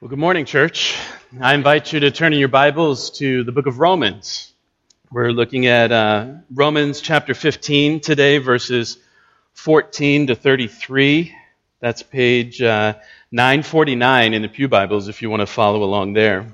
Well, 0.00 0.08
good 0.08 0.20
morning, 0.20 0.44
church. 0.44 0.96
I 1.40 1.54
invite 1.54 1.92
you 1.92 1.98
to 1.98 2.12
turn 2.12 2.32
in 2.32 2.38
your 2.38 2.46
Bibles 2.46 3.10
to 3.18 3.42
the 3.42 3.50
book 3.50 3.66
of 3.66 3.80
Romans. 3.80 4.52
We're 5.10 5.32
looking 5.32 5.66
at 5.66 5.90
uh, 5.90 6.34
Romans 6.54 7.00
chapter 7.00 7.34
15 7.34 7.98
today, 7.98 8.38
verses 8.38 8.98
14 9.54 10.28
to 10.28 10.36
33. 10.36 11.34
That's 11.80 12.04
page 12.04 12.62
uh, 12.62 12.94
949 13.32 14.34
in 14.34 14.42
the 14.42 14.48
Pew 14.48 14.68
Bibles 14.68 15.08
if 15.08 15.20
you 15.20 15.30
want 15.30 15.40
to 15.40 15.46
follow 15.46 15.82
along 15.82 16.12
there. 16.12 16.46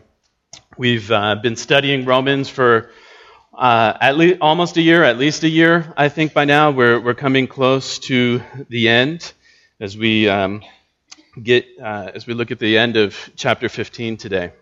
We've 0.79 1.11
uh, 1.11 1.35
been 1.35 1.57
studying 1.57 2.07
Romans 2.07 2.49
for 2.49 2.93
uh, 3.53 3.93
at 4.01 4.17
least 4.17 4.39
almost 4.41 4.79
a 4.79 4.81
year, 4.81 5.05
at 5.05 5.19
least 5.19 5.43
a 5.43 5.51
year, 5.51 5.93
I 5.99 6.09
think 6.09 6.33
by 6.33 6.47
now. 6.47 6.71
We're, 6.71 6.99
we're 6.99 7.13
coming 7.13 7.47
close 7.47 7.99
to 7.99 8.41
the 8.71 8.89
end 8.89 9.35
as 9.81 9.99
we. 9.99 10.31
Um, 10.31 10.63
get 11.43 11.67
uh, 11.83 12.11
as 12.15 12.27
we 12.27 12.35
look 12.35 12.51
at 12.51 12.59
the 12.59 12.79
end 12.79 12.97
of 12.97 13.31
chapter 13.37 13.69
15 13.69 14.17
today. 14.17 14.53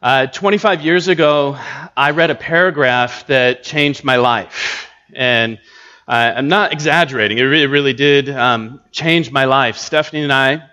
Uh, 0.00 0.26
25 0.26 0.82
years 0.82 1.08
ago, 1.08 1.58
I 1.96 2.10
read 2.10 2.30
a 2.30 2.34
paragraph 2.34 3.26
that 3.26 3.62
changed 3.62 4.04
my 4.04 4.16
life. 4.16 4.88
And 5.14 5.58
uh, 6.06 6.34
I'm 6.36 6.48
not 6.48 6.72
exaggerating, 6.72 7.38
it 7.38 7.42
really, 7.42 7.66
really 7.66 7.92
did 7.94 8.30
um, 8.30 8.80
change 8.92 9.32
my 9.32 9.44
life. 9.44 9.76
Stephanie 9.76 10.22
and 10.22 10.32
I 10.32 10.68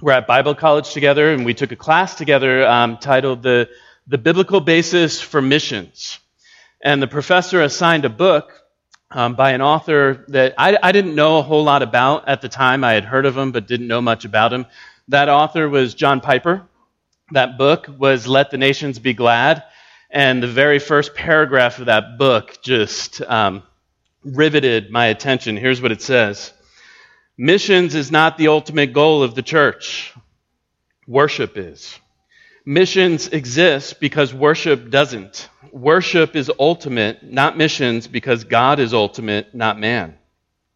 were 0.00 0.12
at 0.12 0.26
Bible 0.26 0.54
college 0.54 0.92
together, 0.92 1.32
and 1.32 1.44
we 1.44 1.54
took 1.54 1.70
a 1.70 1.76
class 1.76 2.14
together 2.14 2.66
um, 2.66 2.98
titled 2.98 3.42
the, 3.42 3.68
the 4.06 4.18
Biblical 4.18 4.60
Basis 4.60 5.20
for 5.20 5.42
Missions. 5.42 6.18
And 6.82 7.02
the 7.02 7.06
professor 7.06 7.62
assigned 7.62 8.04
a 8.04 8.10
book 8.10 8.61
um, 9.14 9.34
by 9.34 9.52
an 9.52 9.60
author 9.60 10.24
that 10.28 10.54
I, 10.56 10.78
I, 10.82 10.92
didn't 10.92 11.14
know 11.14 11.38
a 11.38 11.42
whole 11.42 11.64
lot 11.64 11.82
about 11.82 12.28
at 12.28 12.40
the 12.40 12.48
time. 12.48 12.82
I 12.82 12.92
had 12.92 13.04
heard 13.04 13.26
of 13.26 13.36
him, 13.36 13.52
but 13.52 13.66
didn't 13.66 13.86
know 13.86 14.00
much 14.00 14.24
about 14.24 14.52
him. 14.52 14.66
That 15.08 15.28
author 15.28 15.68
was 15.68 15.94
John 15.94 16.20
Piper. 16.20 16.62
That 17.32 17.58
book 17.58 17.86
was 17.98 18.26
Let 18.26 18.50
the 18.50 18.58
Nations 18.58 18.98
Be 18.98 19.12
Glad. 19.12 19.62
And 20.10 20.42
the 20.42 20.48
very 20.48 20.78
first 20.78 21.14
paragraph 21.14 21.78
of 21.78 21.86
that 21.86 22.18
book 22.18 22.58
just 22.62 23.22
um, 23.22 23.62
riveted 24.24 24.90
my 24.90 25.06
attention. 25.06 25.56
Here's 25.56 25.80
what 25.80 25.92
it 25.92 26.02
says 26.02 26.52
Missions 27.36 27.94
is 27.94 28.10
not 28.10 28.38
the 28.38 28.48
ultimate 28.48 28.92
goal 28.92 29.22
of 29.22 29.34
the 29.34 29.42
church, 29.42 30.12
worship 31.06 31.56
is. 31.56 31.98
Missions 32.64 33.28
exist 33.28 34.00
because 34.00 34.32
worship 34.32 34.90
doesn't. 34.90 35.48
Worship 35.72 36.36
is 36.36 36.52
ultimate, 36.58 37.22
not 37.22 37.56
missions, 37.56 38.06
because 38.06 38.44
God 38.44 38.78
is 38.78 38.92
ultimate, 38.92 39.54
not 39.54 39.80
man. 39.80 40.18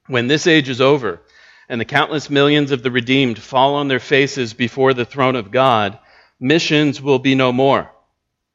When 0.06 0.26
this 0.26 0.46
age 0.46 0.70
is 0.70 0.80
over, 0.80 1.20
and 1.68 1.78
the 1.78 1.84
countless 1.84 2.30
millions 2.30 2.70
of 2.70 2.82
the 2.82 2.90
redeemed 2.90 3.38
fall 3.38 3.74
on 3.74 3.88
their 3.88 4.00
faces 4.00 4.54
before 4.54 4.94
the 4.94 5.04
throne 5.04 5.36
of 5.36 5.50
God, 5.50 5.98
missions 6.40 7.02
will 7.02 7.18
be 7.18 7.34
no 7.34 7.52
more. 7.52 7.90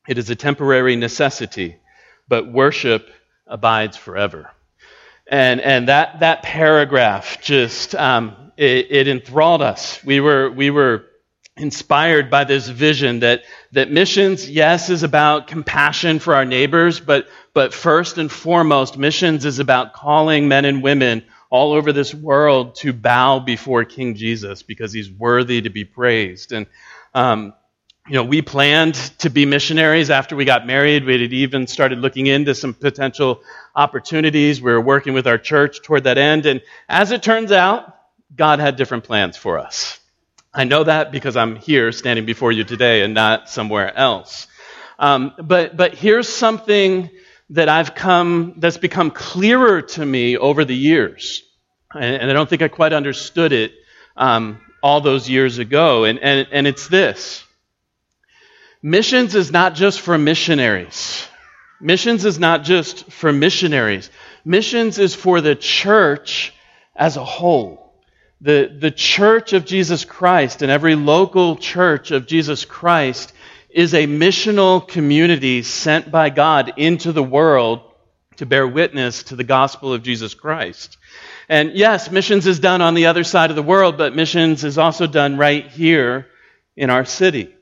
It 0.07 0.17
is 0.17 0.31
a 0.31 0.35
temporary 0.35 0.95
necessity, 0.95 1.75
but 2.27 2.51
worship 2.51 3.11
abides 3.45 3.95
forever. 3.95 4.49
And, 5.27 5.61
and 5.61 5.89
that, 5.89 6.21
that 6.21 6.41
paragraph 6.41 7.39
just, 7.39 7.93
um, 7.93 8.51
it, 8.57 8.87
it 8.89 9.07
enthralled 9.07 9.61
us. 9.61 10.03
We 10.03 10.19
were, 10.19 10.49
we 10.49 10.71
were 10.71 11.05
inspired 11.57 12.29
by 12.29 12.43
this 12.43 12.67
vision 12.67 13.19
that, 13.19 13.43
that 13.73 13.91
missions, 13.91 14.49
yes, 14.49 14.89
is 14.89 15.03
about 15.03 15.47
compassion 15.47 16.19
for 16.19 16.33
our 16.33 16.45
neighbors, 16.45 16.99
but, 16.99 17.27
but 17.53 17.73
first 17.73 18.17
and 18.17 18.31
foremost, 18.31 18.97
missions 18.97 19.45
is 19.45 19.59
about 19.59 19.93
calling 19.93 20.47
men 20.47 20.65
and 20.65 20.81
women 20.81 21.23
all 21.49 21.73
over 21.73 21.91
this 21.91 22.13
world 22.13 22.75
to 22.75 22.93
bow 22.93 23.39
before 23.39 23.83
King 23.83 24.15
Jesus 24.15 24.63
because 24.63 24.93
he's 24.93 25.11
worthy 25.11 25.61
to 25.61 25.69
be 25.69 25.83
praised. 25.83 26.53
And, 26.53 26.65
um, 27.13 27.53
you 28.07 28.13
know, 28.13 28.23
we 28.23 28.41
planned 28.41 28.95
to 29.19 29.29
be 29.29 29.45
missionaries 29.45 30.09
after 30.09 30.35
we 30.35 30.45
got 30.45 30.65
married. 30.65 31.05
We 31.05 31.21
had 31.21 31.33
even 31.33 31.67
started 31.67 31.99
looking 31.99 32.27
into 32.27 32.55
some 32.55 32.73
potential 32.73 33.41
opportunities. 33.75 34.61
We 34.61 34.71
were 34.71 34.81
working 34.81 35.13
with 35.13 35.27
our 35.27 35.37
church 35.37 35.81
toward 35.83 36.05
that 36.05 36.17
end. 36.17 36.45
And 36.45 36.61
as 36.89 37.11
it 37.11 37.21
turns 37.21 37.51
out, 37.51 37.97
God 38.35 38.59
had 38.59 38.77
different 38.77 39.03
plans 39.03 39.37
for 39.37 39.59
us. 39.59 40.00
I 40.53 40.65
know 40.65 40.83
that 40.83 41.13
because 41.13 41.37
I'm 41.37 41.55
here 41.55 41.93
standing 41.93 42.25
before 42.25 42.51
you 42.51 42.65
today 42.65 43.03
and 43.03 43.13
not 43.13 43.49
somewhere 43.49 43.95
else. 43.95 44.47
Um, 44.99 45.33
but, 45.37 45.77
but 45.77 45.95
here's 45.95 46.27
something 46.27 47.09
that 47.51 47.69
I've 47.69 47.95
come, 47.95 48.55
that's 48.57 48.77
become 48.77 49.11
clearer 49.11 49.81
to 49.81 50.05
me 50.05 50.37
over 50.37 50.65
the 50.65 50.75
years. 50.75 51.43
And, 51.93 52.03
and 52.03 52.29
I 52.29 52.33
don't 52.33 52.49
think 52.49 52.61
I 52.61 52.67
quite 52.67 52.91
understood 52.91 53.53
it 53.53 53.71
um, 54.17 54.59
all 54.83 54.99
those 54.99 55.29
years 55.29 55.57
ago. 55.57 56.03
And, 56.03 56.19
and, 56.19 56.47
and 56.51 56.67
it's 56.67 56.87
this 56.87 57.45
missions 58.83 59.35
is 59.35 59.51
not 59.51 59.75
just 59.75 60.01
for 60.01 60.17
missionaries. 60.17 61.27
Missions 61.79 62.25
is 62.25 62.39
not 62.39 62.63
just 62.63 63.09
for 63.11 63.31
missionaries. 63.31 64.09
Missions 64.43 64.99
is 64.99 65.15
for 65.15 65.39
the 65.39 65.55
church 65.55 66.53
as 66.95 67.15
a 67.15 67.23
whole 67.23 67.90
the, 68.41 68.75
the 68.75 68.91
church 68.91 69.53
of 69.53 69.65
Jesus 69.65 70.03
Christ 70.03 70.63
and 70.63 70.71
every 70.71 70.95
local 70.95 71.55
church 71.55 72.09
of 72.09 72.25
Jesus 72.25 72.65
Christ 72.65 73.33
is 73.69 73.93
a 73.93 74.07
missional 74.07 74.85
community 74.85 75.61
sent 75.61 76.11
by 76.11 76.31
God 76.31 76.73
into 76.77 77.11
the 77.11 77.23
world 77.23 77.81
to 78.37 78.47
bear 78.47 78.67
witness 78.67 79.23
to 79.23 79.35
the 79.35 79.43
gospel 79.43 79.93
of 79.93 80.01
Jesus 80.01 80.33
Christ. 80.33 80.97
And 81.47 81.73
yes, 81.73 82.09
missions 82.09 82.47
is 82.47 82.59
done 82.59 82.81
on 82.81 82.95
the 82.95 83.05
other 83.05 83.23
side 83.23 83.51
of 83.51 83.55
the 83.55 83.61
world, 83.61 83.97
but 83.97 84.15
missions 84.15 84.63
is 84.63 84.79
also 84.79 85.05
done 85.05 85.37
right 85.37 85.67
here 85.67 86.27
in 86.75 86.89
our 86.89 87.05
city, 87.05 87.53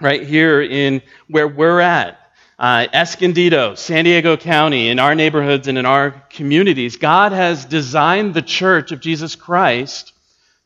right 0.00 0.22
here 0.22 0.62
in 0.62 1.02
where 1.26 1.48
we're 1.48 1.80
at. 1.80 2.18
Uh, 2.56 2.86
Escondido, 2.92 3.74
San 3.74 4.04
Diego 4.04 4.36
County, 4.36 4.90
in 4.90 4.98
our 4.98 5.14
neighborhoods 5.14 5.66
and 5.66 5.78
in 5.78 5.86
our 5.86 6.10
communities, 6.30 6.98
God 6.98 7.32
has 7.32 7.64
designed 7.64 8.34
the 8.34 8.42
church 8.42 8.92
of 8.92 9.00
Jesus 9.00 9.34
Christ 9.34 10.12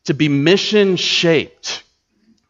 to 0.04 0.14
be 0.14 0.28
mission 0.28 0.96
shaped. 0.96 1.82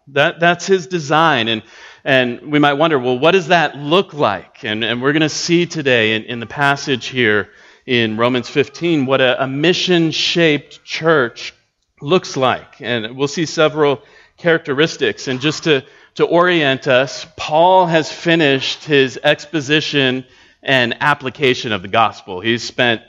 That, 0.09 0.41
that's 0.41 0.67
his 0.67 0.87
design. 0.87 1.49
And, 1.49 1.63
and 2.05 2.53
we 2.53 2.59
might 2.59 2.75
wonder, 2.75 2.99
well, 2.99 3.19
what 3.19 3.33
does 3.33 3.49
that 3.49 3.77
look 3.77 4.13
like? 4.13 4.65
And, 4.65 4.85
and 4.85 5.01
we're 5.01 5.13
going 5.13 5.23
to 5.23 5.29
see 5.29 5.67
today 5.67 6.15
in, 6.15 6.25
in 6.25 6.41
the 6.41 6.47
passage 6.47 7.07
here 7.07 7.51
in 7.87 8.17
Romans 8.17 8.49
15 8.49 9.07
what 9.07 9.21
a, 9.21 9.43
a 9.43 9.47
mission 9.47 10.11
shaped 10.11 10.85
church 10.85 11.55
looks 12.01 12.37
like. 12.37 12.81
And 12.81 13.17
we'll 13.17 13.29
see 13.29 13.47
several 13.47 14.03
characteristics. 14.37 15.29
And 15.29 15.41
just 15.41 15.65
to, 15.65 15.85
to 16.17 16.25
orient 16.25 16.87
us, 16.87 17.27
Paul 17.37 17.87
has 17.87 18.13
finished 18.13 18.85
his 18.85 19.19
exposition 19.23 20.25
and 20.63 20.97
application 21.01 21.73
of 21.73 21.83
the 21.83 21.89
gospel. 21.89 22.41
He's 22.41 22.63
spent 22.63 23.03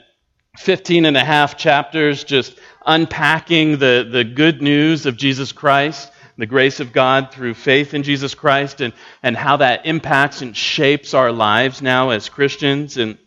15 0.58 1.04
and 1.04 1.16
a 1.16 1.24
half 1.24 1.56
chapters 1.56 2.24
just 2.24 2.58
unpacking 2.86 3.78
the, 3.78 4.08
the 4.10 4.24
good 4.24 4.62
news 4.62 5.06
of 5.06 5.16
Jesus 5.16 5.52
Christ, 5.52 6.10
the 6.38 6.46
grace 6.46 6.80
of 6.80 6.92
God 6.92 7.32
through 7.32 7.54
faith 7.54 7.94
in 7.94 8.02
Jesus 8.02 8.34
Christ, 8.34 8.80
and, 8.80 8.92
and 9.22 9.36
how 9.36 9.58
that 9.58 9.86
impacts 9.86 10.42
and 10.42 10.56
shapes 10.56 11.12
our 11.12 11.32
lives 11.32 11.82
now 11.82 12.10
as 12.10 12.28
Christians. 12.28 12.96
And, 12.96 13.18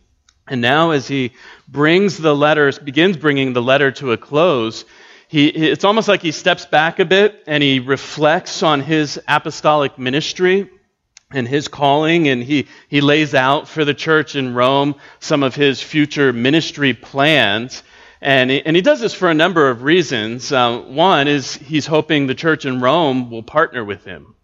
and 0.48 0.60
now, 0.60 0.92
as 0.92 1.06
he 1.06 1.32
brings 1.68 2.18
the 2.18 2.34
letter, 2.34 2.72
begins 2.72 3.16
bringing 3.16 3.52
the 3.52 3.62
letter 3.62 3.90
to 3.92 4.12
a 4.12 4.16
close, 4.16 4.84
he, 5.28 5.46
it's 5.46 5.84
almost 5.84 6.08
like 6.08 6.22
he 6.22 6.32
steps 6.32 6.66
back 6.66 6.98
a 6.98 7.04
bit 7.04 7.44
and 7.46 7.62
he 7.62 7.78
reflects 7.78 8.64
on 8.64 8.80
his 8.80 9.20
apostolic 9.28 9.96
ministry 9.96 10.68
and 11.30 11.46
his 11.46 11.68
calling, 11.68 12.26
and 12.26 12.42
he, 12.42 12.66
he 12.88 13.00
lays 13.00 13.32
out 13.32 13.68
for 13.68 13.84
the 13.84 13.94
church 13.94 14.34
in 14.34 14.54
Rome 14.54 14.96
some 15.20 15.44
of 15.44 15.54
his 15.54 15.80
future 15.80 16.32
ministry 16.32 16.94
plans. 16.94 17.84
And 18.22 18.50
he, 18.50 18.64
and 18.64 18.76
he 18.76 18.82
does 18.82 19.00
this 19.00 19.14
for 19.14 19.30
a 19.30 19.34
number 19.34 19.70
of 19.70 19.82
reasons. 19.82 20.52
Uh, 20.52 20.78
one 20.80 21.26
is 21.26 21.54
he's 21.54 21.86
hoping 21.86 22.26
the 22.26 22.34
church 22.34 22.66
in 22.66 22.80
Rome 22.80 23.30
will 23.30 23.42
partner 23.42 23.84
with 23.84 24.04
him 24.04 24.34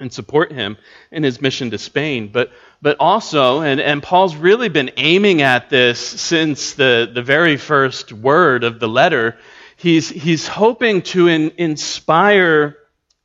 and 0.00 0.12
support 0.12 0.52
him 0.52 0.78
in 1.10 1.22
his 1.22 1.40
mission 1.40 1.70
to 1.70 1.78
Spain. 1.78 2.30
But, 2.32 2.52
but 2.80 2.96
also, 3.00 3.60
and, 3.60 3.80
and 3.80 4.02
Paul's 4.02 4.36
really 4.36 4.68
been 4.68 4.92
aiming 4.96 5.42
at 5.42 5.68
this 5.68 5.98
since 5.98 6.74
the, 6.74 7.10
the 7.12 7.22
very 7.22 7.56
first 7.56 8.12
word 8.12 8.64
of 8.64 8.80
the 8.80 8.88
letter, 8.88 9.36
he's, 9.76 10.08
he's 10.08 10.46
hoping 10.46 11.02
to 11.02 11.28
in, 11.28 11.52
inspire 11.58 12.76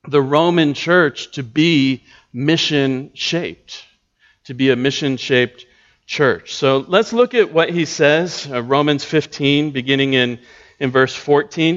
the 0.07 0.21
Roman 0.21 0.73
church 0.73 1.31
to 1.31 1.44
be 1.44 2.03
mission 2.33 3.11
shaped, 3.13 3.85
to 4.45 4.53
be 4.53 4.69
a 4.69 4.75
mission 4.75 5.15
shaped 5.15 5.65
church. 6.05 6.55
So 6.55 6.85
let's 6.88 7.13
look 7.13 7.33
at 7.33 7.51
what 7.51 7.69
he 7.69 7.85
says, 7.85 8.47
uh, 8.51 8.61
Romans 8.61 9.03
15, 9.03 9.71
beginning 9.71 10.13
in, 10.13 10.39
in 10.79 10.91
verse 10.91 11.15
14. 11.15 11.75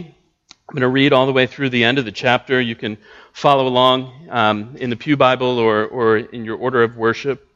I'm 0.69 0.75
going 0.75 0.81
to 0.81 0.89
read 0.89 1.13
all 1.13 1.27
the 1.27 1.33
way 1.33 1.47
through 1.47 1.71
the 1.71 1.85
end 1.85 1.99
of 1.99 2.05
the 2.05 2.13
chapter. 2.13 2.61
You 2.61 2.75
can 2.75 2.99
follow 3.33 3.67
along 3.67 4.29
um, 4.31 4.77
in 4.79 4.91
the 4.91 4.97
Pew 4.97 5.17
Bible 5.17 5.59
or, 5.59 5.87
or 5.87 6.17
in 6.17 6.45
your 6.45 6.57
order 6.57 6.83
of 6.83 6.97
worship. 6.97 7.47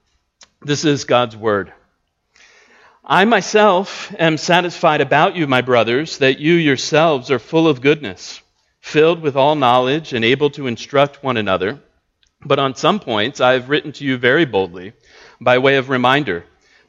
This 0.62 0.84
is 0.84 1.04
God's 1.04 1.36
Word. 1.36 1.72
I 3.04 3.24
myself 3.24 4.14
am 4.18 4.36
satisfied 4.36 5.00
about 5.00 5.34
you, 5.34 5.46
my 5.46 5.62
brothers, 5.62 6.18
that 6.18 6.38
you 6.38 6.54
yourselves 6.54 7.30
are 7.30 7.40
full 7.40 7.66
of 7.66 7.80
goodness 7.80 8.40
filled 8.80 9.20
with 9.20 9.36
all 9.36 9.54
knowledge 9.54 10.12
and 10.12 10.24
able 10.24 10.50
to 10.50 10.66
instruct 10.66 11.22
one 11.22 11.36
another. 11.36 11.80
But 12.44 12.58
on 12.58 12.74
some 12.74 13.00
points 13.00 13.40
I 13.40 13.52
have 13.52 13.68
written 13.68 13.92
to 13.92 14.04
you 14.04 14.16
very 14.16 14.44
boldly, 14.44 14.94
by 15.40 15.58
way 15.58 15.76
of 15.76 15.90
reminder, 15.90 16.44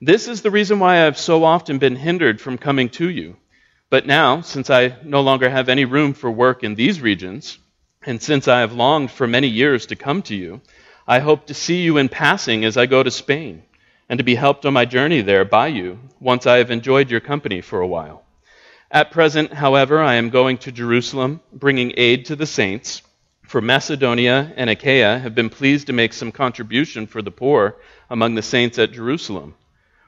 This 0.00 0.28
is 0.28 0.42
the 0.42 0.50
reason 0.50 0.78
why 0.78 0.94
I 0.94 1.04
have 1.04 1.18
so 1.18 1.44
often 1.44 1.78
been 1.78 1.96
hindered 1.96 2.40
from 2.40 2.58
coming 2.58 2.88
to 2.90 3.08
you. 3.08 3.36
But 3.88 4.06
now, 4.06 4.42
since 4.42 4.68
I 4.68 4.96
no 5.02 5.20
longer 5.22 5.48
have 5.48 5.68
any 5.68 5.84
room 5.84 6.12
for 6.12 6.30
work 6.30 6.62
in 6.62 6.74
these 6.74 7.00
regions, 7.00 7.58
and 8.04 8.20
since 8.20 8.46
I 8.46 8.60
have 8.60 8.72
longed 8.72 9.10
for 9.10 9.26
many 9.26 9.48
years 9.48 9.86
to 9.86 9.96
come 9.96 10.22
to 10.22 10.34
you, 10.34 10.60
I 11.06 11.20
hope 11.20 11.46
to 11.46 11.54
see 11.54 11.82
you 11.82 11.96
in 11.96 12.08
passing 12.08 12.64
as 12.64 12.76
I 12.76 12.86
go 12.86 13.02
to 13.02 13.10
Spain, 13.10 13.62
and 14.08 14.18
to 14.18 14.24
be 14.24 14.34
helped 14.34 14.66
on 14.66 14.74
my 14.74 14.84
journey 14.84 15.22
there 15.22 15.44
by 15.44 15.68
you, 15.68 15.98
once 16.20 16.46
I 16.46 16.58
have 16.58 16.70
enjoyed 16.70 17.10
your 17.10 17.20
company 17.20 17.60
for 17.60 17.80
a 17.80 17.86
while. 17.86 18.22
At 18.90 19.10
present, 19.10 19.52
however, 19.52 20.02
I 20.02 20.14
am 20.14 20.30
going 20.30 20.58
to 20.58 20.72
Jerusalem, 20.72 21.40
bringing 21.52 21.94
aid 21.96 22.26
to 22.26 22.36
the 22.36 22.46
saints 22.46 23.02
for 23.46 23.60
Macedonia 23.60 24.52
and 24.56 24.68
Achaia 24.68 25.20
have 25.20 25.34
been 25.34 25.50
pleased 25.50 25.86
to 25.86 25.92
make 25.92 26.12
some 26.12 26.32
contribution 26.32 27.06
for 27.06 27.22
the 27.22 27.30
poor 27.30 27.76
among 28.10 28.34
the 28.34 28.42
saints 28.42 28.78
at 28.78 28.92
Jerusalem. 28.92 29.54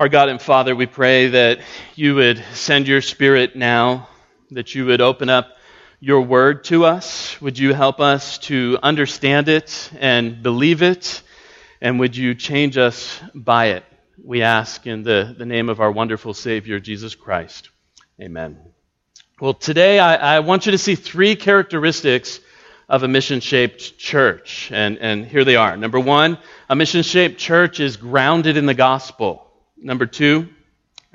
Our 0.00 0.08
God 0.08 0.30
and 0.30 0.40
Father, 0.40 0.74
we 0.74 0.86
pray 0.86 1.26
that 1.26 1.60
you 1.94 2.14
would 2.14 2.42
send 2.54 2.88
your 2.88 3.02
Spirit 3.02 3.54
now, 3.54 4.08
that 4.50 4.74
you 4.74 4.86
would 4.86 5.02
open 5.02 5.28
up 5.28 5.58
your 6.00 6.22
word 6.22 6.64
to 6.64 6.86
us. 6.86 7.38
Would 7.42 7.58
you 7.58 7.74
help 7.74 8.00
us 8.00 8.38
to 8.38 8.78
understand 8.82 9.50
it 9.50 9.90
and 10.00 10.42
believe 10.42 10.80
it? 10.80 11.22
And 11.82 12.00
would 12.00 12.16
you 12.16 12.34
change 12.34 12.78
us 12.78 13.20
by 13.34 13.72
it? 13.72 13.84
We 14.24 14.40
ask 14.40 14.86
in 14.86 15.02
the, 15.02 15.34
the 15.36 15.44
name 15.44 15.68
of 15.68 15.80
our 15.82 15.92
wonderful 15.92 16.32
Savior, 16.32 16.80
Jesus 16.80 17.14
Christ. 17.14 17.68
Amen. 18.18 18.58
Well, 19.38 19.52
today 19.52 19.98
I, 19.98 20.36
I 20.36 20.40
want 20.40 20.64
you 20.64 20.72
to 20.72 20.78
see 20.78 20.94
three 20.94 21.36
characteristics 21.36 22.40
of 22.88 23.02
a 23.02 23.08
mission 23.08 23.40
shaped 23.40 23.98
church. 23.98 24.70
And, 24.72 24.96
and 24.96 25.26
here 25.26 25.44
they 25.44 25.56
are. 25.56 25.76
Number 25.76 26.00
one, 26.00 26.38
a 26.70 26.74
mission 26.74 27.02
shaped 27.02 27.38
church 27.38 27.80
is 27.80 27.98
grounded 27.98 28.56
in 28.56 28.64
the 28.64 28.72
gospel. 28.72 29.48
Number 29.82 30.04
two, 30.04 30.48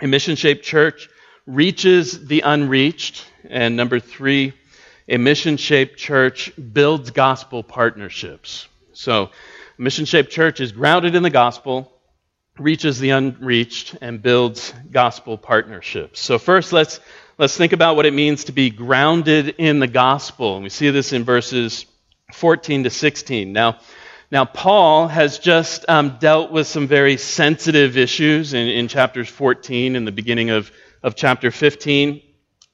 a 0.02 0.08
mission 0.08 0.36
shaped 0.36 0.66
church 0.66 1.08
reaches 1.46 2.28
the 2.28 2.42
unreached. 2.42 3.26
And 3.48 3.76
number 3.76 4.00
three, 4.00 4.54
a 5.08 5.18
mission 5.18 5.58
shaped 5.58 6.00
church 6.00 6.52
builds 6.74 7.12
gospel 7.12 7.62
partnerships. 7.62 8.68
So, 8.94 9.30
mission 9.78 10.06
shaped 10.06 10.32
church 10.32 10.60
is 10.60 10.72
grounded 10.72 11.14
in 11.14 11.22
the 11.22 11.30
gospel, 11.30 11.92
reaches 12.58 13.00
the 13.00 13.12
unreached, 13.12 13.98
and 14.02 14.22
builds 14.22 14.74
gospel 14.90 15.38
partnerships. 15.38 16.20
So, 16.22 16.40
first, 16.40 16.74
let's, 16.74 17.00
let's 17.38 17.56
think 17.56 17.72
about 17.72 17.96
what 17.96 18.08
it 18.08 18.14
means 18.14 18.46
to 18.46 18.52
be 18.52 18.72
grounded 18.72 19.50
in 19.60 19.80
the 19.80 19.88
gospel. 19.88 20.56
And 20.56 20.64
we 20.64 20.70
see 20.70 20.90
this 20.90 21.14
in 21.14 21.24
verses 21.24 21.86
14 22.34 22.86
to 22.86 22.90
16. 22.90 23.54
Now, 23.54 23.78
now, 24.32 24.44
Paul 24.44 25.08
has 25.08 25.38
just 25.38 25.88
um, 25.88 26.18
dealt 26.20 26.52
with 26.52 26.66
some 26.66 26.88
very 26.88 27.18
sensitive 27.18 27.96
issues 27.96 28.54
in, 28.54 28.68
in 28.68 28.88
chapters 28.88 29.30
14 29.30 29.96
and 29.96 30.08
the 30.08 30.12
beginning 30.12 30.50
of, 30.50 30.72
of 31.04 31.16
chapter 31.16 31.52
15, 31.52 32.24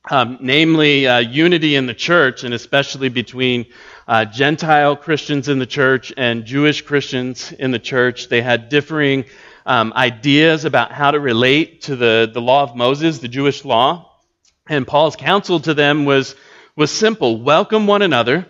um, 0.09 0.37
namely 0.39 1.07
uh, 1.07 1.19
unity 1.19 1.75
in 1.75 1.87
the 1.87 1.93
church, 1.93 2.45
and 2.45 2.53
especially 2.53 3.09
between 3.09 3.65
uh, 4.07 4.23
Gentile 4.23 4.95
Christians 4.95 5.49
in 5.49 5.59
the 5.59 5.65
church 5.65 6.13
and 6.15 6.45
Jewish 6.45 6.83
Christians 6.83 7.51
in 7.51 7.71
the 7.71 7.79
church. 7.79 8.29
They 8.29 8.41
had 8.41 8.69
differing 8.69 9.25
um, 9.65 9.91
ideas 9.93 10.63
about 10.63 10.93
how 10.93 11.11
to 11.11 11.19
relate 11.19 11.81
to 11.83 11.97
the, 11.97 12.31
the 12.33 12.41
law 12.41 12.63
of 12.63 12.77
Moses, 12.77 13.19
the 13.19 13.27
Jewish 13.27 13.65
law. 13.65 14.19
And 14.69 14.87
Paul's 14.87 15.17
counsel 15.17 15.59
to 15.59 15.73
them 15.73 16.05
was, 16.05 16.33
was 16.77 16.91
simple 16.91 17.41
welcome 17.41 17.87
one 17.87 18.01
another 18.01 18.47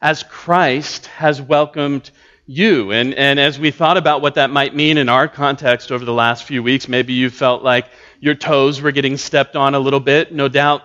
as 0.00 0.22
Christ 0.22 1.06
has 1.06 1.42
welcomed 1.42 2.10
you. 2.46 2.92
And, 2.92 3.14
and 3.14 3.38
as 3.38 3.58
we 3.58 3.70
thought 3.70 3.96
about 3.96 4.22
what 4.22 4.34
that 4.34 4.50
might 4.50 4.74
mean 4.74 4.98
in 4.98 5.08
our 5.08 5.28
context 5.28 5.90
over 5.90 6.04
the 6.04 6.12
last 6.12 6.44
few 6.44 6.62
weeks, 6.62 6.88
maybe 6.88 7.12
you 7.12 7.30
felt 7.30 7.62
like 7.62 7.86
your 8.20 8.34
toes 8.34 8.80
were 8.80 8.92
getting 8.92 9.16
stepped 9.16 9.56
on 9.56 9.74
a 9.74 9.78
little 9.78 10.00
bit. 10.00 10.32
No 10.32 10.48
doubt 10.48 10.82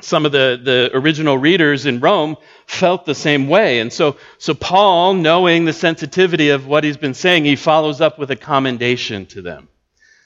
some 0.00 0.26
of 0.26 0.32
the, 0.32 0.60
the 0.62 0.90
original 0.94 1.38
readers 1.38 1.86
in 1.86 2.00
Rome 2.00 2.36
felt 2.66 3.04
the 3.04 3.14
same 3.14 3.48
way. 3.48 3.80
And 3.80 3.92
so, 3.92 4.16
so 4.38 4.54
Paul, 4.54 5.14
knowing 5.14 5.64
the 5.64 5.72
sensitivity 5.72 6.50
of 6.50 6.66
what 6.66 6.84
he's 6.84 6.96
been 6.96 7.14
saying, 7.14 7.44
he 7.44 7.56
follows 7.56 8.00
up 8.00 8.18
with 8.18 8.30
a 8.30 8.36
commendation 8.36 9.26
to 9.26 9.42
them, 9.42 9.68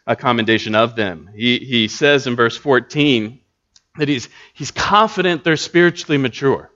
a 0.06 0.16
commendation 0.16 0.75
of 0.75 0.97
them. 0.97 1.30
He, 1.35 1.59
he 1.59 1.88
says 1.88 2.26
in 2.26 2.37
verse 2.37 2.56
14 2.56 3.40
that 3.99 4.09
he's, 4.09 4.28
he's 4.54 4.71
confident 4.71 5.45
they're 5.45 5.56
spiritually 5.56 6.18
mature. 6.18 6.71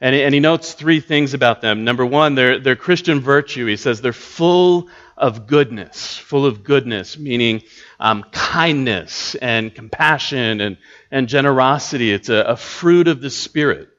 And, 0.00 0.14
and 0.14 0.32
he 0.32 0.40
notes 0.40 0.72
three 0.72 1.00
things 1.00 1.34
about 1.34 1.60
them. 1.60 1.84
Number 1.84 2.06
one, 2.06 2.34
their 2.34 2.76
Christian 2.76 3.20
virtue. 3.20 3.66
He 3.66 3.76
says 3.76 4.00
they're 4.00 4.12
full 4.14 4.88
of 5.16 5.46
goodness, 5.46 6.16
full 6.16 6.46
of 6.46 6.64
goodness, 6.64 7.18
meaning 7.18 7.62
um, 7.98 8.24
kindness 8.32 9.34
and 9.34 9.74
compassion 9.74 10.62
and, 10.62 10.78
and 11.10 11.28
generosity. 11.28 12.10
It's 12.10 12.30
a, 12.30 12.36
a 12.36 12.56
fruit 12.56 13.08
of 13.08 13.20
the 13.20 13.28
Spirit. 13.28 13.90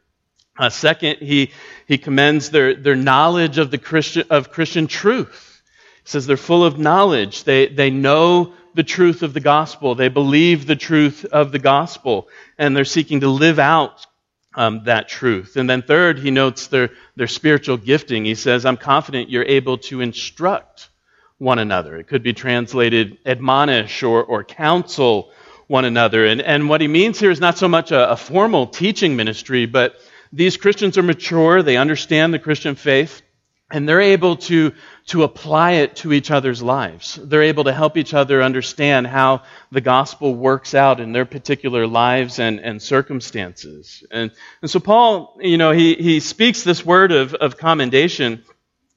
Uh, 0.57 0.69
second, 0.69 1.17
he, 1.19 1.51
he 1.87 1.99
commends 1.99 2.49
their, 2.49 2.73
their 2.73 2.95
knowledge 2.95 3.59
of, 3.59 3.69
the 3.69 3.77
Christian, 3.77 4.25
of 4.31 4.51
Christian 4.51 4.87
truth. 4.87 5.61
He 6.03 6.09
says 6.09 6.25
they're 6.25 6.37
full 6.37 6.65
of 6.65 6.79
knowledge. 6.79 7.43
They, 7.43 7.67
they 7.67 7.91
know 7.91 8.53
the 8.73 8.83
truth 8.83 9.21
of 9.21 9.33
the 9.33 9.39
gospel. 9.39 9.93
They 9.93 10.09
believe 10.09 10.65
the 10.65 10.75
truth 10.75 11.25
of 11.25 11.51
the 11.51 11.59
gospel. 11.59 12.27
And 12.57 12.75
they're 12.75 12.85
seeking 12.85 13.19
to 13.19 13.29
live 13.29 13.59
out 13.59 14.07
um, 14.55 14.83
that 14.85 15.07
truth. 15.07 15.55
And 15.55 15.69
then 15.69 15.81
third, 15.81 16.19
he 16.19 16.31
notes 16.31 16.67
their, 16.67 16.89
their 17.15 17.27
spiritual 17.27 17.77
gifting. 17.77 18.25
He 18.25 18.35
says, 18.35 18.65
I'm 18.65 18.77
confident 18.77 19.29
you're 19.29 19.45
able 19.45 19.77
to 19.79 20.01
instruct 20.01 20.89
one 21.37 21.59
another. 21.59 21.97
It 21.97 22.07
could 22.07 22.23
be 22.23 22.33
translated 22.33 23.17
admonish 23.25 24.03
or, 24.03 24.23
or 24.23 24.43
counsel 24.43 25.31
one 25.67 25.85
another. 25.85 26.25
And, 26.25 26.41
and 26.41 26.69
what 26.69 26.81
he 26.81 26.87
means 26.87 27.19
here 27.19 27.31
is 27.31 27.39
not 27.39 27.57
so 27.57 27.67
much 27.67 27.91
a, 27.91 28.11
a 28.11 28.17
formal 28.17 28.67
teaching 28.67 29.15
ministry, 29.15 29.65
but 29.65 29.95
these 30.33 30.57
Christians 30.57 30.97
are 30.97 31.03
mature, 31.03 31.63
they 31.63 31.77
understand 31.77 32.33
the 32.33 32.39
Christian 32.39 32.75
faith, 32.75 33.21
and 33.71 33.87
they're 33.87 34.01
able 34.01 34.35
to, 34.35 34.73
to 35.07 35.23
apply 35.23 35.71
it 35.73 35.95
to 35.97 36.13
each 36.13 36.29
other's 36.29 36.61
lives. 36.61 37.19
They're 37.21 37.43
able 37.43 37.63
to 37.63 37.73
help 37.73 37.97
each 37.97 38.13
other 38.13 38.43
understand 38.43 39.07
how 39.07 39.43
the 39.71 39.81
gospel 39.81 40.35
works 40.35 40.75
out 40.75 40.99
in 40.99 41.13
their 41.13 41.25
particular 41.25 41.87
lives 41.87 42.39
and, 42.39 42.59
and 42.59 42.81
circumstances. 42.81 44.03
And, 44.11 44.31
and 44.61 44.69
so 44.69 44.79
Paul, 44.79 45.37
you 45.39 45.57
know, 45.57 45.71
he, 45.71 45.95
he 45.95 46.19
speaks 46.19 46.63
this 46.63 46.85
word 46.85 47.11
of, 47.11 47.33
of 47.33 47.57
commendation, 47.57 48.43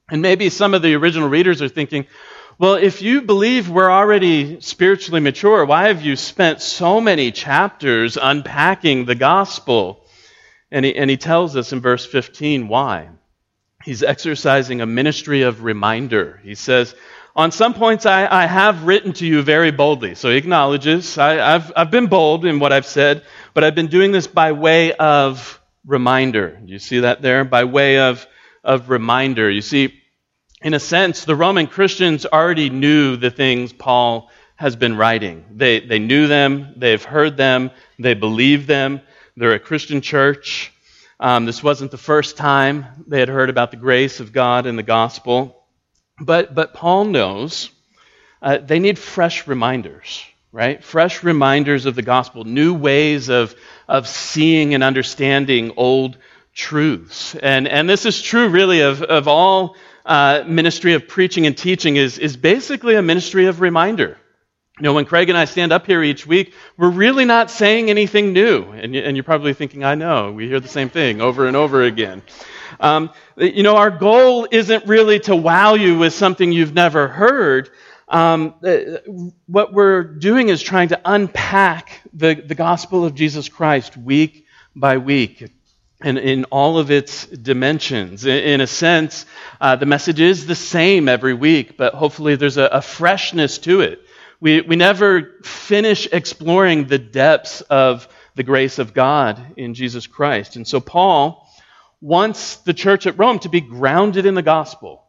and 0.09 0.21
maybe 0.21 0.49
some 0.49 0.73
of 0.73 0.81
the 0.81 0.95
original 0.95 1.29
readers 1.29 1.61
are 1.61 1.69
thinking, 1.69 2.05
well, 2.57 2.75
if 2.75 3.01
you 3.01 3.21
believe 3.21 3.69
we're 3.69 3.91
already 3.91 4.61
spiritually 4.61 5.19
mature, 5.19 5.65
why 5.65 5.87
have 5.87 6.01
you 6.01 6.15
spent 6.15 6.61
so 6.61 7.01
many 7.01 7.31
chapters 7.31 8.17
unpacking 8.21 9.05
the 9.05 9.15
gospel? 9.15 10.05
And 10.71 10.85
he, 10.85 10.95
and 10.95 11.09
he 11.09 11.17
tells 11.17 11.55
us 11.57 11.73
in 11.73 11.81
verse 11.81 12.05
15 12.05 12.67
why. 12.67 13.09
He's 13.85 14.01
exercising 14.01 14.81
a 14.81 14.87
ministry 14.87 15.43
of 15.43 15.63
reminder. 15.63 16.39
He 16.43 16.55
says, 16.55 16.95
On 17.35 17.51
some 17.51 17.75
points 17.75 18.07
I, 18.07 18.25
I 18.25 18.47
have 18.47 18.83
written 18.83 19.13
to 19.13 19.27
you 19.27 19.43
very 19.43 19.69
boldly. 19.69 20.15
So 20.15 20.31
he 20.31 20.37
acknowledges, 20.37 21.19
I, 21.19 21.35
have 21.35 21.71
I've 21.75 21.91
been 21.91 22.07
bold 22.07 22.45
in 22.45 22.59
what 22.59 22.73
I've 22.73 22.87
said, 22.87 23.23
but 23.53 23.63
I've 23.63 23.75
been 23.75 23.87
doing 23.87 24.11
this 24.11 24.25
by 24.25 24.53
way 24.53 24.93
of 24.93 25.61
reminder. 25.85 26.59
You 26.65 26.79
see 26.79 27.01
that 27.01 27.21
there? 27.21 27.45
By 27.45 27.65
way 27.65 27.99
of, 27.99 28.25
of 28.63 28.89
reminder. 28.89 29.51
You 29.51 29.61
see, 29.61 29.93
in 30.63 30.73
a 30.73 30.79
sense, 30.79 31.25
the 31.25 31.35
Roman 31.35 31.67
Christians 31.67 32.25
already 32.25 32.71
knew 32.71 33.17
the 33.17 33.29
things 33.29 33.71
Paul 33.71 34.31
has 34.55 34.75
been 34.75 34.97
writing. 34.97 35.45
They, 35.51 35.79
they 35.79 35.99
knew 35.99 36.25
them, 36.25 36.73
they've 36.75 37.03
heard 37.03 37.37
them, 37.37 37.69
they 37.99 38.15
believe 38.15 38.65
them. 38.65 39.01
They're 39.37 39.53
a 39.53 39.59
Christian 39.59 40.01
church. 40.01 40.71
Um, 41.25 41.45
this 41.45 41.63
wasn't 41.63 41.89
the 41.89 41.97
first 41.97 42.37
time 42.37 42.85
they 43.07 43.19
had 43.19 43.29
heard 43.29 43.49
about 43.49 43.71
the 43.71 43.77
grace 43.77 44.19
of 44.19 44.31
God 44.31 44.67
and 44.67 44.77
the 44.77 44.83
gospel. 44.83 45.65
But, 46.19 46.53
but 46.53 46.75
Paul 46.75 47.05
knows 47.05 47.71
uh, 48.43 48.59
they 48.59 48.77
need 48.77 48.99
fresh 48.99 49.47
reminders, 49.47 50.23
right? 50.51 50.83
Fresh 50.83 51.23
reminders 51.23 51.87
of 51.87 51.95
the 51.95 52.03
gospel, 52.03 52.43
new 52.43 52.75
ways 52.75 53.29
of, 53.29 53.55
of 53.87 54.07
seeing 54.07 54.75
and 54.75 54.83
understanding 54.83 55.71
old 55.77 56.15
truths. 56.53 57.33
And, 57.33 57.67
and 57.67 57.89
this 57.89 58.05
is 58.05 58.21
true, 58.21 58.49
really, 58.49 58.81
of, 58.81 59.01
of 59.01 59.27
all 59.27 59.77
uh, 60.05 60.43
ministry 60.45 60.93
of 60.93 61.07
preaching 61.07 61.47
and 61.47 61.57
teaching, 61.57 61.95
is, 61.95 62.19
is 62.19 62.37
basically 62.37 62.93
a 62.93 63.01
ministry 63.01 63.47
of 63.47 63.61
reminder. 63.61 64.19
You 64.77 64.83
know, 64.83 64.93
when 64.93 65.05
Craig 65.05 65.29
and 65.29 65.37
I 65.37 65.45
stand 65.45 65.71
up 65.71 65.85
here 65.85 66.03
each 66.03 66.27
week, 66.27 66.53
we're 66.75 66.89
really 66.89 67.23
not 67.23 67.49
saying 67.49 67.89
anything 67.89 68.33
new. 68.33 68.63
And, 68.71 68.93
you, 68.93 69.21
are 69.21 69.23
probably 69.23 69.53
thinking, 69.53 69.85
I 69.85 69.95
know, 69.95 70.33
we 70.33 70.49
hear 70.49 70.59
the 70.59 70.67
same 70.67 70.89
thing 70.89 71.21
over 71.21 71.47
and 71.47 71.55
over 71.55 71.83
again. 71.83 72.21
Um, 72.81 73.11
you 73.37 73.63
know, 73.63 73.77
our 73.77 73.89
goal 73.89 74.49
isn't 74.51 74.85
really 74.85 75.21
to 75.21 75.35
wow 75.35 75.75
you 75.75 75.97
with 75.97 76.13
something 76.13 76.51
you've 76.51 76.73
never 76.73 77.07
heard. 77.07 77.69
Um, 78.09 78.53
uh, 78.61 78.97
what 79.45 79.71
we're 79.71 80.03
doing 80.03 80.49
is 80.49 80.61
trying 80.61 80.89
to 80.89 80.99
unpack 81.05 82.01
the, 82.13 82.33
the 82.35 82.55
gospel 82.55 83.05
of 83.05 83.15
Jesus 83.15 83.47
Christ 83.47 83.95
week 83.95 84.45
by 84.75 84.97
week 84.97 85.53
and 86.01 86.17
in 86.17 86.43
all 86.45 86.77
of 86.77 86.91
its 86.91 87.25
dimensions. 87.27 88.25
In, 88.25 88.37
in 88.39 88.61
a 88.61 88.67
sense, 88.67 89.25
uh, 89.61 89.77
the 89.77 89.85
message 89.85 90.19
is 90.19 90.45
the 90.47 90.53
same 90.53 91.07
every 91.07 91.33
week, 91.33 91.77
but 91.77 91.93
hopefully 91.93 92.35
there's 92.35 92.57
a, 92.57 92.65
a 92.65 92.81
freshness 92.81 93.57
to 93.59 93.79
it. 93.79 94.04
We, 94.39 94.61
we 94.61 94.75
never 94.75 95.39
finish 95.43 96.07
exploring 96.11 96.85
the 96.85 96.99
depths 96.99 97.61
of 97.61 98.07
the 98.35 98.43
grace 98.43 98.79
of 98.79 98.93
God 98.93 99.41
in 99.57 99.73
Jesus 99.73 100.07
Christ. 100.07 100.55
And 100.55 100.67
so 100.67 100.79
Paul 100.79 101.47
wants 102.01 102.57
the 102.57 102.73
church 102.73 103.07
at 103.07 103.17
Rome 103.17 103.39
to 103.39 103.49
be 103.49 103.61
grounded 103.61 104.25
in 104.25 104.35
the 104.35 104.41
gospel. 104.41 105.03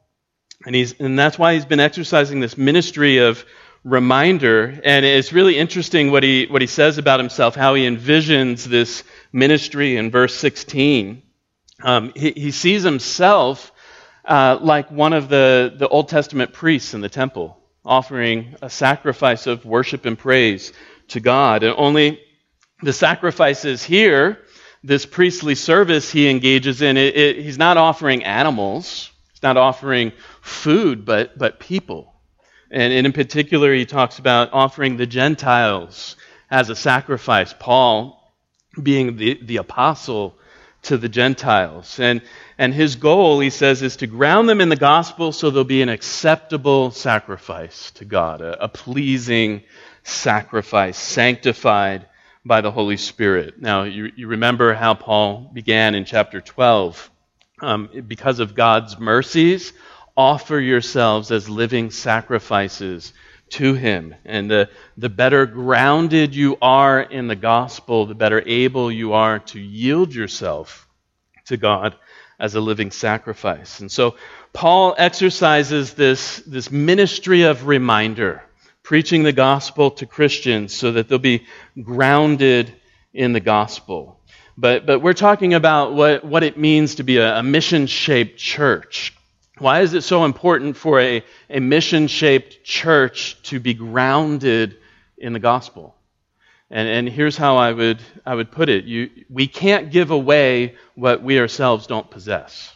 And, 0.64 0.75
he's, 0.75 0.99
and 1.00 1.18
that's 1.18 1.38
why 1.38 1.54
he's 1.54 1.64
been 1.64 1.80
exercising 1.80 2.40
this 2.40 2.56
ministry 2.56 3.18
of 3.18 3.45
reminder. 3.85 4.80
And 4.85 5.04
it's 5.04 5.33
really 5.33 5.59
interesting 5.59 6.11
what 6.11 6.23
he, 6.23 6.47
what 6.47 6.62
he 6.62 6.66
says 6.66 6.99
about 6.99 7.21
himself, 7.21 7.54
how 7.54 7.75
he 7.75 7.87
envisions 7.87 8.64
this 8.64 9.04
ministry 9.33 9.97
in 9.97 10.11
verse 10.11 10.35
16. 10.35 11.23
Um, 11.83 12.12
he, 12.16 12.30
he, 12.30 12.50
sees 12.52 12.83
himself 12.83 13.71
uh, 14.25 14.59
like 14.61 14.90
one 14.90 15.12
of 15.12 15.28
the, 15.28 15.75
the 15.76 15.88
Old 15.88 16.09
Testament 16.09 16.52
priests 16.52 16.95
in 16.95 17.00
the 17.00 17.09
temple 17.09 17.61
offering 17.87 18.57
a 18.61 18.69
sacrifice 18.69 19.47
of 19.47 19.64
worship 19.64 20.05
and 20.05 20.19
praise 20.19 20.73
to 21.09 21.21
God. 21.21 21.62
And 21.62 21.75
only 21.78 22.21
the 22.83 22.93
sacrifices 22.93 23.83
here, 23.83 24.38
this 24.83 25.07
priestly 25.07 25.55
service 25.55 26.11
he 26.11 26.28
engages 26.28 26.83
in, 26.83 26.97
it, 26.97 27.16
it, 27.16 27.37
he's 27.43 27.59
not 27.59 27.76
offering 27.76 28.25
animals, 28.25 29.11
he's 29.33 29.43
not 29.43 29.57
offering 29.57 30.12
food, 30.43 31.05
but, 31.05 31.38
but 31.38 31.61
people. 31.61 32.12
And, 32.71 32.93
and 32.93 33.07
in 33.07 33.12
particular, 33.12 33.73
he 33.73 33.87
talks 33.87 34.19
about 34.19 34.52
offering 34.52 34.97
the 34.97 35.07
Gentiles 35.07 36.16
as 36.50 36.69
a 36.69 36.76
sacrifice. 36.76 37.55
Paul 37.59 38.23
being 38.83 39.16
the, 39.16 39.40
the 39.43 39.57
apostle 39.59 40.37
to 40.83 40.99
the 40.99 41.09
Gentiles. 41.09 41.99
And, 42.00 42.21
and 42.58 42.72
his 42.72 42.96
goal, 42.96 43.40
he 43.40 43.50
says, 43.50 43.82
is 43.82 43.96
to 43.96 44.06
ground 44.06 44.48
them 44.48 44.60
in 44.60 44.68
the 44.70 44.76
gospel 44.76 45.32
so 45.32 45.50
they'll 45.50 45.64
be 45.64 45.82
an 45.82 45.88
acceptable 45.88 46.90
sacrifice 46.90 47.90
to 47.92 48.04
God, 48.04 48.40
a, 48.40 48.64
a 48.64 48.68
pleasing 48.68 49.62
sacrifice, 50.04 50.96
sanctified 50.96 52.06
by 52.44 52.62
the 52.62 52.70
Holy 52.70 52.96
Spirit. 52.96 53.60
Now, 53.60 53.82
you, 53.82 54.10
you 54.16 54.28
remember 54.28 54.72
how 54.72 54.94
Paul 54.94 55.50
began 55.52 55.94
in 55.94 56.04
chapter 56.04 56.40
12. 56.40 57.10
Um, 57.60 57.88
because 58.06 58.38
of 58.38 58.54
God's 58.54 58.98
mercies, 58.98 59.72
offer 60.16 60.58
yourselves 60.58 61.30
as 61.30 61.48
living 61.48 61.90
sacrifices 61.90 63.12
to 63.50 63.75
Him. 63.75 64.14
And 64.25 64.50
the, 64.50 64.68
the 64.96 65.08
better 65.08 65.46
grounded 65.46 66.34
you 66.34 66.58
are 66.60 67.00
in 67.00 67.28
the 67.28 67.36
gospel, 67.36 68.06
the 68.06 68.14
better 68.14 68.42
able 68.46 68.92
you 68.92 69.14
are 69.14 69.38
to 69.38 69.60
yield 69.60 70.14
yourself 70.14 70.86
to 71.46 71.56
God 71.56 71.96
as 72.38 72.55
a 72.55 72.61
living 72.61 72.90
sacrifice. 72.90 73.81
And 73.81 73.90
so 73.90 74.16
Paul 74.52 74.95
exercises 74.99 75.95
this, 75.95 76.38
this 76.47 76.71
ministry 76.71 77.43
of 77.43 77.66
reminder, 77.66 78.43
preaching 78.83 79.23
the 79.23 79.33
gospel 79.33 79.90
to 79.93 80.07
Christians 80.07 80.75
so 80.75 80.93
that 80.93 81.09
they'll 81.09 81.19
be 81.19 81.47
grounded 81.83 82.75
in 83.12 83.33
the 83.33 83.40
gospel. 83.40 84.21
But, 84.57 84.87
but 84.87 85.00
we're 85.00 85.12
talking 85.12 85.55
about 85.55 85.95
what, 85.95 86.25
what 86.25 86.43
it 86.43 86.59
means 86.59 86.97
to 86.97 87.02
be 87.02 87.19
a, 87.19 87.38
a 87.38 87.43
mission 87.43 87.87
shaped 87.87 88.38
church. 88.38 89.12
Why 89.59 89.81
is 89.81 89.95
it 89.95 90.02
so 90.02 90.25
important 90.25 90.76
for 90.76 91.00
a, 91.00 91.25
a 91.49 91.61
mission 91.61 92.09
shaped 92.09 92.62
church 92.64 93.43
to 93.45 93.61
be 93.61 93.75
grounded 93.75 94.76
in 95.19 95.33
the 95.33 95.38
gospel? 95.38 95.95
And, 96.70 96.88
and 96.88 97.08
here's 97.08 97.37
how 97.37 97.56
I 97.56 97.73
would, 97.73 98.00
I 98.25 98.35
would 98.35 98.50
put 98.50 98.68
it 98.68 98.85
you, 98.85 99.11
we 99.30 99.46
can't 99.46 99.90
give 99.90 100.11
away 100.11 100.75
what 100.94 101.23
we 101.23 101.38
ourselves 101.38 101.87
don't 101.87 102.11
possess. 102.11 102.75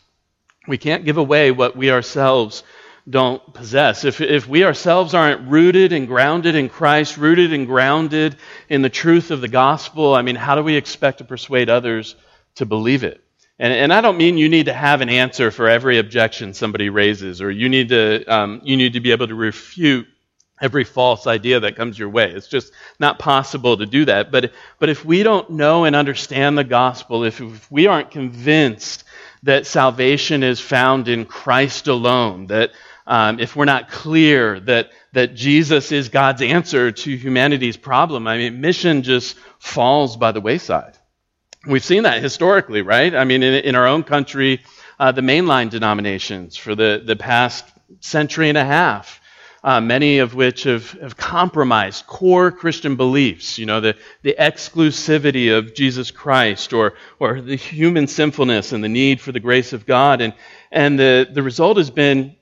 We 0.68 0.78
can't 0.78 1.04
give 1.04 1.16
away 1.16 1.50
what 1.50 1.76
we 1.76 1.90
ourselves 1.90 2.62
don't 3.09 3.54
possess. 3.54 4.04
If, 4.04 4.20
if 4.20 4.47
we 4.47 4.64
ourselves 4.64 5.14
aren't 5.14 5.49
rooted 5.49 5.92
and 5.92 6.06
grounded 6.06 6.54
in 6.54 6.68
Christ, 6.68 7.16
rooted 7.16 7.52
and 7.52 7.66
grounded 7.66 8.37
in 8.68 8.82
the 8.82 8.90
truth 8.90 9.30
of 9.30 9.40
the 9.40 9.49
gospel, 9.49 10.14
I 10.14 10.23
mean, 10.23 10.37
how 10.37 10.54
do 10.54 10.62
we 10.62 10.76
expect 10.76 11.18
to 11.18 11.25
persuade 11.25 11.68
others 11.70 12.14
to 12.56 12.66
believe 12.66 13.02
it? 13.02 13.20
And, 13.59 13.73
and 13.73 13.92
I 13.92 14.00
don't 14.00 14.16
mean 14.16 14.38
you 14.38 14.49
need 14.49 14.66
to 14.66 14.73
have 14.73 15.00
an 15.00 15.09
answer 15.09 15.50
for 15.50 15.68
every 15.68 15.99
objection 15.99 16.54
somebody 16.54 16.88
raises, 16.88 17.42
or 17.42 17.50
you 17.50 17.68
need 17.68 17.88
to, 17.88 18.25
um, 18.26 18.61
you 18.64 18.76
need 18.76 18.92
to 18.92 19.00
be 19.00 19.12
able 19.12 19.28
to 19.28 19.35
refute 19.35 20.06
every 20.61 20.85
false 20.85 21.26
idea 21.26 21.61
that 21.61 21.76
comes 21.76 21.99
your 21.99 22.09
way. 22.09 22.31
It's 22.31 22.49
just 22.49 22.73
not 22.99 23.19
possible 23.19 23.76
to 23.76 23.87
do 23.87 24.05
that. 24.05 24.31
But, 24.31 24.52
but 24.79 24.88
if 24.88 25.05
we 25.05 25.23
don't 25.23 25.50
know 25.50 25.85
and 25.85 25.97
understand 25.97 26.59
the 26.59 26.64
gospel, 26.64 27.25
if, 27.25 27.40
if 27.40 27.71
we 27.71 27.87
aren't 27.87 28.11
convinced 28.11 29.05
that 29.43 29.67
salvation 29.67 30.43
is 30.43 30.61
found 30.61 31.09
in 31.09 31.25
Christ 31.25 31.88
alone, 31.88 32.49
that 32.49 32.73
um, 33.07 33.40
if 33.40 33.57
we're 33.57 33.64
not 33.64 33.90
clear 33.90 34.61
that, 34.61 34.90
that 35.12 35.35
Jesus 35.35 35.93
is 35.93 36.11
God's 36.11 36.43
answer 36.43 36.93
to 36.93 37.17
humanity's 37.17 37.76
problem, 37.76 38.29
I 38.29 38.37
mean, 38.37 38.61
mission 38.61 39.02
just 39.02 39.37
falls 39.59 40.17
by 40.17 40.33
the 40.33 40.40
wayside. 40.40 40.97
We've 41.67 41.85
seen 41.85 42.05
that 42.05 42.23
historically, 42.23 42.83
right? 42.83 43.14
I 43.14 43.25
mean, 43.25 43.43
in, 43.43 43.55
in 43.64 43.75
our 43.75 43.87
own 43.87 44.02
country, 44.02 44.61
uh, 44.99 45.12
the 45.12 45.23
mainline 45.23 45.71
denominations 45.71 46.57
for 46.57 46.75
the, 46.75 47.02
the 47.05 47.17
past 47.17 47.67
century 48.00 48.49
and 48.49 48.59
a 48.59 48.64
half, 48.64 49.21
uh, 49.62 49.81
many 49.81 50.19
of 50.19 50.35
which 50.35 50.62
have, 50.62 50.90
have 50.93 51.17
compromised 51.17 52.07
core 52.07 52.50
Christian 52.50 52.97
beliefs, 52.97 53.59
you 53.59 53.67
know, 53.67 53.81
the, 53.81 53.97
the 54.23 54.35
exclusivity 54.38 55.57
of 55.57 55.75
Jesus 55.75 56.11
Christ 56.11 56.73
or, 56.73 56.95
or 57.19 57.40
the 57.40 57.57
human 57.57 58.07
sinfulness 58.07 58.73
and 58.73 58.83
the 58.83 58.88
need 58.88 59.21
for 59.21 59.33
the 59.33 59.40
grace 59.40 59.73
of 59.73 59.85
God. 59.85 60.23
And, 60.23 60.35
and 60.71 60.99
the, 60.99 61.29
the 61.31 61.43
result 61.43 61.76
has 61.76 61.90
been 61.90 62.37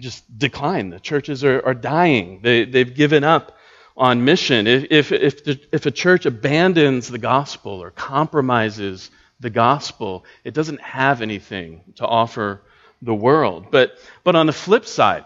just 0.00 0.38
decline. 0.38 0.90
The 0.90 1.00
churches 1.00 1.44
are, 1.44 1.64
are 1.64 1.74
dying, 1.74 2.40
they, 2.42 2.64
they've 2.64 2.94
given 2.94 3.24
up 3.24 3.56
on 3.96 4.24
mission. 4.24 4.66
If, 4.66 5.12
if, 5.12 5.44
the, 5.44 5.60
if 5.72 5.86
a 5.86 5.90
church 5.90 6.26
abandons 6.26 7.08
the 7.08 7.18
gospel 7.18 7.82
or 7.82 7.90
compromises 7.90 9.10
the 9.40 9.50
gospel, 9.50 10.24
it 10.44 10.54
doesn't 10.54 10.80
have 10.80 11.22
anything 11.22 11.82
to 11.96 12.06
offer 12.06 12.62
the 13.02 13.14
world. 13.14 13.66
But, 13.70 13.98
but 14.24 14.36
on 14.36 14.46
the 14.46 14.52
flip 14.52 14.86
side, 14.86 15.24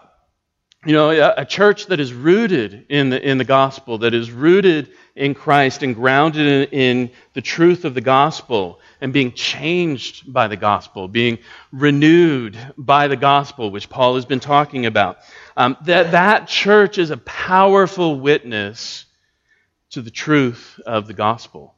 you 0.86 0.94
know, 0.94 1.34
a, 1.36 1.44
church 1.44 1.86
that 1.86 2.00
is 2.00 2.14
rooted 2.14 2.86
in 2.88 3.10
the, 3.10 3.20
in 3.20 3.36
the 3.36 3.44
gospel, 3.44 3.98
that 3.98 4.14
is 4.14 4.30
rooted 4.30 4.90
in 5.14 5.34
Christ 5.34 5.82
and 5.82 5.94
grounded 5.94 6.46
in, 6.72 6.80
in 6.80 7.10
the 7.34 7.42
truth 7.42 7.84
of 7.84 7.92
the 7.92 8.00
gospel 8.00 8.80
and 8.98 9.12
being 9.12 9.32
changed 9.32 10.32
by 10.32 10.48
the 10.48 10.56
gospel, 10.56 11.06
being 11.06 11.38
renewed 11.70 12.56
by 12.78 13.08
the 13.08 13.16
gospel, 13.16 13.70
which 13.70 13.90
Paul 13.90 14.14
has 14.14 14.24
been 14.24 14.40
talking 14.40 14.86
about. 14.86 15.18
Um, 15.54 15.76
that, 15.84 16.12
that 16.12 16.48
church 16.48 16.96
is 16.96 17.10
a 17.10 17.18
powerful 17.18 18.18
witness 18.18 19.04
to 19.90 20.00
the 20.00 20.10
truth 20.10 20.80
of 20.86 21.06
the 21.06 21.14
gospel. 21.14 21.74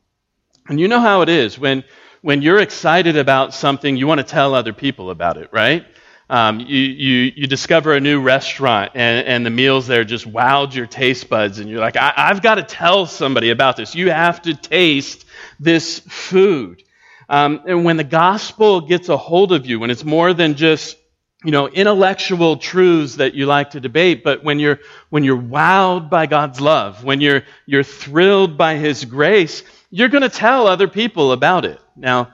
And 0.69 0.79
you 0.79 0.87
know 0.87 1.01
how 1.01 1.23
it 1.23 1.29
is 1.29 1.59
when, 1.59 1.83
when 2.21 2.41
you're 2.41 2.61
excited 2.61 3.17
about 3.17 3.53
something, 3.53 3.97
you 3.97 4.07
want 4.07 4.19
to 4.19 4.25
tell 4.25 4.55
other 4.55 4.73
people 4.73 5.11
about 5.11 5.39
it, 5.39 5.49
right? 5.53 5.85
Um, 6.33 6.61
you, 6.61 6.79
you, 6.79 7.33
you 7.37 7.47
discover 7.47 7.93
a 7.93 8.01
new 8.01 8.19
restaurant 8.19 8.93
and, 8.95 9.27
and 9.27 9.45
the 9.45 9.51
meals 9.51 9.87
there 9.87 10.03
just 10.03 10.27
wowed 10.27 10.75
your 10.75 10.87
taste 10.87 11.29
buds, 11.29 11.59
and 11.59 11.69
you're 11.69 11.79
like, 11.79 11.99
I, 11.99 12.15
I've 12.17 12.41
got 12.41 12.55
to 12.55 12.63
tell 12.63 13.05
somebody 13.05 13.51
about 13.51 13.77
this. 13.77 13.95
You 13.95 14.11
have 14.11 14.41
to 14.43 14.55
taste 14.55 15.27
this 15.61 15.99
food. 15.99 16.83
Um, 17.29 17.61
and 17.67 17.85
when 17.85 17.99
the 17.99 18.05
gospel 18.05 18.81
gets 18.81 19.11
a 19.11 19.17
hold 19.19 19.53
of 19.53 19.67
you, 19.67 19.79
when 19.79 19.91
it's 19.91 20.05
more 20.05 20.33
than 20.33 20.55
just 20.55 20.97
you 21.45 21.51
know 21.51 21.69
intellectual 21.69 22.57
truths 22.57 23.17
that 23.17 23.35
you 23.35 23.45
like 23.45 23.73
to 23.73 23.81
debate, 23.81 24.25
but 24.25 24.43
when 24.43 24.59
you're 24.59 24.81
when 25.11 25.25
you're 25.25 25.37
wowed 25.37 26.09
by 26.09 26.25
God's 26.25 26.63
love, 26.63 27.05
when 27.05 27.21
you're 27.21 27.43
you're 27.67 27.83
thrilled 27.83 28.57
by 28.57 28.77
His 28.77 29.05
grace, 29.05 29.65
you're 29.91 30.09
going 30.09 30.23
to 30.23 30.31
tell 30.31 30.67
other 30.67 30.89
people 30.89 31.33
about 31.33 31.67
it. 31.67 31.79
Now, 31.95 32.33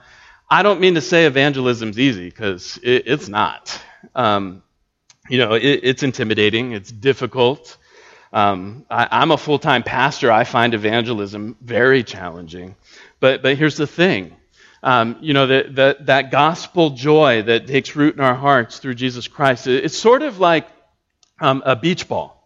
I 0.49 0.63
don't 0.63 0.79
mean 0.79 0.95
to 0.95 1.01
say 1.01 1.25
evangelism's 1.25 1.99
easy 1.99 2.29
because 2.29 2.79
it, 2.81 3.03
it's 3.05 3.27
not. 3.27 3.77
Um, 4.15 4.63
you 5.29 5.37
know, 5.37 5.53
it, 5.53 5.81
it's 5.83 6.03
intimidating, 6.03 6.71
it's 6.71 6.91
difficult. 6.91 7.77
Um, 8.31 8.85
I, 8.89 9.23
am 9.23 9.31
a 9.31 9.37
full 9.37 9.59
time 9.59 9.83
pastor. 9.83 10.31
I 10.31 10.43
find 10.43 10.73
evangelism 10.73 11.57
very 11.61 12.03
challenging. 12.03 12.75
But, 13.19 13.41
but 13.41 13.57
here's 13.57 13.77
the 13.77 13.87
thing 13.87 14.35
um, 14.81 15.17
you 15.19 15.33
know, 15.33 15.47
that, 15.47 15.75
that, 15.75 16.05
that 16.05 16.31
gospel 16.31 16.91
joy 16.91 17.41
that 17.43 17.67
takes 17.67 17.95
root 17.95 18.15
in 18.15 18.21
our 18.21 18.35
hearts 18.35 18.79
through 18.79 18.95
Jesus 18.95 19.27
Christ, 19.27 19.67
it's 19.67 19.97
sort 19.97 20.21
of 20.21 20.39
like 20.39 20.67
um, 21.41 21.61
a 21.65 21.75
beach 21.75 22.07
ball. 22.07 22.38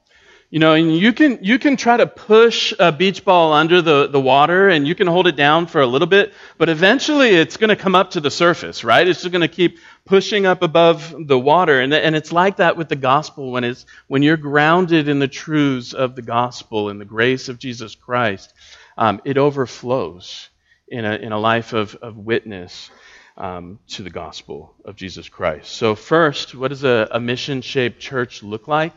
You 0.53 0.59
know, 0.59 0.73
and 0.73 0.95
you 0.95 1.13
can, 1.13 1.39
you 1.41 1.57
can 1.57 1.77
try 1.77 1.97
to 1.97 2.05
push 2.05 2.75
a 2.77 2.91
beach 2.91 3.25
ball 3.25 3.53
under 3.53 3.81
the, 3.81 4.05
the 4.05 4.19
water 4.19 4.69
and 4.69 4.87
you 4.87 4.93
can 4.93 5.07
hold 5.07 5.25
it 5.25 5.35
down 5.35 5.65
for 5.65 5.81
a 5.81 5.87
little 5.87 6.07
bit, 6.07 6.31
but 6.59 6.69
eventually 6.69 7.29
it's 7.29 7.57
going 7.57 7.71
to 7.71 7.75
come 7.75 7.95
up 7.95 8.11
to 8.11 8.19
the 8.19 8.29
surface, 8.29 8.83
right? 8.83 9.07
It's 9.07 9.21
just 9.23 9.31
going 9.31 9.41
to 9.41 9.47
keep 9.47 9.79
pushing 10.05 10.45
up 10.45 10.61
above 10.61 11.15
the 11.25 11.39
water. 11.39 11.81
And, 11.81 11.91
and 11.91 12.15
it's 12.15 12.31
like 12.31 12.57
that 12.57 12.77
with 12.77 12.87
the 12.87 12.95
gospel 12.95 13.51
when, 13.51 13.63
it's, 13.63 13.87
when 14.05 14.21
you're 14.21 14.37
grounded 14.37 15.07
in 15.07 15.17
the 15.17 15.27
truths 15.27 15.93
of 15.93 16.15
the 16.15 16.21
gospel 16.21 16.89
and 16.89 17.01
the 17.01 17.05
grace 17.05 17.49
of 17.49 17.57
Jesus 17.57 17.95
Christ. 17.95 18.53
Um, 18.95 19.23
it 19.25 19.39
overflows 19.39 20.49
in 20.87 21.03
a, 21.03 21.15
in 21.15 21.31
a 21.31 21.39
life 21.39 21.73
of, 21.73 21.95
of 21.95 22.15
witness 22.15 22.91
um, 23.37 23.79
to 23.87 24.03
the 24.03 24.11
gospel 24.11 24.75
of 24.85 24.95
Jesus 24.95 25.29
Christ. 25.29 25.71
So, 25.71 25.95
first, 25.95 26.53
what 26.53 26.67
does 26.67 26.83
a, 26.83 27.07
a 27.09 27.19
mission 27.19 27.63
shaped 27.63 27.99
church 27.99 28.43
look 28.43 28.67
like? 28.67 28.95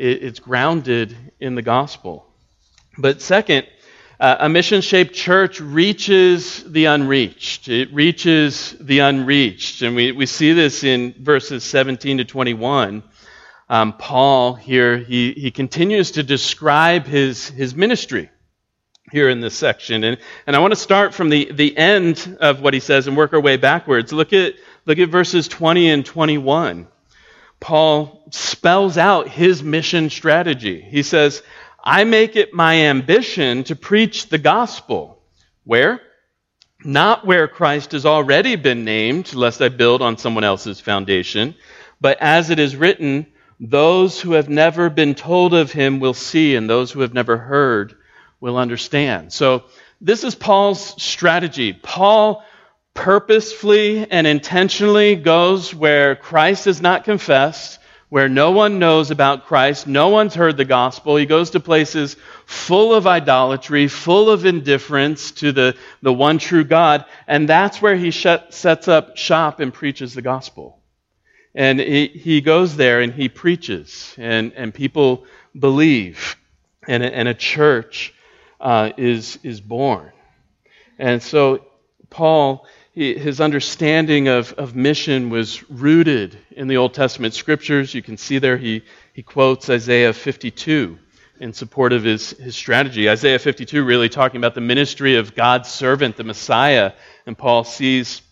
It's 0.00 0.40
grounded 0.40 1.16
in 1.38 1.54
the 1.54 1.62
gospel. 1.62 2.26
But 2.98 3.20
second, 3.20 3.66
uh, 4.18 4.36
a 4.40 4.48
mission 4.48 4.80
shaped 4.82 5.14
church 5.14 5.60
reaches 5.60 6.62
the 6.64 6.86
unreached. 6.86 7.68
It 7.68 7.92
reaches 7.92 8.76
the 8.78 8.98
unreached. 8.98 9.82
And 9.82 9.96
we, 9.96 10.12
we 10.12 10.26
see 10.26 10.52
this 10.52 10.84
in 10.84 11.14
verses 11.18 11.64
17 11.64 12.18
to 12.18 12.24
21. 12.24 13.02
Um, 13.70 13.92
Paul 13.94 14.54
here, 14.54 14.98
he, 14.98 15.32
he 15.32 15.50
continues 15.50 16.10
to 16.12 16.22
describe 16.22 17.06
his, 17.06 17.48
his 17.48 17.74
ministry 17.74 18.28
here 19.10 19.28
in 19.28 19.40
this 19.40 19.54
section. 19.54 20.04
And, 20.04 20.18
and 20.46 20.54
I 20.54 20.58
want 20.58 20.72
to 20.72 20.76
start 20.76 21.14
from 21.14 21.30
the, 21.30 21.50
the 21.52 21.76
end 21.76 22.36
of 22.40 22.60
what 22.60 22.74
he 22.74 22.80
says 22.80 23.06
and 23.06 23.16
work 23.16 23.32
our 23.32 23.40
way 23.40 23.56
backwards. 23.56 24.12
Look 24.12 24.32
at, 24.32 24.54
look 24.84 24.98
at 24.98 25.08
verses 25.08 25.48
20 25.48 25.88
and 25.88 26.04
21. 26.04 26.88
Paul 27.60 28.24
spells 28.30 28.96
out 28.96 29.28
his 29.28 29.62
mission 29.62 30.10
strategy. 30.10 30.80
He 30.80 31.02
says, 31.02 31.42
I 31.82 32.04
make 32.04 32.36
it 32.36 32.52
my 32.54 32.74
ambition 32.86 33.64
to 33.64 33.76
preach 33.76 34.28
the 34.28 34.38
gospel. 34.38 35.22
Where? 35.64 36.00
Not 36.82 37.26
where 37.26 37.46
Christ 37.46 37.92
has 37.92 38.06
already 38.06 38.56
been 38.56 38.84
named, 38.84 39.34
lest 39.34 39.60
I 39.60 39.68
build 39.68 40.00
on 40.00 40.16
someone 40.16 40.44
else's 40.44 40.80
foundation, 40.80 41.54
but 42.00 42.16
as 42.20 42.48
it 42.48 42.58
is 42.58 42.74
written, 42.74 43.26
those 43.60 44.18
who 44.18 44.32
have 44.32 44.48
never 44.48 44.88
been 44.88 45.14
told 45.14 45.52
of 45.52 45.70
him 45.70 46.00
will 46.00 46.14
see, 46.14 46.56
and 46.56 46.68
those 46.68 46.90
who 46.90 47.00
have 47.00 47.12
never 47.12 47.36
heard 47.36 47.94
will 48.40 48.56
understand. 48.56 49.32
So, 49.34 49.64
this 50.00 50.24
is 50.24 50.34
Paul's 50.34 51.00
strategy. 51.02 51.74
Paul 51.74 52.42
purposefully 52.94 54.10
and 54.10 54.26
intentionally 54.26 55.16
goes 55.16 55.74
where 55.74 56.16
Christ 56.16 56.66
is 56.66 56.80
not 56.80 57.04
confessed, 57.04 57.78
where 58.08 58.28
no 58.28 58.50
one 58.50 58.80
knows 58.80 59.12
about 59.12 59.46
Christ, 59.46 59.86
no 59.86 60.08
one's 60.08 60.34
heard 60.34 60.56
the 60.56 60.64
gospel. 60.64 61.16
He 61.16 61.26
goes 61.26 61.50
to 61.50 61.60
places 61.60 62.16
full 62.44 62.92
of 62.92 63.06
idolatry, 63.06 63.86
full 63.86 64.28
of 64.28 64.44
indifference 64.44 65.30
to 65.32 65.52
the, 65.52 65.76
the 66.02 66.12
one 66.12 66.38
true 66.38 66.64
God, 66.64 67.04
and 67.28 67.48
that's 67.48 67.80
where 67.80 67.94
he 67.94 68.10
sets 68.10 68.88
up 68.88 69.16
shop 69.16 69.60
and 69.60 69.72
preaches 69.72 70.12
the 70.12 70.22
gospel. 70.22 70.80
And 71.54 71.78
he, 71.78 72.08
he 72.08 72.40
goes 72.40 72.76
there 72.76 73.00
and 73.00 73.12
he 73.12 73.28
preaches, 73.28 74.14
and, 74.18 74.52
and 74.54 74.74
people 74.74 75.24
believe, 75.56 76.36
and, 76.88 77.04
and 77.04 77.28
a 77.28 77.34
church 77.34 78.12
uh, 78.60 78.90
is, 78.96 79.38
is 79.44 79.60
born. 79.60 80.10
And 80.98 81.22
so 81.22 81.64
Paul 82.10 82.66
he, 82.92 83.16
his 83.16 83.40
understanding 83.40 84.28
of, 84.28 84.52
of 84.54 84.74
mission 84.74 85.30
was 85.30 85.68
rooted 85.70 86.36
in 86.50 86.68
the 86.68 86.76
Old 86.76 86.94
Testament 86.94 87.34
scriptures. 87.34 87.94
You 87.94 88.02
can 88.02 88.16
see 88.16 88.38
there 88.38 88.56
he, 88.56 88.82
he 89.12 89.22
quotes 89.22 89.70
Isaiah 89.70 90.12
52 90.12 90.98
in 91.38 91.52
support 91.52 91.92
of 91.92 92.04
his, 92.04 92.30
his 92.30 92.54
strategy. 92.54 93.08
Isaiah 93.08 93.38
52 93.38 93.84
really 93.84 94.08
talking 94.08 94.38
about 94.38 94.54
the 94.54 94.60
ministry 94.60 95.16
of 95.16 95.34
God's 95.34 95.70
servant, 95.70 96.16
the 96.16 96.24
Messiah, 96.24 96.92
and 97.26 97.38
Paul 97.38 97.64
sees 97.64 98.22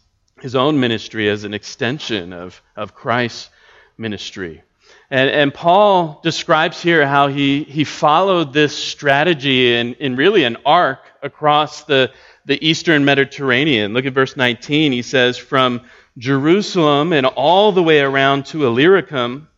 his 0.40 0.55
own 0.55 0.79
ministry 0.79 1.29
as 1.29 1.44
an 1.44 1.55
extension 1.55 2.33
of, 2.33 2.61
of 2.77 2.94
Christ's 2.94 3.51
ministry. 3.97 4.62
And, 5.11 5.31
and 5.31 5.55
Paul 5.55 6.21
describes 6.23 6.83
here 6.83 7.07
how 7.07 7.29
he, 7.29 7.64
he 7.64 7.85
followed 7.85 8.53
this 8.53 8.77
strategy 8.77 9.75
in, 9.75 9.94
in 9.94 10.16
really 10.16 10.44
an 10.44 10.59
arc 10.66 11.01
across 11.23 11.85
the, 11.85 12.12
the 12.49 12.67
eastern 12.67 13.05
Mediterranean. 13.05 13.93
Look 13.93 14.07
at 14.07 14.15
verse 14.15 14.35
19. 14.35 14.91
He 14.91 15.03
says, 15.03 15.37
From 15.37 15.83
Jerusalem 16.17 17.13
and 17.13 17.27
all 17.27 17.73
the 17.73 17.83
way 17.83 18.01
around 18.01 18.47
to 18.47 18.65
Illyricum, 18.65 19.49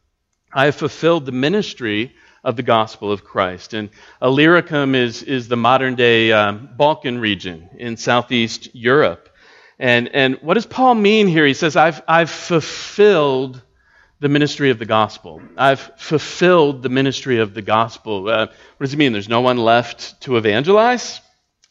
I 0.52 0.64
have 0.64 0.74
fulfilled 0.74 1.24
the 1.24 1.32
ministry 1.32 2.12
of 2.42 2.56
the 2.56 2.64
gospel 2.64 3.12
of 3.12 3.22
Christ. 3.22 3.74
And 3.74 3.90
Illyricum 4.20 4.96
is, 4.96 5.22
is 5.22 5.46
the 5.46 5.56
modern 5.56 5.94
day 5.94 6.32
um, 6.32 6.68
Balkan 6.76 7.20
region 7.20 7.70
in 7.78 7.96
southeast 7.96 8.74
Europe. 8.74 9.28
And, 9.78 10.08
and 10.08 10.38
what 10.42 10.54
does 10.54 10.66
Paul 10.66 10.96
mean 10.96 11.28
here? 11.28 11.46
He 11.46 11.54
says, 11.54 11.76
I've, 11.76 12.02
I've 12.08 12.30
fulfilled 12.30 13.62
the 14.18 14.28
ministry 14.28 14.70
of 14.70 14.80
the 14.80 14.84
gospel. 14.84 15.40
I've 15.56 15.92
fulfilled 15.96 16.82
the 16.82 16.88
ministry 16.88 17.38
of 17.38 17.54
the 17.54 17.62
gospel. 17.62 18.28
Uh, 18.28 18.46
what 18.46 18.80
does 18.80 18.90
he 18.90 18.98
mean? 18.98 19.12
There's 19.12 19.28
no 19.28 19.42
one 19.42 19.58
left 19.58 20.20
to 20.22 20.36
evangelize? 20.36 21.20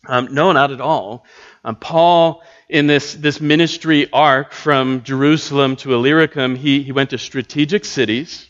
Um, 0.05 0.33
no, 0.33 0.51
not 0.51 0.71
at 0.71 0.81
all. 0.81 1.25
Um, 1.63 1.75
Paul, 1.75 2.41
in 2.69 2.88
this, 2.88 3.13
this 3.13 3.41
ministry 3.41 4.09
arc 4.12 4.53
from 4.53 5.03
Jerusalem 5.03 5.75
to 5.77 5.93
Illyricum, 5.93 6.55
he, 6.55 6.83
he 6.83 6.91
went 6.91 7.09
to 7.09 7.17
strategic 7.17 7.83
cities, 7.83 8.49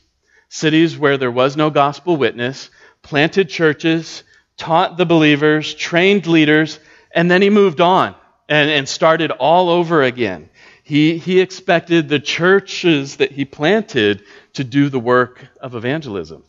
cities 0.49 0.97
where 0.97 1.17
there 1.17 1.31
was 1.31 1.57
no 1.57 1.69
gospel 1.69 2.17
witness, 2.17 2.69
planted 3.01 3.49
churches, 3.49 4.23
taught 4.57 4.97
the 4.97 5.05
believers, 5.05 5.73
trained 5.73 6.27
leaders, 6.27 6.79
and 7.11 7.31
then 7.31 7.41
he 7.41 7.49
moved 7.49 7.81
on 7.81 8.13
and, 8.47 8.69
and 8.69 8.87
started 8.87 9.31
all 9.31 9.69
over 9.69 10.03
again. 10.03 10.49
He, 10.83 11.17
he 11.17 11.39
expected 11.39 12.09
the 12.09 12.19
churches 12.19 13.17
that 13.17 13.31
he 13.31 13.45
planted 13.45 14.23
to 14.53 14.63
do 14.63 14.89
the 14.89 14.99
work 14.99 15.47
of 15.61 15.75
evangelism. 15.75 16.43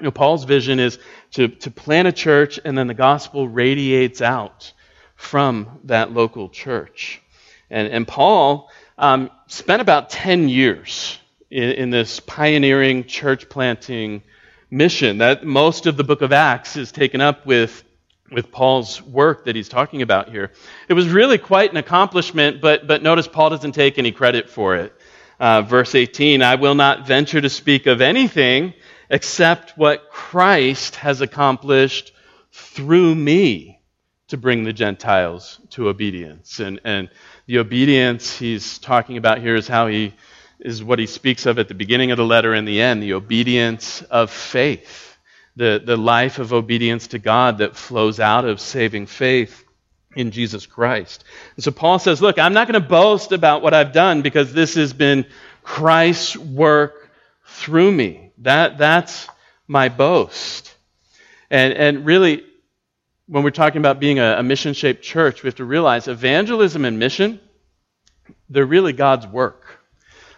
You 0.00 0.04
know, 0.04 0.10
Paul's 0.10 0.44
vision 0.44 0.80
is 0.80 0.98
to, 1.32 1.48
to 1.48 1.70
plant 1.70 2.08
a 2.08 2.12
church 2.12 2.58
and 2.64 2.76
then 2.76 2.88
the 2.88 2.94
gospel 2.94 3.46
radiates 3.48 4.20
out 4.20 4.72
from 5.14 5.80
that 5.84 6.12
local 6.12 6.48
church. 6.48 7.22
And, 7.70 7.88
and 7.88 8.06
Paul 8.08 8.70
um, 8.98 9.30
spent 9.46 9.80
about 9.80 10.10
10 10.10 10.48
years 10.48 11.18
in, 11.50 11.70
in 11.70 11.90
this 11.90 12.18
pioneering 12.18 13.04
church 13.04 13.48
planting 13.48 14.22
mission. 14.68 15.18
That 15.18 15.44
most 15.44 15.86
of 15.86 15.96
the 15.96 16.04
book 16.04 16.22
of 16.22 16.32
Acts 16.32 16.76
is 16.76 16.90
taken 16.90 17.20
up 17.20 17.46
with, 17.46 17.84
with 18.32 18.50
Paul's 18.50 19.00
work 19.00 19.44
that 19.44 19.54
he's 19.54 19.68
talking 19.68 20.02
about 20.02 20.28
here. 20.28 20.50
It 20.88 20.94
was 20.94 21.08
really 21.08 21.38
quite 21.38 21.70
an 21.70 21.76
accomplishment, 21.76 22.60
but, 22.60 22.88
but 22.88 23.02
notice 23.02 23.28
Paul 23.28 23.50
doesn't 23.50 23.72
take 23.72 23.98
any 23.98 24.10
credit 24.10 24.50
for 24.50 24.74
it. 24.74 24.92
Uh, 25.38 25.62
verse 25.62 25.94
18 25.94 26.42
I 26.42 26.56
will 26.56 26.74
not 26.74 27.06
venture 27.06 27.40
to 27.40 27.48
speak 27.48 27.86
of 27.86 28.00
anything 28.00 28.74
except 29.10 29.76
what 29.76 30.10
Christ 30.10 30.96
has 30.96 31.20
accomplished 31.20 32.12
through 32.52 33.14
me 33.14 33.80
to 34.28 34.36
bring 34.36 34.64
the 34.64 34.72
Gentiles 34.72 35.60
to 35.70 35.88
obedience. 35.88 36.60
And, 36.60 36.80
and 36.84 37.10
the 37.46 37.58
obedience 37.58 38.36
he's 38.38 38.78
talking 38.78 39.16
about 39.16 39.40
here 39.40 39.54
is 39.54 39.68
how 39.68 39.86
he 39.86 40.14
is 40.60 40.82
what 40.82 40.98
he 40.98 41.06
speaks 41.06 41.46
of 41.46 41.58
at 41.58 41.68
the 41.68 41.74
beginning 41.74 42.10
of 42.10 42.16
the 42.16 42.24
letter 42.24 42.54
and 42.54 42.66
the 42.66 42.80
end 42.80 43.02
the 43.02 43.12
obedience 43.14 44.02
of 44.02 44.30
faith, 44.30 45.16
the, 45.56 45.82
the 45.84 45.96
life 45.96 46.38
of 46.38 46.52
obedience 46.52 47.08
to 47.08 47.18
God 47.18 47.58
that 47.58 47.76
flows 47.76 48.18
out 48.18 48.44
of 48.44 48.60
saving 48.60 49.06
faith 49.06 49.64
in 50.16 50.30
Jesus 50.30 50.64
Christ. 50.64 51.24
And 51.56 51.64
so 51.64 51.70
Paul 51.70 51.98
says, 51.98 52.22
Look, 52.22 52.38
I'm 52.38 52.54
not 52.54 52.68
going 52.68 52.80
to 52.80 52.88
boast 52.88 53.32
about 53.32 53.62
what 53.62 53.74
I've 53.74 53.92
done 53.92 54.22
because 54.22 54.52
this 54.52 54.74
has 54.76 54.92
been 54.92 55.26
Christ's 55.62 56.36
work 56.36 57.10
through 57.46 57.92
me. 57.92 58.23
That, 58.38 58.78
that's 58.78 59.28
my 59.66 59.88
boast. 59.88 60.74
And, 61.50 61.72
and 61.72 62.06
really, 62.06 62.44
when 63.26 63.42
we're 63.42 63.50
talking 63.50 63.78
about 63.78 64.00
being 64.00 64.18
a, 64.18 64.36
a 64.38 64.42
mission 64.42 64.74
shaped 64.74 65.02
church, 65.02 65.42
we 65.42 65.48
have 65.48 65.56
to 65.56 65.64
realize 65.64 66.08
evangelism 66.08 66.84
and 66.84 66.98
mission, 66.98 67.40
they're 68.48 68.66
really 68.66 68.92
God's 68.92 69.26
work. 69.26 69.80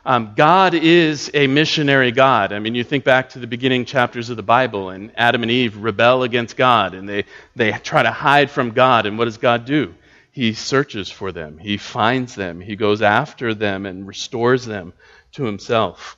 Um, 0.04 0.35
God 0.37 0.74
is 0.74 1.32
a 1.35 1.48
missionary 1.48 2.12
God. 2.12 2.52
I 2.52 2.61
mean, 2.61 2.76
you 2.76 2.85
think 2.85 3.02
back 3.02 3.30
to 3.30 3.40
the 3.40 3.48
beginning 3.48 3.87
chapters 3.87 4.30
of 4.30 4.37
the 4.37 4.42
Bible, 4.42 4.90
and 4.90 5.11
Adam 5.16 5.42
and 5.42 5.50
Eve 5.50 5.78
rebel 5.78 6.22
against 6.22 6.56
God, 6.56 6.94
and 6.94 7.09
they, 7.09 7.24
they 7.56 7.72
try 7.72 8.04
to 8.04 8.12
hide 8.12 8.48
from 8.48 8.70
God. 8.70 9.06
And 9.06 9.18
what 9.18 9.24
does 9.24 9.38
God 9.38 9.64
do? 9.64 9.94
He 10.30 10.52
searches 10.52 11.11
for 11.11 11.32
them, 11.32 11.59
He 11.59 11.76
finds 11.76 12.37
them, 12.37 12.61
He 12.61 12.76
goes 12.76 13.02
after 13.02 13.52
them, 13.52 13.85
and 13.85 14.06
restores 14.06 14.64
them 14.64 14.92
to 15.32 15.44
Himself. 15.44 16.16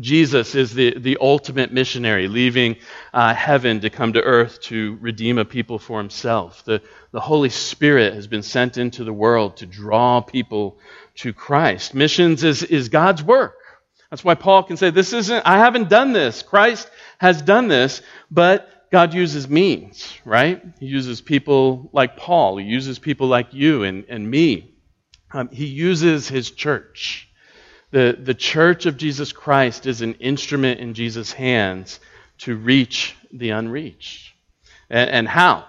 Jesus 0.00 0.54
is 0.54 0.74
the, 0.74 0.98
the 0.98 1.18
ultimate 1.20 1.72
missionary, 1.72 2.28
leaving 2.28 2.76
uh, 3.14 3.34
heaven 3.34 3.80
to 3.80 3.90
come 3.90 4.12
to 4.12 4.22
earth 4.22 4.60
to 4.62 4.98
redeem 5.00 5.38
a 5.38 5.44
people 5.44 5.78
for 5.78 5.98
himself. 5.98 6.64
The, 6.64 6.82
the 7.12 7.20
Holy 7.20 7.48
Spirit 7.48 8.14
has 8.14 8.26
been 8.26 8.42
sent 8.42 8.76
into 8.76 9.04
the 9.04 9.12
world 9.12 9.58
to 9.58 9.66
draw 9.66 10.20
people 10.20 10.78
to 11.16 11.32
Christ. 11.32 11.94
Missions 11.94 12.44
is, 12.44 12.62
is 12.62 12.88
God's 12.88 13.22
work. 13.22 13.56
That's 14.10 14.24
why 14.24 14.34
Paul 14.34 14.62
can 14.62 14.76
say, 14.76 14.90
This 14.90 15.12
isn't, 15.12 15.46
I 15.46 15.58
haven't 15.58 15.88
done 15.88 16.12
this. 16.12 16.42
Christ 16.42 16.88
has 17.18 17.42
done 17.42 17.68
this, 17.68 18.02
but 18.30 18.88
God 18.90 19.14
uses 19.14 19.48
means, 19.48 20.16
right? 20.24 20.62
He 20.78 20.86
uses 20.86 21.20
people 21.20 21.90
like 21.92 22.16
Paul, 22.16 22.58
He 22.58 22.66
uses 22.66 22.98
people 22.98 23.26
like 23.26 23.52
you 23.52 23.82
and, 23.82 24.04
and 24.08 24.30
me. 24.30 24.74
Um, 25.32 25.48
he 25.48 25.66
uses 25.66 26.28
His 26.28 26.50
church. 26.50 27.25
The, 27.96 28.14
the 28.22 28.34
church 28.34 28.84
of 28.84 28.98
Jesus 28.98 29.32
Christ 29.32 29.86
is 29.86 30.02
an 30.02 30.16
instrument 30.16 30.80
in 30.80 30.92
Jesus' 30.92 31.32
hands 31.32 31.98
to 32.40 32.54
reach 32.54 33.16
the 33.32 33.48
unreached. 33.48 34.34
And, 34.90 35.08
and 35.08 35.26
how? 35.26 35.64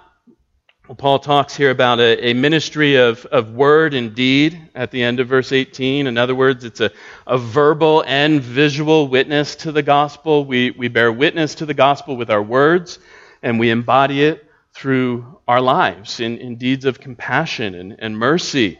Well, 0.90 0.98
Paul 0.98 1.20
talks 1.20 1.56
here 1.56 1.72
about 1.72 2.02
a, 2.02 2.32
a, 2.32 2.34
ministry 2.34 2.96
of, 2.96 3.26
of 3.28 3.52
word 3.52 3.94
and 3.94 4.14
deed 4.14 4.60
at 4.76 4.92
the 4.92 5.04
end 5.04 5.22
of 5.22 5.30
verse 5.30 5.54
18. 5.54 6.06
In 6.06 6.18
other 6.18 6.36
words, 6.36 6.66
it's 6.66 6.82
a, 6.82 6.92
a 7.26 7.38
verbal 7.38 8.04
and 8.06 8.42
visual 8.42 9.08
witness 9.08 9.56
to 9.56 9.72
the 9.72 9.82
gospel. 9.82 10.44
We, 10.44 10.72
we 10.72 10.90
bear 10.90 11.14
witness 11.14 11.56
to 11.56 11.66
the 11.66 11.74
gospel 11.74 12.18
with 12.18 12.30
our 12.30 12.44
words, 12.44 13.00
and 13.42 13.58
we 13.58 13.70
embody 13.70 14.26
it 14.26 14.46
through 14.74 15.40
our 15.48 15.62
lives 15.62 16.20
in, 16.20 16.40
in 16.40 16.58
deeds 16.58 16.84
of 16.84 17.00
compassion 17.00 17.74
and, 17.74 17.96
and 17.98 18.18
mercy. 18.18 18.80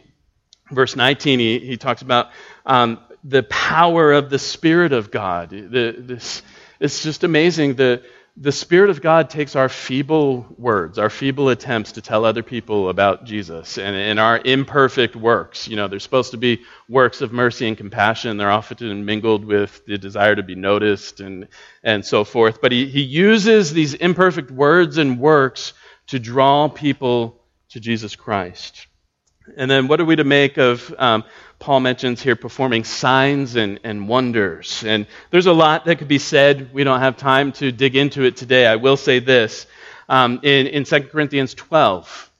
Verse 0.70 0.96
19, 0.96 1.38
he, 1.38 1.58
he 1.60 1.76
talks 1.78 2.02
about 2.02 2.28
um, 2.66 2.98
the 3.24 3.42
power 3.42 4.12
of 4.12 4.30
the 4.30 4.38
Spirit 4.38 4.92
of 4.92 5.10
God. 5.10 5.50
The, 5.50 5.94
this, 5.98 6.42
it's 6.80 7.02
just 7.02 7.24
amazing. 7.24 7.74
The, 7.74 8.02
the 8.40 8.52
Spirit 8.52 8.90
of 8.90 9.02
God 9.02 9.30
takes 9.30 9.56
our 9.56 9.68
feeble 9.68 10.46
words, 10.56 10.98
our 10.98 11.10
feeble 11.10 11.48
attempts 11.48 11.92
to 11.92 12.00
tell 12.00 12.24
other 12.24 12.44
people 12.44 12.88
about 12.88 13.24
Jesus, 13.24 13.78
and, 13.78 13.96
and 13.96 14.20
our 14.20 14.38
imperfect 14.38 15.16
works. 15.16 15.66
You 15.66 15.74
know, 15.74 15.88
they're 15.88 15.98
supposed 15.98 16.30
to 16.30 16.36
be 16.36 16.62
works 16.88 17.20
of 17.20 17.32
mercy 17.32 17.66
and 17.66 17.76
compassion. 17.76 18.36
They're 18.36 18.50
often 18.50 19.04
mingled 19.04 19.44
with 19.44 19.84
the 19.86 19.98
desire 19.98 20.36
to 20.36 20.42
be 20.44 20.54
noticed 20.54 21.20
and, 21.20 21.48
and 21.82 22.04
so 22.06 22.22
forth. 22.22 22.60
But 22.60 22.70
he, 22.70 22.86
he 22.86 23.02
uses 23.02 23.72
these 23.72 23.94
imperfect 23.94 24.52
words 24.52 24.98
and 24.98 25.18
works 25.18 25.72
to 26.08 26.20
draw 26.20 26.68
people 26.68 27.42
to 27.70 27.80
Jesus 27.80 28.14
Christ. 28.16 28.87
And 29.56 29.70
then, 29.70 29.88
what 29.88 30.00
are 30.00 30.04
we 30.04 30.16
to 30.16 30.24
make 30.24 30.56
of 30.56 30.94
um, 30.98 31.24
Paul 31.58 31.80
mentions 31.80 32.22
here 32.22 32.36
performing 32.36 32.84
signs 32.84 33.56
and, 33.56 33.80
and 33.82 34.08
wonders. 34.08 34.84
And 34.84 35.06
there's 35.30 35.46
a 35.46 35.52
lot 35.52 35.84
that 35.86 35.98
could 35.98 36.08
be 36.08 36.18
said. 36.18 36.72
We 36.72 36.84
don't 36.84 37.00
have 37.00 37.16
time 37.16 37.52
to 37.52 37.72
dig 37.72 37.96
into 37.96 38.22
it 38.22 38.36
today. 38.36 38.66
I 38.66 38.76
will 38.76 38.96
say 38.96 39.18
this. 39.18 39.66
Um, 40.08 40.40
in, 40.42 40.68
in 40.68 40.84
2 40.84 41.00
Corinthians 41.04 41.54
12, 41.54 42.30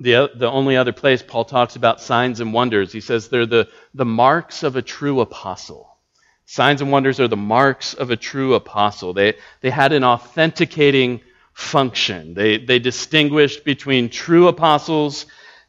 the, 0.00 0.30
the 0.34 0.50
only 0.50 0.76
other 0.76 0.92
place 0.92 1.22
Paul 1.22 1.44
talks 1.44 1.76
about 1.76 2.00
signs 2.00 2.40
and 2.40 2.52
wonders, 2.52 2.92
he 2.92 3.00
says 3.00 3.28
they're 3.28 3.46
the, 3.46 3.68
the 3.94 4.04
marks 4.04 4.62
of 4.62 4.76
a 4.76 4.82
true 4.82 5.20
apostle. 5.20 5.96
Signs 6.46 6.82
and 6.82 6.92
wonders 6.92 7.20
are 7.20 7.28
the 7.28 7.36
marks 7.36 7.94
of 7.94 8.10
a 8.10 8.16
true 8.16 8.54
apostle. 8.54 9.14
They, 9.14 9.34
they 9.62 9.70
had 9.70 9.92
an 9.92 10.04
authenticating 10.04 11.22
function. 11.54 12.34
They, 12.34 12.58
they 12.58 12.78
distinguished 12.78 13.64
between 13.64 14.10
true 14.10 14.48
apostles 14.48 15.24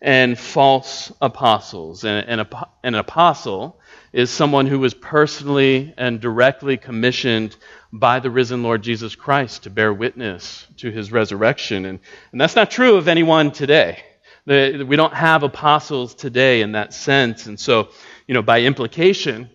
and 0.05 0.37
false 0.37 1.11
apostles. 1.19 2.05
And 2.05 2.39
an, 2.39 2.47
an 2.83 2.93
apostle 2.93 3.81
is 4.13 4.29
someone 4.29 4.67
who 4.67 4.77
was 4.77 4.93
personally 4.93 5.95
and 5.97 6.21
directly 6.21 6.77
commissioned 6.77 7.55
by 7.91 8.19
the 8.19 8.29
risen 8.29 8.61
Lord 8.61 8.83
Jesus 8.83 9.15
Christ 9.15 9.63
to 9.63 9.71
bear 9.71 9.91
witness 9.91 10.67
to 10.77 10.91
his 10.91 11.11
resurrection. 11.11 11.85
And, 11.85 11.99
and 12.31 12.39
that's 12.39 12.55
not 12.55 12.69
true 12.69 12.97
of 12.97 13.07
anyone 13.07 13.51
today. 13.51 14.03
We 14.45 14.95
don't 14.95 15.13
have 15.13 15.41
apostles 15.41 16.13
today 16.13 16.61
in 16.61 16.73
that 16.73 16.93
sense. 16.93 17.47
And 17.47 17.59
so, 17.59 17.89
you 18.27 18.35
know, 18.35 18.43
by 18.43 18.61
implication, 18.61 19.49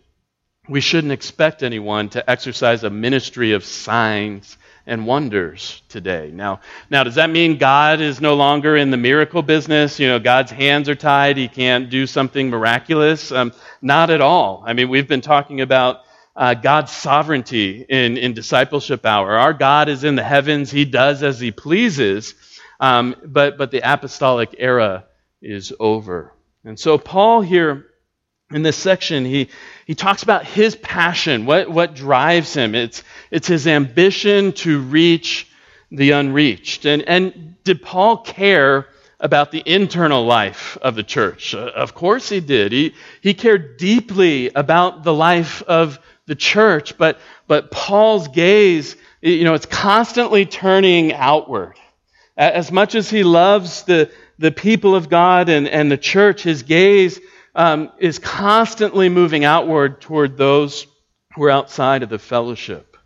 we 0.68 0.80
shouldn't 0.80 1.12
expect 1.12 1.62
anyone 1.62 2.08
to 2.08 2.28
exercise 2.28 2.82
a 2.82 2.90
ministry 2.90 3.52
of 3.52 3.64
signs 3.64 4.56
and 4.86 5.06
wonders 5.06 5.82
today. 5.88 6.30
Now, 6.32 6.60
now 6.88 7.04
does 7.04 7.16
that 7.16 7.30
mean 7.30 7.58
God 7.58 8.00
is 8.00 8.20
no 8.20 8.34
longer 8.34 8.76
in 8.76 8.90
the 8.90 8.96
miracle 8.96 9.42
business? 9.42 10.00
You 10.00 10.08
know, 10.08 10.18
God's 10.18 10.50
hands 10.50 10.88
are 10.88 10.94
tied. 10.94 11.36
He 11.36 11.48
can't 11.48 11.90
do 11.90 12.06
something 12.06 12.50
miraculous? 12.50 13.32
Um, 13.32 13.52
not 13.82 14.10
at 14.10 14.20
all. 14.20 14.64
I 14.66 14.72
mean, 14.72 14.88
we've 14.88 15.08
been 15.08 15.20
talking 15.20 15.60
about 15.60 16.02
uh, 16.34 16.54
God's 16.54 16.92
sovereignty 16.92 17.84
in, 17.88 18.16
in 18.16 18.34
discipleship 18.34 19.04
hour. 19.04 19.36
Our 19.38 19.52
God 19.52 19.88
is 19.88 20.04
in 20.04 20.16
the 20.16 20.24
heavens. 20.24 20.70
He 20.70 20.84
does 20.84 21.22
as 21.22 21.38
he 21.40 21.50
pleases. 21.50 22.34
Um, 22.78 23.14
but, 23.24 23.58
but 23.58 23.70
the 23.70 23.80
apostolic 23.80 24.54
era 24.58 25.04
is 25.42 25.72
over. 25.78 26.32
And 26.64 26.78
so 26.78 26.98
Paul 26.98 27.42
here 27.42 27.86
in 28.52 28.62
this 28.62 28.76
section, 28.76 29.24
he, 29.24 29.48
he 29.90 29.96
talks 29.96 30.22
about 30.22 30.46
his 30.46 30.76
passion, 30.76 31.46
what, 31.46 31.68
what 31.68 31.96
drives 31.96 32.54
him. 32.54 32.76
It's, 32.76 33.02
it's 33.32 33.48
his 33.48 33.66
ambition 33.66 34.52
to 34.52 34.78
reach 34.78 35.48
the 35.90 36.12
unreached. 36.12 36.84
And, 36.84 37.02
and 37.02 37.56
did 37.64 37.82
Paul 37.82 38.18
care 38.18 38.86
about 39.18 39.50
the 39.50 39.64
internal 39.66 40.24
life 40.24 40.78
of 40.80 40.94
the 40.94 41.02
church? 41.02 41.56
Uh, 41.56 41.72
of 41.74 41.92
course 41.92 42.28
he 42.28 42.38
did. 42.38 42.70
He, 42.70 42.94
he 43.20 43.34
cared 43.34 43.78
deeply 43.78 44.50
about 44.54 45.02
the 45.02 45.12
life 45.12 45.60
of 45.62 45.98
the 46.26 46.36
church, 46.36 46.96
but, 46.96 47.18
but 47.48 47.72
Paul's 47.72 48.28
gaze, 48.28 48.94
you 49.20 49.42
know, 49.42 49.54
it's 49.54 49.66
constantly 49.66 50.46
turning 50.46 51.12
outward. 51.14 51.74
As 52.36 52.70
much 52.70 52.94
as 52.94 53.10
he 53.10 53.24
loves 53.24 53.82
the, 53.82 54.08
the 54.38 54.52
people 54.52 54.94
of 54.94 55.08
God 55.08 55.48
and, 55.48 55.66
and 55.66 55.90
the 55.90 55.98
church, 55.98 56.44
his 56.44 56.62
gaze 56.62 57.18
um, 57.60 57.92
is 57.98 58.18
constantly 58.18 59.10
moving 59.10 59.44
outward 59.44 60.00
toward 60.00 60.38
those 60.38 60.86
who 61.34 61.44
are 61.44 61.50
outside 61.50 62.02
of 62.02 62.08
the 62.08 62.18
fellowship. 62.18 62.96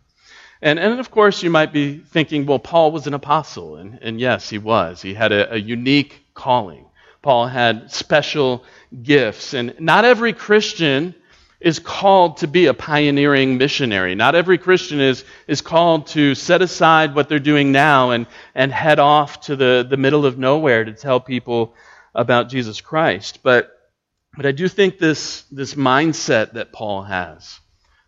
And, 0.61 0.79
and 0.79 0.97
of 0.97 1.11
course, 1.11 1.43
you 1.43 1.49
might 1.49 1.73
be 1.73 1.97
thinking, 1.97 2.45
well, 2.45 2.59
Paul 2.59 2.93
was 2.93 3.05
an 3.05 3.13
apostle. 3.13 3.75
And, 3.75 3.99
and 4.01 4.17
yes, 4.17 4.49
he 4.49 4.57
was. 4.57 5.01
He 5.01 5.13
had 5.13 5.33
a, 5.33 5.55
a 5.55 5.57
unique 5.57 6.23
calling. 6.33 6.85
Paul 7.21 7.47
had 7.47 7.91
special 7.91 8.63
gifts. 9.03 9.53
And 9.53 9.75
not 9.77 10.05
every 10.05 10.31
Christian 10.31 11.13
is 11.59 11.79
called 11.79 12.37
to 12.37 12.47
be 12.47 12.67
a 12.67 12.73
pioneering 12.73 13.57
missionary. 13.57 14.15
Not 14.15 14.35
every 14.35 14.57
Christian 14.57 15.01
is, 15.01 15.25
is 15.47 15.59
called 15.59 16.07
to 16.07 16.33
set 16.33 16.61
aside 16.61 17.13
what 17.13 17.27
they're 17.27 17.39
doing 17.39 17.73
now 17.73 18.11
and, 18.11 18.25
and 18.55 18.71
head 18.71 18.99
off 18.99 19.41
to 19.41 19.57
the, 19.57 19.85
the 19.89 19.97
middle 19.97 20.25
of 20.25 20.37
nowhere 20.37 20.85
to 20.85 20.93
tell 20.93 21.19
people 21.19 21.75
about 22.13 22.47
Jesus 22.47 22.79
Christ. 22.79 23.39
But 23.43 23.74
but 24.35 24.45
I 24.45 24.51
do 24.51 24.67
think 24.67 24.99
this, 24.99 25.43
this 25.51 25.75
mindset 25.75 26.53
that 26.53 26.71
Paul 26.71 27.03
has 27.03 27.59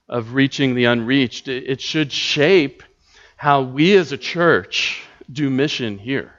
of 0.10 0.34
reaching 0.34 0.76
the 0.76 0.86
unreached, 0.86 1.48
it, 1.48 1.66
it 1.68 1.82
should 1.82 2.12
shape 2.12 2.84
how 3.36 3.62
we 3.62 3.96
as 3.96 4.12
a 4.12 4.18
church 4.18 5.04
do 5.32 5.50
mission 5.50 5.98
here, 5.98 6.34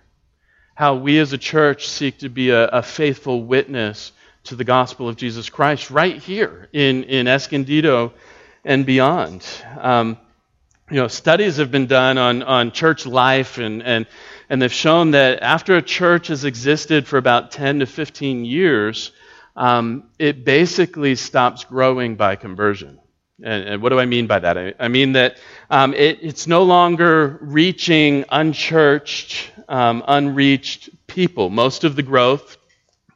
how 0.74 0.96
we 0.96 1.18
as 1.18 1.32
a 1.32 1.38
church 1.38 1.88
seek 1.88 2.18
to 2.18 2.28
be 2.28 2.50
a, 2.50 2.66
a 2.68 2.82
faithful 2.82 3.44
witness 3.44 4.12
to 4.44 4.56
the 4.56 4.64
gospel 4.64 5.08
of 5.08 5.16
Jesus 5.16 5.48
Christ 5.50 5.90
right 5.90 6.16
here 6.16 6.68
in, 6.72 7.04
in 7.04 7.28
Escondido 7.28 8.12
and 8.64 8.84
beyond. 8.86 9.46
Um, 9.78 10.18
you 10.90 10.96
know, 10.96 11.08
studies 11.08 11.58
have 11.58 11.70
been 11.70 11.86
done 11.86 12.16
on, 12.16 12.42
on 12.42 12.72
church 12.72 13.04
life, 13.04 13.58
and, 13.58 13.82
and, 13.82 14.06
and 14.48 14.62
they've 14.62 14.72
shown 14.72 15.10
that 15.10 15.42
after 15.42 15.76
a 15.76 15.82
church 15.82 16.28
has 16.28 16.44
existed 16.44 17.06
for 17.06 17.18
about 17.18 17.50
10 17.50 17.80
to 17.80 17.86
15 17.86 18.46
years, 18.46 19.12
um, 19.58 20.04
it 20.20 20.44
basically 20.44 21.16
stops 21.16 21.64
growing 21.64 22.14
by 22.14 22.36
conversion. 22.36 23.00
And, 23.42 23.68
and, 23.68 23.82
what 23.82 23.88
do 23.88 23.98
I 23.98 24.06
mean 24.06 24.28
by 24.28 24.38
that? 24.38 24.56
I, 24.56 24.74
I 24.78 24.86
mean 24.86 25.12
that 25.12 25.38
um, 25.68 25.94
it, 25.94 26.20
it's 26.22 26.46
no 26.46 26.62
longer 26.62 27.38
reaching 27.40 28.24
unchurched, 28.30 29.50
um, 29.68 30.04
unreached 30.06 30.90
people. 31.08 31.50
Most 31.50 31.82
of 31.82 31.96
the 31.96 32.04
growth 32.04 32.56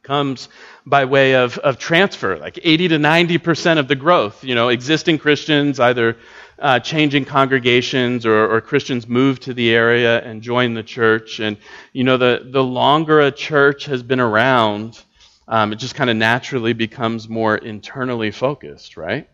comes 0.01 0.49
by 0.85 1.05
way 1.05 1.35
of, 1.35 1.57
of 1.59 1.79
transfer, 1.79 2.35
like 2.35 2.59
80 2.61 2.89
to 2.89 2.97
90% 2.97 3.79
of 3.79 3.87
the 3.87 3.95
growth. 3.95 4.43
You 4.43 4.53
know, 4.53 4.67
existing 4.67 5.19
Christians 5.19 5.79
either 5.79 6.17
uh, 6.59 6.79
changing 6.79 7.23
congregations 7.23 8.25
or, 8.25 8.53
or, 8.53 8.61
Christians 8.61 9.07
move 9.07 9.39
to 9.41 9.53
the 9.53 9.73
area 9.73 10.21
and 10.21 10.41
join 10.41 10.73
the 10.73 10.83
church. 10.83 11.39
And, 11.39 11.57
you 11.93 12.03
know, 12.03 12.17
the, 12.17 12.47
the 12.51 12.63
longer 12.63 13.21
a 13.21 13.31
church 13.31 13.85
has 13.85 14.03
been 14.03 14.19
around, 14.19 15.01
um, 15.47 15.73
it 15.73 15.77
just 15.77 15.95
kind 15.95 16.09
of 16.09 16.15
naturally 16.15 16.73
becomes 16.73 17.27
more 17.27 17.57
internally 17.57 18.31
focused, 18.31 18.97
right? 18.97 19.29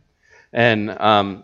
And 0.52 0.90
um, 0.90 1.44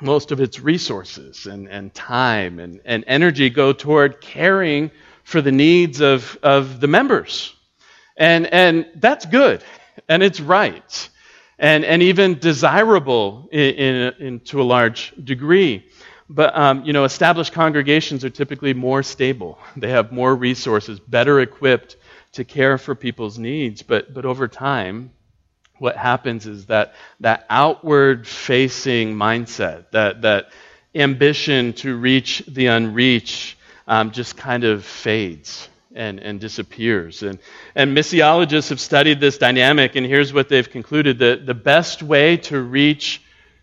most 0.00 0.32
of 0.32 0.40
its 0.40 0.60
resources 0.60 1.46
and, 1.46 1.68
and 1.68 1.94
time 1.94 2.58
and, 2.58 2.80
and 2.84 3.04
energy 3.06 3.50
go 3.50 3.72
toward 3.72 4.20
caring 4.20 4.90
for 5.24 5.40
the 5.40 5.52
needs 5.52 6.00
of, 6.00 6.36
of 6.42 6.80
the 6.80 6.88
members. 6.88 7.54
And, 8.16 8.46
and 8.52 8.86
that's 8.96 9.24
good, 9.24 9.64
and 10.08 10.22
it's 10.22 10.40
right, 10.40 11.08
and, 11.58 11.84
and 11.84 12.02
even 12.02 12.38
desirable 12.38 13.48
in, 13.50 13.74
in, 13.74 14.14
in 14.18 14.40
to 14.40 14.60
a 14.60 14.64
large 14.64 15.14
degree. 15.24 15.86
But 16.28 16.56
um, 16.56 16.84
you 16.84 16.92
know, 16.92 17.04
established 17.04 17.52
congregations 17.52 18.24
are 18.24 18.30
typically 18.30 18.74
more 18.74 19.02
stable. 19.02 19.58
They 19.76 19.90
have 19.90 20.12
more 20.12 20.34
resources, 20.34 21.00
better 21.00 21.40
equipped 21.40 21.96
to 22.32 22.44
care 22.44 22.78
for 22.78 22.94
people's 22.94 23.38
needs. 23.38 23.82
But, 23.82 24.12
but 24.12 24.24
over 24.24 24.48
time, 24.48 25.10
what 25.78 25.96
happens 25.96 26.46
is 26.46 26.66
that 26.66 26.94
that 27.20 27.46
outward 27.50 28.26
facing 28.26 29.14
mindset, 29.14 29.90
that, 29.92 30.22
that 30.22 30.50
ambition 30.94 31.72
to 31.74 31.96
reach 31.96 32.42
the 32.46 32.66
unreached, 32.66 33.56
um, 33.86 34.12
just 34.12 34.36
kind 34.36 34.64
of 34.64 34.84
fades 34.84 35.68
and, 35.94 36.20
and 36.20 36.40
disappears. 36.40 37.22
And, 37.22 37.38
and 37.74 37.96
missiologists 37.96 38.70
have 38.70 38.80
studied 38.80 39.20
this 39.20 39.38
dynamic, 39.38 39.96
and 39.96 40.06
here's 40.06 40.32
what 40.32 40.48
they've 40.48 40.68
concluded 40.68 41.18
that 41.18 41.46
the 41.46 41.54
best 41.54 42.02
way 42.02 42.36
to 42.38 42.60
reach 42.60 43.20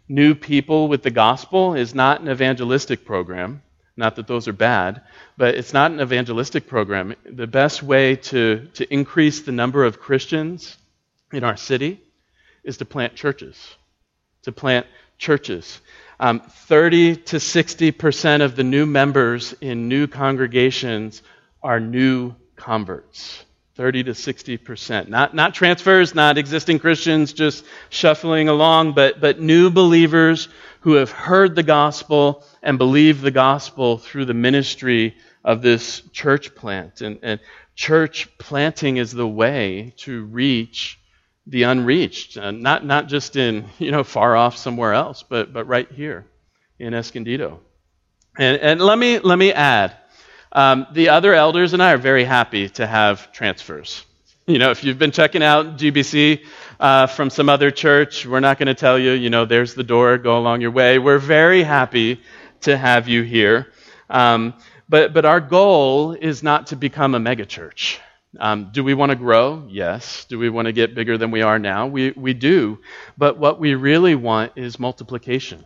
new 0.08 0.36
people 0.36 0.88
with 0.88 1.04
the 1.04 1.12
gospel 1.12 1.76
is 1.76 1.96
not 1.96 2.22
an 2.22 2.30
evangelistic 2.30 3.06
program. 3.06 3.62
Not 3.96 4.16
that 4.16 4.28
those 4.28 4.48
are 4.48 4.54
bad, 4.54 5.02
but 5.40 5.56
it's 5.56 5.72
not 5.72 5.90
an 5.90 6.02
evangelistic 6.02 6.68
program. 6.68 7.16
The 7.24 7.48
best 7.48 7.82
way 7.82 8.18
to, 8.18 8.68
to 8.74 8.94
increase 8.94 9.44
the 9.44 9.54
number 9.54 9.86
of 9.86 9.98
Christians 9.98 10.76
in 11.32 11.46
our 11.46 11.56
city 11.56 12.02
is 12.66 12.76
to 12.80 12.86
plant 12.86 13.16
churches. 13.16 13.56
To 14.44 14.52
plant 14.52 14.86
churches. 15.18 15.80
Um, 16.20 16.42
30 16.42 17.16
to 17.16 17.38
60% 17.38 18.42
of 18.42 18.58
the 18.58 18.66
new 18.66 18.86
members 18.86 19.54
in 19.62 19.88
new 19.88 20.08
congregations 20.08 21.24
are 21.64 21.80
new 21.80 22.36
converts. 22.58 23.46
30 23.76 24.04
to 24.04 24.12
60%. 24.12 25.08
Not, 25.08 25.34
not 25.34 25.54
transfers, 25.54 26.14
not 26.14 26.38
existing 26.38 26.80
Christians 26.80 27.32
just 27.32 27.64
shuffling 27.90 28.50
along, 28.50 28.92
but, 28.92 29.22
but 29.22 29.40
new 29.40 29.70
believers 29.70 30.50
who 30.82 30.96
have 30.96 31.12
heard 31.12 31.56
the 31.56 31.64
gospel 31.64 32.44
and 32.62 32.78
believe 32.78 33.22
the 33.22 33.32
gospel 33.32 33.98
through 33.98 34.26
the 34.26 34.34
ministry 34.34 35.16
of 35.44 35.62
this 35.62 36.02
church 36.12 36.56
plant. 36.56 37.02
And, 37.02 37.20
and 37.22 37.40
church 37.76 38.30
planting 38.38 38.98
is 38.98 39.12
the 39.12 39.28
way 39.28 39.94
to 39.98 40.26
reach 40.26 41.00
the 41.48 41.64
unreached, 41.64 42.38
uh, 42.38 42.52
not, 42.52 42.86
not 42.86 43.08
just 43.08 43.36
in, 43.36 43.66
you 43.80 43.92
know, 43.92 44.04
far 44.04 44.36
off 44.36 44.58
somewhere 44.58 44.94
else, 44.94 45.24
but, 45.24 45.52
but 45.52 45.66
right 45.68 45.92
here 45.92 46.26
in 46.78 46.94
Escondido. 46.94 47.60
And, 48.38 48.58
and 48.62 48.82
let, 48.82 48.98
me, 48.98 49.20
let 49.20 49.38
me 49.38 49.52
add, 49.52 49.96
um, 50.52 50.88
the 50.94 51.10
other 51.10 51.34
elders 51.34 51.74
and 51.74 51.82
I 51.82 51.94
are 51.94 51.98
very 51.98 52.24
happy 52.24 52.70
to 52.70 52.86
have 52.86 53.32
transfers. 53.32 54.06
You 54.48 54.58
know, 54.58 54.72
if 54.72 54.84
you've 54.84 54.98
been 54.98 55.12
checking 55.12 55.44
out 55.44 55.78
GBC 55.78 56.44
uh, 56.80 57.08
from 57.08 57.30
some 57.30 57.50
other 57.50 57.70
church, 57.70 58.26
we're 58.26 58.40
not 58.40 58.58
going 58.58 58.68
to 58.68 58.74
tell 58.74 58.98
you, 58.98 59.12
you 59.12 59.30
know, 59.30 59.46
there's 59.46 59.76
the 59.76 59.84
door, 59.84 60.18
go 60.18 60.38
along 60.38 60.62
your 60.62 60.72
way. 60.72 60.98
We're 60.98 61.20
very 61.20 61.62
happy 61.62 62.20
to 62.62 62.76
have 62.76 63.08
you 63.08 63.22
here. 63.22 63.72
Um, 64.10 64.56
but, 64.90 65.14
but 65.14 65.24
our 65.26 65.40
goal 65.40 66.14
is 66.14 66.44
not 66.44 66.68
to 66.68 66.76
become 66.76 67.16
a 67.16 67.20
megachurch. 67.20 68.00
Um, 68.38 68.70
do 68.72 68.84
we 68.84 68.94
want 68.94 69.12
to 69.12 69.16
grow? 69.16 69.66
Yes. 69.70 70.26
Do 70.26 70.38
we 70.38 70.50
want 70.50 70.66
to 70.68 70.72
get 70.72 70.94
bigger 70.94 71.18
than 71.18 71.32
we 71.32 71.42
are 71.42 71.58
now? 71.58 71.88
We, 71.88 72.12
we 72.12 72.34
do. 72.34 72.80
But 73.18 73.38
what 73.38 73.60
we 73.60 73.76
really 73.76 74.16
want 74.16 74.54
is 74.56 74.80
multiplication. 74.80 75.66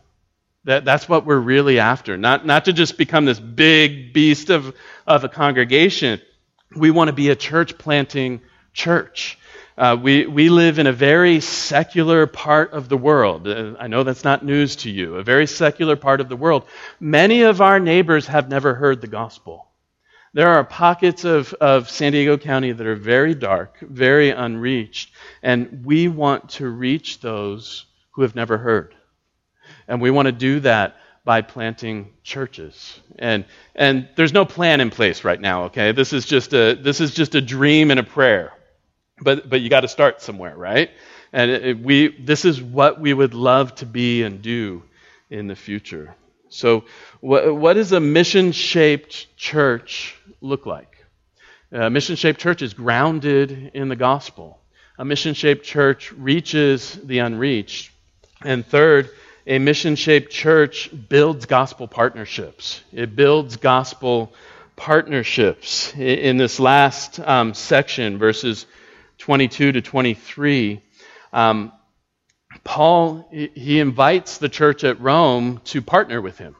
That, 0.65 0.85
that's 0.85 1.09
what 1.09 1.25
we're 1.25 1.39
really 1.39 1.79
after. 1.79 2.17
Not, 2.17 2.45
not 2.45 2.65
to 2.65 2.73
just 2.73 2.97
become 2.97 3.25
this 3.25 3.39
big 3.39 4.13
beast 4.13 4.49
of, 4.49 4.73
of 5.05 5.25
a 5.25 5.29
congregation. 5.29 6.21
We 6.75 6.89
want 6.91 7.09
to 7.09 7.13
be 7.13 7.29
a 7.29 7.35
church 7.35 7.77
planting 7.77 8.41
church. 8.71 9.37
Uh, 9.77 9.97
we, 9.99 10.27
we 10.27 10.49
live 10.49 10.77
in 10.77 10.85
a 10.85 10.93
very 10.93 11.39
secular 11.39 12.27
part 12.27 12.73
of 12.73 12.89
the 12.89 12.97
world. 12.97 13.47
Uh, 13.47 13.73
I 13.79 13.87
know 13.87 14.03
that's 14.03 14.23
not 14.23 14.45
news 14.45 14.75
to 14.77 14.91
you. 14.91 15.15
A 15.15 15.23
very 15.23 15.47
secular 15.47 15.95
part 15.95 16.21
of 16.21 16.29
the 16.29 16.35
world. 16.35 16.65
Many 16.99 17.41
of 17.41 17.59
our 17.59 17.79
neighbors 17.79 18.27
have 18.27 18.49
never 18.49 18.75
heard 18.75 19.01
the 19.01 19.07
gospel. 19.07 19.67
There 20.35 20.49
are 20.49 20.63
pockets 20.63 21.25
of, 21.25 21.53
of 21.53 21.89
San 21.89 22.11
Diego 22.11 22.37
County 22.37 22.71
that 22.71 22.85
are 22.85 22.95
very 22.95 23.35
dark, 23.35 23.79
very 23.81 24.29
unreached, 24.31 25.11
and 25.41 25.83
we 25.85 26.07
want 26.07 26.49
to 26.51 26.67
reach 26.67 27.19
those 27.19 27.85
who 28.11 28.23
have 28.23 28.35
never 28.35 28.57
heard. 28.57 28.95
And 29.87 30.01
we 30.01 30.11
want 30.11 30.27
to 30.27 30.31
do 30.31 30.59
that 30.61 30.97
by 31.25 31.41
planting 31.41 32.13
churches. 32.23 32.99
And, 33.17 33.45
and 33.75 34.09
there's 34.15 34.33
no 34.33 34.45
plan 34.45 34.81
in 34.81 34.89
place 34.89 35.23
right 35.23 35.39
now, 35.39 35.65
okay? 35.65 35.91
This 35.91 36.13
is 36.13 36.25
just 36.25 36.53
a, 36.53 36.73
this 36.73 36.99
is 36.99 37.13
just 37.13 37.35
a 37.35 37.41
dream 37.41 37.91
and 37.91 37.99
a 37.99 38.03
prayer. 38.03 38.53
But, 39.21 39.49
but 39.49 39.61
you 39.61 39.69
got 39.69 39.81
to 39.81 39.87
start 39.87 40.21
somewhere, 40.21 40.55
right? 40.55 40.89
And 41.31 41.51
it, 41.51 41.79
we, 41.79 42.15
this 42.19 42.45
is 42.45 42.61
what 42.61 42.99
we 42.99 43.13
would 43.13 43.33
love 43.33 43.75
to 43.75 43.85
be 43.85 44.23
and 44.23 44.41
do 44.41 44.83
in 45.29 45.47
the 45.47 45.55
future. 45.55 46.15
So, 46.49 46.85
what, 47.19 47.55
what 47.55 47.73
does 47.73 47.91
a 47.91 47.99
mission 47.99 48.51
shaped 48.51 49.35
church 49.35 50.15
look 50.41 50.65
like? 50.65 50.97
A 51.71 51.89
mission 51.89 52.15
shaped 52.15 52.39
church 52.39 52.61
is 52.61 52.75
grounded 52.75 53.71
in 53.73 53.89
the 53.89 53.95
gospel. 53.95 54.59
A 54.99 55.05
mission 55.05 55.33
shaped 55.33 55.65
church 55.65 56.11
reaches 56.11 56.93
the 57.03 57.19
unreached. 57.19 57.91
And 58.43 58.63
third, 58.63 59.09
a 59.47 59.57
mission 59.57 59.95
shaped 59.95 60.31
church 60.31 60.91
builds 61.09 61.47
gospel 61.47 61.87
partnerships. 61.87 62.83
It 62.93 63.15
builds 63.15 63.57
gospel 63.57 64.33
partnerships. 64.75 65.93
In 65.95 66.37
this 66.37 66.59
last 66.59 67.19
um, 67.19 67.55
section, 67.55 68.19
verses 68.19 68.67
22 69.23 69.71
to 69.71 69.81
23, 69.81 70.81
um, 71.31 71.71
Paul 72.65 73.25
he 73.31 73.79
invites 73.79 74.37
the 74.37 74.49
church 74.49 74.83
at 74.83 74.99
Rome 74.99 75.61
to 75.65 75.81
partner 75.81 76.19
with 76.21 76.37
him. 76.37 76.57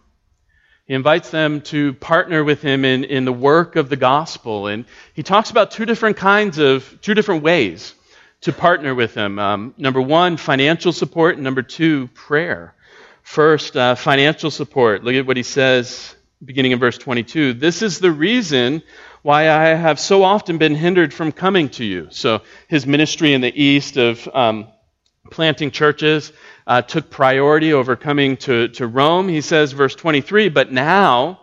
He 0.86 0.93
invites 0.93 1.30
them 1.30 1.60
to 1.63 1.91
partner 1.91 2.41
with 2.41 2.62
him 2.62 2.86
in, 2.86 3.04
in 3.04 3.26
the 3.26 3.34
work 3.34 3.76
of 3.76 3.89
the 3.89 3.97
gospel. 3.97 4.67
And 4.67 4.86
he 5.13 5.23
talks 5.23 5.52
about 5.52 5.71
two 5.71 5.86
different 5.86 6.15
kinds 6.15 6.58
of, 6.58 7.02
two 7.02 7.13
different 7.13 7.43
ways 7.43 7.93
to 8.41 8.54
partner 8.54 8.95
with 8.95 9.13
him. 9.13 9.39
Um, 9.39 9.73
number 9.78 10.02
one, 10.02 10.38
financial 10.38 10.93
support, 10.93 11.36
and 11.36 11.43
number 11.43 11.63
two, 11.63 12.08
prayer. 12.13 12.76
First, 13.23 13.76
uh, 13.76 13.95
financial 13.95 14.52
support. 14.52 15.04
Look 15.04 15.15
at 15.15 15.26
what 15.26 15.36
he 15.36 15.43
says 15.43 16.15
beginning 16.43 16.71
in 16.71 16.80
verse 16.80 16.97
22. 16.97 17.56
This 17.56 17.82
is 17.82 17.99
the 17.99 18.12
reason 18.12 18.84
why 19.23 19.49
I 19.49 19.69
have 19.69 19.99
so 19.99 20.23
often 20.23 20.57
been 20.59 20.75
hindered 20.75 21.13
from 21.13 21.31
coming 21.31 21.69
to 21.69 21.83
you. 21.83 22.07
So 22.12 22.41
his 22.67 22.86
ministry 22.86 23.33
in 23.33 23.41
the 23.41 23.63
east 23.63 23.97
of 23.97 24.27
um, 24.33 24.67
planting 25.31 25.71
churches 25.71 26.31
uh, 26.67 26.81
took 26.81 27.09
priority 27.09 27.73
over 27.73 27.95
coming 27.95 28.38
to, 28.38 28.67
to 28.67 28.86
Rome. 28.86 29.29
He 29.29 29.41
says, 29.41 29.71
verse 29.71 29.95
23, 29.95 30.49
but 30.49 30.71
now, 30.71 31.39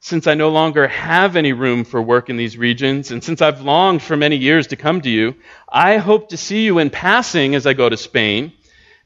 since 0.00 0.26
I 0.26 0.34
no 0.34 0.48
longer 0.48 0.88
have 0.88 1.36
any 1.36 1.52
room 1.52 1.84
for 1.84 2.00
work 2.00 2.30
in 2.30 2.38
these 2.38 2.56
regions, 2.56 3.10
and 3.10 3.22
since 3.22 3.42
I've 3.42 3.60
longed 3.60 4.02
for 4.02 4.16
many 4.16 4.36
years 4.36 4.68
to 4.68 4.76
come 4.76 5.00
to 5.02 5.10
you, 5.10 5.34
I 5.68 5.98
hope 5.98 6.30
to 6.30 6.36
see 6.36 6.64
you 6.64 6.78
in 6.78 6.88
passing 6.88 7.54
as 7.54 7.66
I 7.66 7.74
go 7.74 7.88
to 7.88 7.96
Spain, 7.96 8.52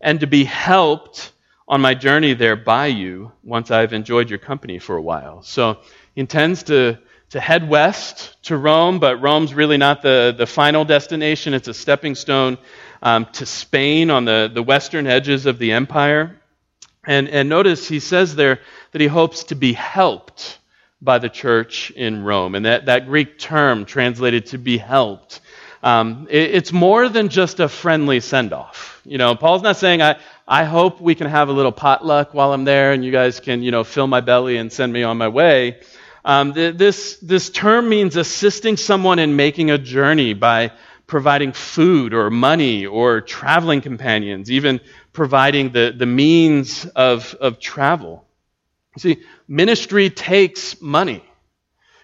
and 0.01 0.21
to 0.21 0.27
be 0.27 0.45
helped 0.45 1.33
on 1.67 1.81
my 1.81 1.95
journey 1.95 2.35
there 2.35 2.57
by 2.57 2.87
you 2.87 3.33
once 3.43 3.71
I've 3.71 3.93
enjoyed 3.93 4.31
your 4.31 4.39
company 4.39 4.79
for 4.79 4.97
a 4.97 5.03
while. 5.03 5.43
So 5.43 5.79
he 6.15 6.21
intends 6.21 6.65
to, 6.65 6.99
to 7.33 7.41
head 7.41 7.67
west 7.67 8.37
to 8.43 8.57
Rome, 8.59 8.99
but 8.99 9.23
Rome's 9.23 9.55
really 9.55 9.79
not 9.79 10.03
the, 10.03 10.35
the 10.37 10.47
final 10.47 10.85
destination. 10.85 11.55
It's 11.55 11.67
a 11.67 11.73
stepping 11.73 12.15
stone 12.15 12.59
um, 13.03 13.25
to 13.33 13.47
Spain 13.47 14.11
on 14.11 14.27
the, 14.27 14.51
the 14.53 14.63
western 14.63 15.07
edges 15.07 15.47
of 15.47 15.59
the 15.59 15.73
empire. 15.73 16.39
And, 17.07 17.31
and 17.31 17.49
notice 17.49 17.89
he 17.89 18.01
says 18.01 18.35
there 18.35 18.61
that 18.91 19.01
he 19.01 19.07
hopes 19.07 19.45
to 19.45 19.55
be 19.55 19.73
helped 19.73 20.59
by 21.01 21.19
the 21.19 21.31
church 21.31 21.91
in 21.93 22.23
Rome. 22.23 22.55
And 22.55 22.67
that, 22.67 22.85
that 22.85 23.07
Greek 23.07 23.39
term 23.39 23.87
translated 23.87 24.45
to 24.47 24.59
be 24.59 24.77
helped, 24.77 25.41
um, 25.83 26.29
it, 26.29 26.55
it's 26.55 26.71
more 26.71 27.09
than 27.09 27.31
just 27.31 27.61
a 27.61 27.69
friendly 27.69 28.21
send 28.21 28.53
off. 28.53 29.01
You 29.07 29.17
know, 29.17 29.35
Paul's 29.37 29.63
not 29.63 29.79
saying, 29.79 30.03
I, 30.03 30.19
I 30.47 30.65
hope 30.65 31.01
we 31.01 31.15
can 31.15 31.29
have 31.29 31.49
a 31.49 31.53
little 31.53 31.73
potluck 31.73 32.35
while 32.35 32.53
I'm 32.53 32.65
there 32.65 32.93
and 32.93 33.03
you 33.03 33.11
guys 33.11 33.41
can, 33.41 33.63
you 33.63 33.71
know, 33.71 33.85
fill 33.85 34.07
my 34.07 34.21
belly 34.21 34.59
and 34.59 34.71
send 34.71 34.93
me 34.93 35.03
on 35.03 35.17
my 35.17 35.29
way. 35.29 35.81
Um, 36.25 36.55
th- 36.55 36.77
this, 36.77 37.17
this 37.17 37.51
term 37.51 37.89
means 37.89 38.17
assisting 38.17 38.77
someone 38.77 39.19
in 39.19 39.37
making 39.37 39.71
a 39.71 39.79
journey 39.79 40.35
by 40.35 40.73
providing 41.07 41.53
food 41.53 42.15
or 42.15 42.31
money 42.31 42.87
or 42.87 43.21
traveling 43.21 43.81
companions, 43.81 44.51
even 44.51 44.81
providing 45.13 45.73
the, 45.73 45.95
the 45.97 46.07
means 46.07 46.87
of, 46.87 47.35
of 47.41 47.59
travel. 47.59 48.25
See, 48.99 49.23
ministry 49.49 50.11
takes 50.11 50.81
money. 50.81 51.25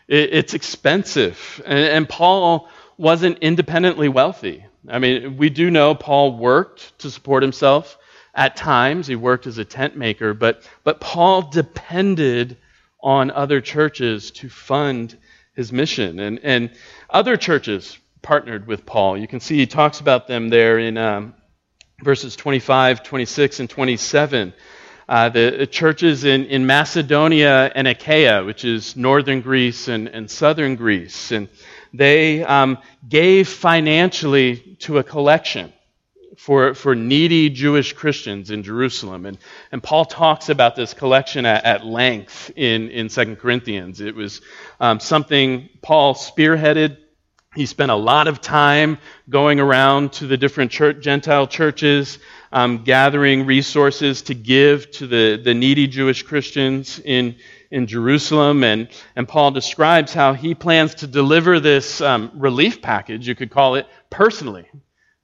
It, 0.09 0.31
it's 0.33 0.55
expensive. 0.55 1.63
And, 1.65 1.79
and 1.79 2.09
Paul 2.09 2.69
wasn't 2.97 3.39
independently 3.39 4.09
wealthy. 4.09 4.65
I 4.89 4.99
mean, 4.99 5.37
we 5.37 5.51
do 5.51 5.71
know 5.71 5.95
Paul 5.95 6.37
worked 6.37 6.99
to 7.01 7.11
support 7.11 7.43
himself 7.43 7.97
at 8.35 8.57
times. 8.57 9.07
He 9.07 9.17
worked 9.17 9.47
as 9.47 9.59
a 9.59 9.65
tent 9.65 9.97
maker, 9.97 10.35
but, 10.35 10.69
but 10.83 11.01
Paul 11.01 11.43
depended 11.43 12.57
on 13.01 13.31
other 13.31 13.61
churches 13.61 14.31
to 14.33 14.49
fund 14.49 15.17
his 15.55 15.73
mission. 15.73 16.19
And, 16.19 16.41
and 16.43 16.71
other 17.11 17.37
churches 17.37 17.99
partnered 18.23 18.67
with 18.67 18.85
Paul. 18.87 19.17
You 19.17 19.29
can 19.29 19.41
see 19.41 19.57
he 19.57 19.67
talks 19.67 20.01
about 20.01 20.27
them 20.27 20.49
there 20.49 20.79
in 20.79 20.97
um, 20.97 21.35
verses 22.03 22.37
25, 22.37 23.03
26, 23.03 23.61
and 23.61 23.71
27. 23.71 24.53
Uh, 25.09 25.29
the 25.31 25.67
churches 25.67 26.25
in, 26.25 26.45
in 26.47 26.67
Macedonia 26.67 27.73
and 27.75 27.89
Achaia, 27.89 28.45
which 28.45 28.65
is 28.65 28.95
northern 28.95 29.41
Greece 29.41 29.89
and, 29.89 30.07
and 30.09 30.31
southern 30.31 30.77
Greece, 30.77 31.33
and 31.33 31.49
they 31.95 32.45
um, 32.45 32.77
gave 33.09 33.49
financially 33.49 34.77
to 34.81 34.99
a 34.99 35.03
collection 35.03 35.73
for, 36.39 36.73
for 36.73 36.95
needy 36.95 37.51
Jewish 37.51 37.93
Christians 37.93 38.51
in 38.51 38.63
Jerusalem. 38.63 39.27
And, 39.27 39.39
and 39.73 39.83
Paul 39.83 40.05
talks 40.05 40.49
about 40.49 40.77
this 40.77 40.95
collection 40.95 41.45
at, 41.45 41.65
at 41.65 41.85
length 41.85 42.51
in, 42.57 42.91
in 42.91 43.09
2 43.09 43.37
Corinthians. 43.37 44.01
It 44.01 44.15
was 44.15 44.41
um, 44.81 45.01
something 45.01 45.69
Paul 45.83 46.15
spearheaded 46.15 46.97
he 47.55 47.67
spent 47.67 47.91
a 47.91 47.97
lot 47.97 48.29
of 48.29 48.41
time 48.41 48.99
going 49.29 49.59
around 49.59 50.13
to 50.15 50.27
the 50.27 50.37
different 50.37 50.71
church, 50.71 51.01
Gentile 51.01 51.47
churches, 51.47 52.19
um, 52.53 52.85
gathering 52.85 53.47
resources 53.47 54.23
to 54.23 54.35
give 54.35 54.91
to 54.93 55.07
the, 55.07 55.41
the 55.43 55.55
needy 55.55 55.89
Jewish 55.89 56.23
Christians 56.23 57.01
in, 57.05 57.37
in 57.71 57.87
Jerusalem. 57.87 58.63
And, 58.65 58.89
and 59.17 59.27
Paul 59.27 59.51
describes 59.51 60.13
how 60.13 60.35
he 60.35 60.55
plans 60.55 60.97
to 60.97 61.07
deliver 61.07 61.59
this 61.59 62.01
um, 62.01 62.31
relief 62.35 62.83
package, 62.83 63.27
you 63.27 63.35
could 63.35 63.51
call 63.51 63.75
it, 63.77 63.87
personally. 64.09 64.67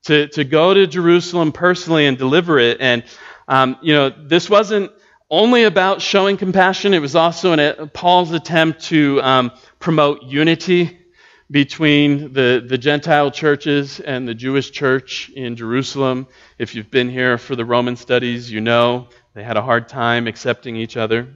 To, 0.05 0.29
to 0.29 0.45
go 0.45 0.75
to 0.75 0.87
Jerusalem 0.87 1.53
personally 1.53 2.07
and 2.07 2.19
deliver 2.19 2.59
it. 2.59 2.79
And, 2.81 3.05
um, 3.49 3.79
you 3.81 3.95
know, 3.95 4.11
this 4.11 4.51
wasn't 4.51 4.93
only 5.31 5.65
about 5.65 6.03
showing 6.03 6.37
compassion, 6.37 6.95
it 6.95 7.01
was 7.01 7.17
also 7.17 7.53
an, 7.53 7.89
Paul's 7.89 8.33
attempt 8.33 8.85
to 8.85 9.21
um, 9.23 9.53
promote 9.79 10.23
unity 10.23 10.99
between 11.51 12.33
the, 12.33 12.65
the 12.67 12.79
Gentile 12.79 13.31
churches 13.31 14.01
and 14.01 14.29
the 14.29 14.35
Jewish 14.35 14.71
church 14.71 15.31
in 15.31 15.57
Jerusalem. 15.57 16.27
If 16.59 16.75
you've 16.75 16.91
been 16.91 17.09
here 17.09 17.39
for 17.39 17.57
the 17.57 17.65
Roman 17.65 17.97
studies, 17.97 18.51
you 18.51 18.61
know 18.61 19.09
they 19.35 19.43
had 19.43 19.57
a 19.57 19.63
hard 19.63 19.89
time 19.89 20.27
accepting 20.27 20.77
each 20.77 20.97
other. 20.97 21.29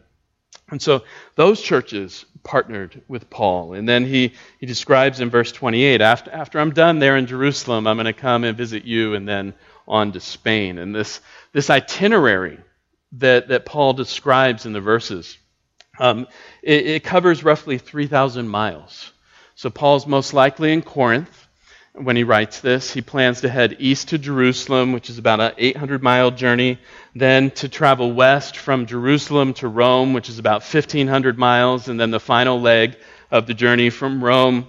And 0.70 0.80
so 0.80 1.04
those 1.34 1.60
churches 1.60 2.26
partnered 2.48 3.02
with 3.08 3.28
Paul. 3.28 3.74
And 3.74 3.86
then 3.86 4.06
he, 4.06 4.32
he 4.58 4.64
describes 4.64 5.20
in 5.20 5.28
verse 5.28 5.52
28 5.52 6.00
after, 6.00 6.30
after 6.30 6.58
I'm 6.58 6.72
done 6.72 6.98
there 6.98 7.18
in 7.18 7.26
Jerusalem, 7.26 7.86
I'm 7.86 7.96
going 7.96 8.06
to 8.06 8.14
come 8.14 8.42
and 8.42 8.56
visit 8.56 8.86
you 8.86 9.12
and 9.14 9.28
then 9.28 9.52
on 9.86 10.12
to 10.12 10.20
Spain. 10.20 10.78
And 10.78 10.94
this, 10.94 11.20
this 11.52 11.68
itinerary 11.68 12.58
that, 13.12 13.48
that 13.48 13.66
Paul 13.66 13.92
describes 13.92 14.64
in 14.64 14.72
the 14.72 14.80
verses, 14.80 15.36
um, 15.98 16.26
it, 16.62 16.86
it 16.86 17.04
covers 17.04 17.44
roughly 17.44 17.76
3,000 17.76 18.48
miles. 18.48 19.12
So 19.54 19.68
Paul's 19.68 20.06
most 20.06 20.32
likely 20.32 20.72
in 20.72 20.80
Corinth 20.80 21.47
when 22.02 22.16
he 22.16 22.24
writes 22.24 22.60
this. 22.60 22.92
He 22.92 23.00
plans 23.00 23.40
to 23.40 23.48
head 23.48 23.76
east 23.78 24.08
to 24.08 24.18
Jerusalem, 24.18 24.92
which 24.92 25.10
is 25.10 25.18
about 25.18 25.40
an 25.40 25.52
800 25.56 26.02
mile 26.02 26.30
journey, 26.30 26.78
then 27.14 27.50
to 27.52 27.68
travel 27.68 28.12
west 28.12 28.56
from 28.56 28.86
Jerusalem 28.86 29.54
to 29.54 29.68
Rome, 29.68 30.12
which 30.12 30.28
is 30.28 30.38
about 30.38 30.62
1,500 30.62 31.38
miles, 31.38 31.88
and 31.88 31.98
then 31.98 32.10
the 32.10 32.20
final 32.20 32.60
leg 32.60 32.96
of 33.30 33.46
the 33.46 33.54
journey 33.54 33.90
from 33.90 34.22
Rome 34.22 34.68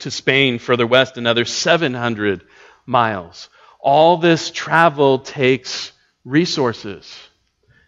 to 0.00 0.10
Spain, 0.10 0.58
further 0.58 0.86
west, 0.86 1.16
another 1.16 1.44
700 1.44 2.42
miles. 2.86 3.48
All 3.80 4.16
this 4.16 4.50
travel 4.50 5.18
takes 5.18 5.92
resources. 6.24 7.14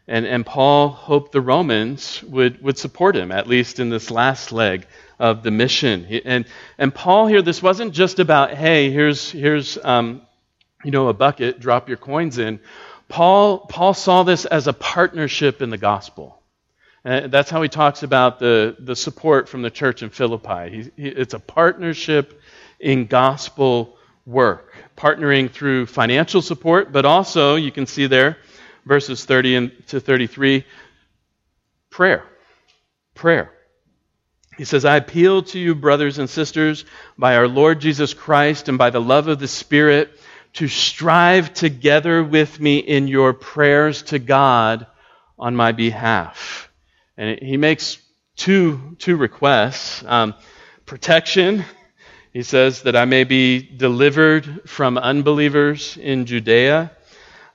And, 0.08 0.24
and 0.24 0.46
Paul 0.46 0.88
hoped 0.88 1.32
the 1.32 1.40
Romans 1.40 2.22
would, 2.22 2.62
would 2.62 2.78
support 2.78 3.16
him, 3.16 3.32
at 3.32 3.48
least 3.48 3.80
in 3.80 3.90
this 3.90 4.10
last 4.10 4.52
leg 4.52 4.86
of 5.18 5.42
the 5.42 5.50
mission. 5.50 6.04
And, 6.24 6.46
and 6.78 6.94
Paul 6.94 7.26
here, 7.26 7.42
this 7.42 7.62
wasn't 7.62 7.92
just 7.92 8.18
about, 8.18 8.52
hey, 8.52 8.90
here's, 8.90 9.30
here's 9.30 9.78
um, 9.84 10.22
you 10.84 10.90
know, 10.90 11.08
a 11.08 11.14
bucket, 11.14 11.60
drop 11.60 11.88
your 11.88 11.96
coins 11.96 12.38
in. 12.38 12.60
Paul, 13.08 13.60
Paul 13.60 13.94
saw 13.94 14.22
this 14.22 14.44
as 14.44 14.66
a 14.66 14.72
partnership 14.72 15.62
in 15.62 15.70
the 15.70 15.78
gospel. 15.78 16.42
And 17.04 17.30
that's 17.30 17.50
how 17.50 17.62
he 17.62 17.68
talks 17.68 18.02
about 18.02 18.40
the, 18.40 18.76
the 18.78 18.96
support 18.96 19.48
from 19.48 19.62
the 19.62 19.70
church 19.70 20.02
in 20.02 20.10
Philippi. 20.10 20.70
He, 20.70 21.02
he, 21.02 21.08
it's 21.08 21.34
a 21.34 21.38
partnership 21.38 22.40
in 22.80 23.06
gospel 23.06 23.96
work, 24.26 24.74
partnering 24.96 25.50
through 25.50 25.86
financial 25.86 26.42
support, 26.42 26.92
but 26.92 27.04
also, 27.04 27.54
you 27.54 27.70
can 27.70 27.86
see 27.86 28.08
there, 28.08 28.38
verses 28.84 29.24
30 29.24 29.70
to 29.86 30.00
33, 30.00 30.64
prayer. 31.90 32.24
Prayer. 33.14 33.52
He 34.56 34.64
says, 34.64 34.84
I 34.84 34.96
appeal 34.96 35.42
to 35.42 35.58
you, 35.58 35.74
brothers 35.74 36.18
and 36.18 36.30
sisters, 36.30 36.84
by 37.18 37.36
our 37.36 37.48
Lord 37.48 37.80
Jesus 37.80 38.14
Christ 38.14 38.68
and 38.68 38.78
by 38.78 38.90
the 38.90 39.00
love 39.00 39.28
of 39.28 39.38
the 39.38 39.48
Spirit, 39.48 40.18
to 40.54 40.68
strive 40.68 41.52
together 41.52 42.24
with 42.24 42.58
me 42.58 42.78
in 42.78 43.08
your 43.08 43.34
prayers 43.34 44.02
to 44.04 44.18
God 44.18 44.86
on 45.38 45.54
my 45.54 45.72
behalf. 45.72 46.70
And 47.18 47.38
he 47.40 47.58
makes 47.58 47.98
two, 48.36 48.96
two 48.98 49.16
requests 49.16 50.02
um, 50.06 50.34
protection. 50.86 51.64
He 52.32 52.42
says 52.42 52.82
that 52.82 52.96
I 52.96 53.04
may 53.04 53.24
be 53.24 53.60
delivered 53.60 54.68
from 54.68 54.96
unbelievers 54.96 55.98
in 55.98 56.24
Judea. 56.24 56.92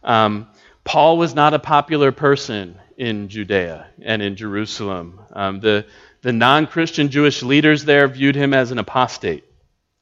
Um, 0.04 0.48
Paul 0.84 1.18
was 1.18 1.34
not 1.34 1.54
a 1.54 1.60
popular 1.60 2.12
person 2.12 2.80
in 2.98 3.30
Judea 3.30 3.88
and 4.02 4.22
in 4.22 4.36
Jerusalem. 4.36 5.20
Um, 5.34 5.60
the 5.60 5.86
the 6.22 6.34
non 6.34 6.68
Christian 6.68 7.10
Jewish 7.10 7.44
leaders 7.44 7.86
there 7.86 8.08
viewed 8.08 8.36
him 8.36 8.54
as 8.54 8.72
an 8.72 8.78
apostate. 8.78 9.44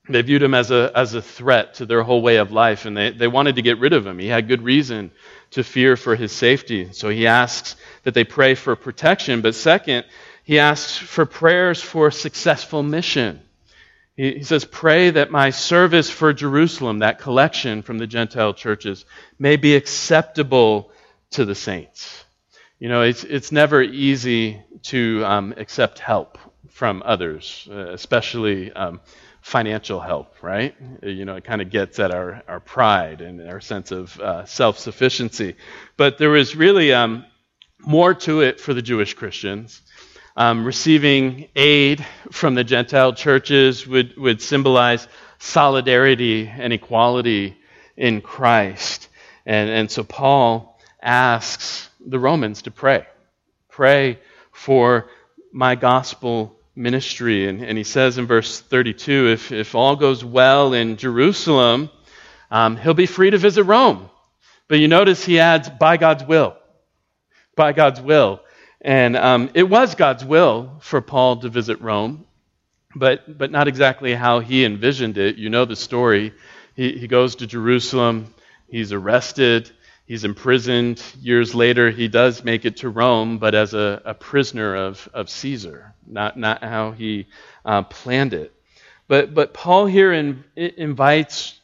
They 0.10 0.21
viewed 0.23 0.41
him 0.41 0.55
as 0.55 0.71
a, 0.71 0.91
as 0.95 1.13
a 1.13 1.21
threat 1.21 1.75
to 1.75 1.86
their 1.86 2.01
whole 2.01 2.21
way 2.21 2.38
of 2.38 2.51
life, 2.51 2.86
and 2.86 2.97
they, 2.97 3.12
they 3.12 3.27
wanted 3.27 3.55
to 3.55 3.62
get 3.62 3.77
rid 3.77 3.93
of 3.93 4.08
him. 4.08 4.17
He 4.17 4.27
had 4.27 4.47
good 4.47 4.63
reason 4.63 5.12
to 5.51 5.63
fear 5.63 5.95
for 5.95 6.15
his 6.15 6.32
safety. 6.32 6.91
So 6.93 7.10
he 7.10 7.27
asks 7.27 7.75
that 8.03 8.15
they 8.15 8.23
pray 8.23 8.55
for 8.55 8.75
protection. 8.75 9.41
But 9.41 9.53
second, 9.53 10.05
he 10.43 10.58
asks 10.58 10.97
for 10.97 11.27
prayers 11.27 11.82
for 11.82 12.10
successful 12.10 12.82
mission. 12.82 13.41
He, 14.17 14.34
he 14.34 14.43
says, 14.43 14.65
Pray 14.65 15.11
that 15.11 15.30
my 15.30 15.51
service 15.51 16.09
for 16.09 16.34
Jerusalem, 16.34 16.99
that 16.99 17.20
collection 17.20 17.84
from 17.84 17.99
the 17.99 18.07
Gentile 18.07 18.55
churches, 18.55 19.05
may 19.38 19.57
be 19.57 19.76
acceptable 19.76 20.91
to 21.32 21.45
the 21.45 21.55
saints. 21.55 22.26
You 22.80 22.88
know, 22.88 23.01
it's, 23.01 23.25
it's 23.25 23.51
never 23.51 23.82
easy 23.82 24.61
to 24.84 25.21
um, 25.25 25.53
accept 25.57 25.99
help 25.99 26.38
from 26.69 27.03
others, 27.05 27.67
uh, 27.69 27.89
especially 27.89 28.71
um, 28.71 29.01
financial 29.41 29.99
help, 29.99 30.41
right? 30.41 30.75
You 31.03 31.25
know, 31.25 31.36
it 31.36 31.43
kind 31.43 31.61
of 31.61 31.71
gets 31.71 31.99
at 31.99 32.11
our, 32.11 32.41
our 32.47 32.61
pride 32.61 33.19
and 33.19 33.45
our 33.49 33.59
sense 33.59 33.91
of 33.91 34.17
uh, 34.21 34.45
self 34.45 34.80
sufficiency. 34.80 35.57
But 35.97 36.17
there 36.17 36.30
was 36.30 36.55
really 36.55 36.93
um, 36.93 37.25
more 37.80 38.13
to 38.13 38.39
it 38.41 38.61
for 38.61 38.73
the 38.73 38.82
Jewish 38.82 39.13
Christians. 39.13 39.82
Um, 40.38 40.63
receiving 40.63 41.49
aid 41.57 42.05
from 42.32 42.55
the 42.55 42.63
Gentile 42.63 43.11
churches 43.11 43.86
would, 43.86 44.15
would 44.15 44.41
symbolize 44.41 45.05
solidarity 45.38 46.47
and 46.47 46.71
equality 46.71 47.57
in 47.97 48.21
Christ. 48.21 49.09
And, 49.45 49.69
and 49.69 49.91
so 49.91 50.05
Paul 50.05 50.80
asks 51.01 51.88
the 52.06 52.20
Romans 52.20 52.64
to 52.64 52.72
pray. 52.72 53.06
Pray 53.70 54.20
for 54.52 55.10
my 55.52 55.76
gospel 55.76 56.60
ministry. 56.76 57.47
And, 57.47 57.62
and 57.62 57.78
he 57.78 57.84
says 57.84 58.18
in 58.18 58.26
verse 58.26 58.60
32 58.60 59.28
if, 59.28 59.52
if 59.52 59.76
all 59.76 59.95
goes 59.95 60.24
well 60.24 60.74
in 60.74 60.97
Jerusalem, 60.97 61.89
um, 62.52 62.78
he'll 62.78 62.93
be 62.93 63.06
free 63.06 63.30
to 63.30 63.38
visit 63.38 63.64
Rome. 63.64 64.10
But 64.68 64.80
you 64.80 64.88
notice 64.88 65.24
he 65.24 65.39
adds, 65.39 65.70
by 65.70 65.97
God's 65.97 66.24
will. 66.24 66.56
By 67.56 67.74
God's 67.74 68.00
will. 68.00 68.41
And 68.82 69.18
um, 69.18 69.50
it 69.54 69.64
was 69.64 69.95
God's 69.95 70.24
will 70.24 70.78
for 70.82 71.02
Paul 71.02 71.41
to 71.41 71.50
visit 71.50 71.82
Rome, 71.82 72.26
but, 72.95 73.38
but 73.38 73.52
not 73.52 73.68
exactly 73.68 74.14
how 74.14 74.39
he 74.39 74.64
envisioned 74.64 75.18
it. 75.18 75.36
You 75.36 75.50
know 75.50 75.66
the 75.66 75.76
story. 75.76 76.34
He, 76.76 76.97
he 76.97 77.08
goes 77.08 77.36
to 77.36 77.47
Jerusalem, 77.47 78.34
he's 78.70 78.93
arrested, 78.93 79.70
he's 80.10 80.24
imprisoned. 80.24 81.01
Years 81.22 81.53
later, 81.53 81.91
he 81.91 82.07
does 82.07 82.43
make 82.43 82.66
it 82.66 82.78
to 82.78 82.89
Rome, 82.89 83.38
but 83.38 83.53
as 83.53 83.76
a, 83.76 84.01
a 84.03 84.14
prisoner 84.16 84.76
of, 84.76 85.07
of 85.14 85.30
Caesar, 85.30 85.93
not, 86.05 86.36
not 86.36 86.64
how 86.64 86.91
he 86.91 87.28
uh, 87.64 87.84
planned 87.84 88.34
it. 88.34 88.51
But, 89.07 89.36
but 89.36 89.53
Paul 89.53 89.86
here 89.86 90.12
in, 90.12 90.43
invites 90.55 91.57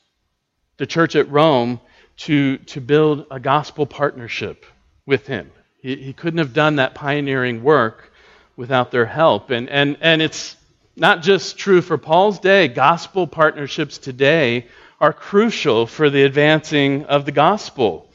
the 0.78 0.86
church 0.86 1.16
at 1.16 1.30
Rome 1.30 1.82
to, 2.18 2.58
to 2.58 2.80
build 2.80 3.26
a 3.32 3.40
gospel 3.40 3.88
partnership 3.88 4.66
with 5.08 5.26
him. 5.26 5.52
He, 5.82 5.96
he 5.96 6.14
couldn't 6.14 6.38
have 6.38 6.54
done 6.54 6.76
that 6.76 6.94
pioneering 6.94 7.64
work 7.64 8.12
without 8.56 8.92
their 8.92 9.08
help. 9.08 9.50
And, 9.50 9.70
and, 9.70 9.98
and 10.02 10.22
it's 10.22 10.56
not 10.96 11.24
just 11.24 11.58
true 11.58 11.82
for 11.82 11.98
Paul's 11.98 12.40
day, 12.40 12.68
gospel 12.68 13.26
partnerships 13.26 13.98
today 13.98 14.68
are 15.02 15.14
crucial 15.14 15.88
for 15.88 16.12
the 16.12 16.24
advancing 16.24 17.06
of 17.06 17.26
the 17.26 17.32
gospel. 17.32 18.08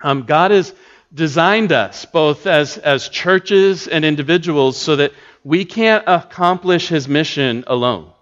Um, 0.00 0.22
God 0.22 0.50
has 0.50 0.72
designed 1.12 1.72
us, 1.72 2.04
both 2.04 2.46
as, 2.46 2.78
as 2.78 3.08
churches 3.08 3.88
and 3.88 4.04
individuals, 4.04 4.76
so 4.76 4.96
that 4.96 5.12
we 5.44 5.64
can't 5.64 6.04
accomplish 6.06 6.88
his 6.88 7.08
mission 7.08 7.64
alone. 7.66 8.12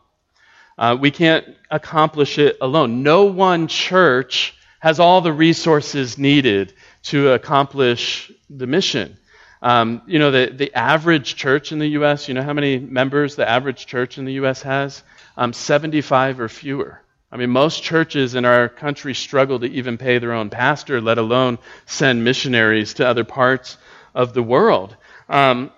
Uh, 0.79 0.97
we 0.99 1.11
can't 1.11 1.45
accomplish 1.71 2.39
it 2.39 2.59
alone. 2.61 3.03
No 3.03 3.25
one 3.25 3.67
church 3.67 4.55
has 4.79 5.01
all 5.01 5.21
the 5.21 5.33
resources 5.33 6.19
needed 6.19 6.75
to 7.05 7.31
accomplish 7.33 8.31
the 8.51 8.67
mission. 8.67 9.17
Um, 9.63 10.03
you 10.07 10.19
know, 10.19 10.31
the, 10.31 10.53
the 10.55 10.75
average 10.75 11.35
church 11.35 11.73
in 11.73 11.79
the 11.79 11.89
U.S., 11.89 12.29
you 12.29 12.35
know 12.35 12.43
how 12.43 12.53
many 12.53 12.79
members 12.79 13.37
the 13.37 13.49
average 13.49 13.87
church 13.87 14.19
in 14.19 14.27
the 14.27 14.35
U.S. 14.35 14.63
has? 14.63 15.03
Um, 15.37 15.53
75 15.53 16.41
or 16.41 16.49
fewer. 16.49 17.01
I 17.31 17.37
mean, 17.37 17.51
most 17.51 17.83
churches 17.83 18.35
in 18.35 18.45
our 18.45 18.69
country 18.69 19.15
struggle 19.15 19.59
to 19.61 19.67
even 19.67 19.99
pay 19.99 20.19
their 20.19 20.33
own 20.33 20.49
pastor, 20.49 21.01
let 21.01 21.19
alone 21.19 21.59
send 21.85 22.25
missionaries 22.25 22.95
to 22.95 23.07
other 23.07 23.25
parts 23.25 23.77
of 24.15 24.33
the 24.33 24.43
world. 24.43 24.97
Um, 25.29 25.73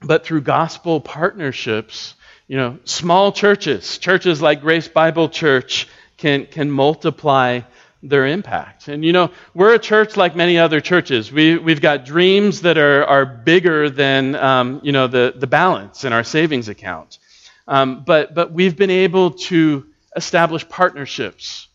but 0.00 0.24
through 0.24 0.42
gospel 0.42 1.00
partnerships, 1.00 2.14
you 2.46 2.56
know, 2.56 2.78
small 2.84 3.32
churches, 3.32 3.98
churches 3.98 4.40
like 4.40 4.60
Grace 4.60 4.86
Bible 4.86 5.28
Church, 5.28 5.88
can, 6.16 6.46
can 6.46 6.70
multiply 6.70 7.60
their 8.02 8.26
impact. 8.26 8.88
And 8.88 9.04
you 9.04 9.12
know, 9.12 9.30
we're 9.54 9.74
a 9.74 9.78
church 9.78 10.16
like 10.16 10.36
many 10.36 10.58
other 10.58 10.80
churches. 10.80 11.32
We, 11.32 11.56
we've 11.56 11.80
got 11.80 12.04
dreams 12.04 12.60
that 12.60 12.78
are, 12.78 13.04
are 13.04 13.24
bigger 13.24 13.90
than, 13.90 14.36
um, 14.36 14.80
you 14.84 14.92
know, 14.92 15.06
the, 15.06 15.34
the 15.34 15.46
balance 15.46 16.04
in 16.04 16.12
our 16.12 16.22
savings 16.22 16.68
account. 16.68 17.18
Um, 17.66 18.04
but, 18.04 18.34
but 18.34 18.52
we've 18.52 18.76
been 18.76 18.90
able 18.90 19.32
to 19.32 19.86
establish 20.16 20.68
partnerships 20.68 21.68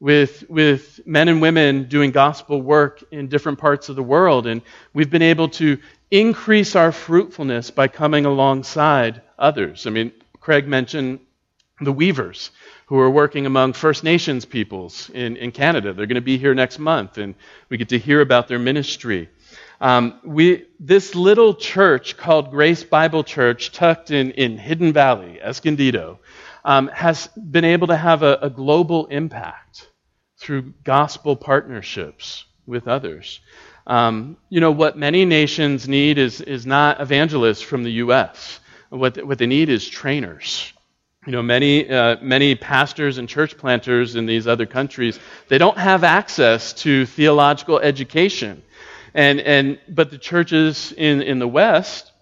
with, 0.00 0.44
with 0.48 1.00
men 1.06 1.28
and 1.28 1.40
women 1.40 1.88
doing 1.88 2.10
gospel 2.10 2.60
work 2.60 3.02
in 3.10 3.28
different 3.28 3.58
parts 3.58 3.88
of 3.88 3.96
the 3.96 4.02
world. 4.02 4.46
And 4.46 4.62
we've 4.92 5.10
been 5.10 5.22
able 5.22 5.48
to 5.50 5.78
increase 6.10 6.76
our 6.76 6.92
fruitfulness 6.92 7.70
by 7.70 7.88
coming 7.88 8.26
alongside 8.26 9.22
others. 9.38 9.86
I 9.86 9.90
mean, 9.90 10.12
Craig 10.40 10.68
mentioned 10.68 11.20
the 11.80 11.92
Weavers 11.92 12.50
who 12.86 12.98
are 12.98 13.10
working 13.10 13.46
among 13.46 13.72
First 13.72 14.04
Nations 14.04 14.44
peoples 14.44 15.10
in, 15.10 15.36
in 15.36 15.50
Canada. 15.50 15.92
They're 15.92 16.06
going 16.06 16.14
to 16.14 16.20
be 16.20 16.38
here 16.38 16.54
next 16.54 16.78
month, 16.78 17.18
and 17.18 17.34
we 17.68 17.76
get 17.76 17.88
to 17.88 17.98
hear 17.98 18.20
about 18.20 18.46
their 18.46 18.60
ministry. 18.60 19.28
Um, 19.80 20.20
we, 20.24 20.66
this 20.78 21.14
little 21.14 21.54
church 21.54 22.16
called 22.16 22.50
Grace 22.50 22.84
Bible 22.84 23.24
Church, 23.24 23.72
tucked 23.72 24.10
in, 24.10 24.30
in 24.32 24.56
Hidden 24.56 24.92
Valley, 24.92 25.40
Escondido, 25.42 26.20
um, 26.66 26.88
has 26.88 27.28
been 27.28 27.64
able 27.64 27.86
to 27.86 27.96
have 27.96 28.22
a, 28.22 28.38
a 28.42 28.50
global 28.50 29.06
impact 29.06 29.88
through 30.38 30.74
gospel 30.84 31.34
partnerships 31.36 32.44
with 32.66 32.86
others. 32.88 33.40
Um, 33.86 34.36
you 34.50 34.60
know, 34.60 34.72
what 34.72 34.98
many 34.98 35.24
nations 35.24 35.88
need 35.88 36.18
is, 36.18 36.42
is 36.42 36.66
not 36.66 37.00
evangelists 37.00 37.62
from 37.62 37.84
the 37.84 37.92
U.S. 37.92 38.60
What, 38.90 39.24
what 39.24 39.38
they 39.38 39.46
need 39.46 39.70
is 39.70 39.88
trainers 39.88 40.72
you 41.26 41.32
know, 41.32 41.42
many, 41.42 41.90
uh, 41.90 42.16
many 42.22 42.54
pastors 42.54 43.18
and 43.18 43.28
church 43.28 43.58
planters 43.58 44.14
in 44.14 44.26
these 44.26 44.46
other 44.46 44.64
countries, 44.64 45.18
they 45.48 45.58
don't 45.58 45.76
have 45.76 46.04
access 46.04 46.72
to 46.72 47.04
theological 47.04 47.80
education. 47.80 48.62
And, 49.12 49.40
and, 49.40 49.80
but 49.88 50.10
the 50.10 50.18
churches 50.18 50.92
in, 50.92 51.22
in 51.22 51.40
the 51.40 51.48
West 51.48 52.12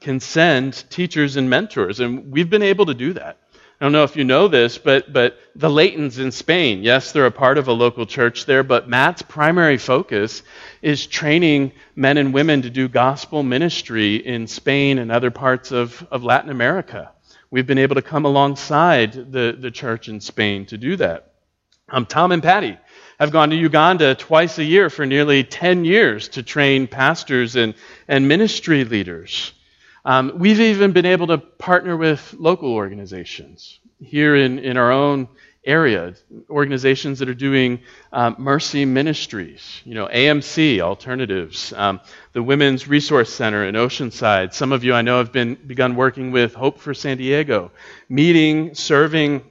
can 0.00 0.18
send 0.18 0.88
teachers 0.88 1.36
and 1.36 1.50
mentors, 1.50 2.00
and 2.00 2.32
we've 2.32 2.48
been 2.48 2.62
able 2.62 2.86
to 2.86 2.94
do 2.94 3.12
that. 3.14 3.38
I 3.84 3.86
don't 3.86 3.92
know 3.92 4.04
if 4.04 4.16
you 4.16 4.24
know 4.24 4.48
this, 4.48 4.78
but, 4.78 5.12
but 5.12 5.38
the 5.54 5.68
Laytons 5.68 6.18
in 6.18 6.32
Spain, 6.32 6.82
yes, 6.82 7.12
they're 7.12 7.26
a 7.26 7.30
part 7.30 7.58
of 7.58 7.68
a 7.68 7.72
local 7.74 8.06
church 8.06 8.46
there, 8.46 8.62
but 8.62 8.88
Matt's 8.88 9.20
primary 9.20 9.76
focus 9.76 10.42
is 10.80 11.06
training 11.06 11.72
men 11.94 12.16
and 12.16 12.32
women 12.32 12.62
to 12.62 12.70
do 12.70 12.88
gospel 12.88 13.42
ministry 13.42 14.16
in 14.16 14.46
Spain 14.46 14.98
and 14.98 15.12
other 15.12 15.30
parts 15.30 15.70
of, 15.70 16.02
of 16.10 16.24
Latin 16.24 16.48
America. 16.48 17.12
We've 17.50 17.66
been 17.66 17.76
able 17.76 17.96
to 17.96 18.00
come 18.00 18.24
alongside 18.24 19.30
the, 19.30 19.54
the 19.60 19.70
church 19.70 20.08
in 20.08 20.18
Spain 20.18 20.64
to 20.64 20.78
do 20.78 20.96
that. 20.96 21.34
Um, 21.90 22.06
Tom 22.06 22.32
and 22.32 22.42
Patty 22.42 22.78
have 23.20 23.32
gone 23.32 23.50
to 23.50 23.56
Uganda 23.56 24.14
twice 24.14 24.56
a 24.56 24.64
year 24.64 24.88
for 24.88 25.04
nearly 25.04 25.44
10 25.44 25.84
years 25.84 26.28
to 26.28 26.42
train 26.42 26.86
pastors 26.86 27.54
and, 27.54 27.74
and 28.08 28.26
ministry 28.28 28.84
leaders. 28.84 29.52
Um, 30.04 30.32
we've 30.36 30.60
even 30.60 30.92
been 30.92 31.06
able 31.06 31.28
to 31.28 31.38
partner 31.38 31.96
with 31.96 32.34
local 32.38 32.72
organizations 32.72 33.80
here 34.00 34.36
in, 34.36 34.58
in 34.58 34.76
our 34.76 34.92
own 34.92 35.28
area, 35.64 36.14
organizations 36.50 37.20
that 37.20 37.28
are 37.28 37.34
doing 37.34 37.80
um, 38.12 38.36
mercy 38.38 38.84
ministries, 38.84 39.80
you 39.84 39.94
know, 39.94 40.06
AMC 40.06 40.80
alternatives, 40.80 41.72
um, 41.74 42.00
the 42.32 42.42
Women's 42.42 42.86
Resource 42.86 43.32
Center 43.32 43.64
in 43.64 43.74
Oceanside. 43.74 44.52
Some 44.52 44.72
of 44.72 44.84
you 44.84 44.92
I 44.94 45.02
know 45.02 45.18
have 45.18 45.32
been 45.32 45.54
begun 45.54 45.96
working 45.96 46.32
with 46.32 46.54
Hope 46.54 46.80
for 46.80 46.92
San 46.92 47.16
Diego, 47.16 47.70
meeting, 48.10 48.74
serving, 48.74 49.42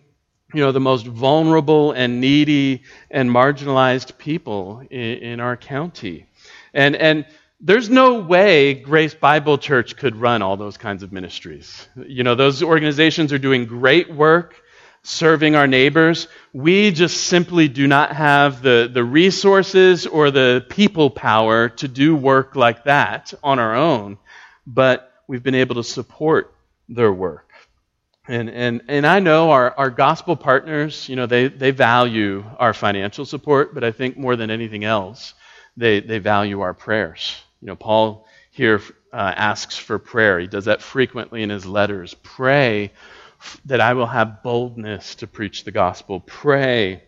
you 0.53 0.59
know, 0.61 0.71
the 0.71 0.79
most 0.79 1.07
vulnerable 1.07 1.93
and 1.93 2.21
needy 2.21 2.83
and 3.09 3.29
marginalized 3.29 4.17
people 4.19 4.83
in, 4.91 4.99
in 4.99 5.39
our 5.39 5.57
county, 5.57 6.27
and 6.73 6.95
and. 6.95 7.25
There's 7.65 7.89
no 7.89 8.19
way 8.19 8.73
Grace 8.73 9.13
Bible 9.13 9.57
Church 9.57 9.95
could 9.95 10.17
run 10.17 10.41
all 10.41 10.57
those 10.57 10.75
kinds 10.75 11.01
of 11.01 11.13
ministries. 11.13 11.87
You 11.95 12.23
know, 12.23 12.35
those 12.35 12.61
organizations 12.61 13.31
are 13.31 13.39
doing 13.39 13.67
great 13.67 14.13
work 14.13 14.61
serving 15.03 15.55
our 15.55 15.65
neighbors. 15.65 16.27
We 16.51 16.91
just 16.91 17.25
simply 17.27 17.69
do 17.69 17.87
not 17.87 18.13
have 18.13 18.61
the, 18.61 18.89
the 18.91 19.03
resources 19.03 20.05
or 20.05 20.29
the 20.29 20.65
people 20.69 21.09
power 21.09 21.69
to 21.69 21.87
do 21.87 22.17
work 22.17 22.57
like 22.57 22.83
that 22.83 23.33
on 23.41 23.59
our 23.59 23.75
own, 23.75 24.17
but 24.67 25.13
we've 25.27 25.43
been 25.43 25.55
able 25.55 25.75
to 25.75 25.85
support 25.85 26.53
their 26.89 27.13
work. 27.13 27.49
And, 28.27 28.49
and, 28.49 28.81
and 28.89 29.07
I 29.07 29.19
know 29.19 29.51
our, 29.51 29.73
our 29.77 29.89
gospel 29.89 30.35
partners, 30.35 31.07
you 31.07 31.15
know, 31.15 31.27
they, 31.27 31.47
they 31.47 31.71
value 31.71 32.43
our 32.59 32.73
financial 32.73 33.25
support, 33.25 33.73
but 33.73 33.85
I 33.85 33.91
think 33.91 34.17
more 34.17 34.35
than 34.35 34.49
anything 34.49 34.83
else, 34.83 35.33
they, 35.77 36.01
they 36.01 36.19
value 36.19 36.59
our 36.59 36.73
prayers. 36.73 37.41
You 37.63 37.67
know, 37.67 37.75
Paul 37.77 38.27
here 38.51 38.81
uh, 39.13 39.33
asks 39.37 39.77
for 39.77 39.97
prayer. 39.97 40.37
He 40.37 40.47
does 40.47 40.65
that 40.65 40.81
frequently 40.81 41.43
in 41.43 41.49
his 41.49 41.65
letters. 41.65 42.13
Pray 42.13 42.91
that 43.63 43.79
I 43.79 43.93
will 43.93 44.05
have 44.05 44.43
boldness 44.43 45.15
to 45.15 45.27
preach 45.27 45.63
the 45.63 45.71
gospel. 45.71 46.19
Pray 46.19 47.03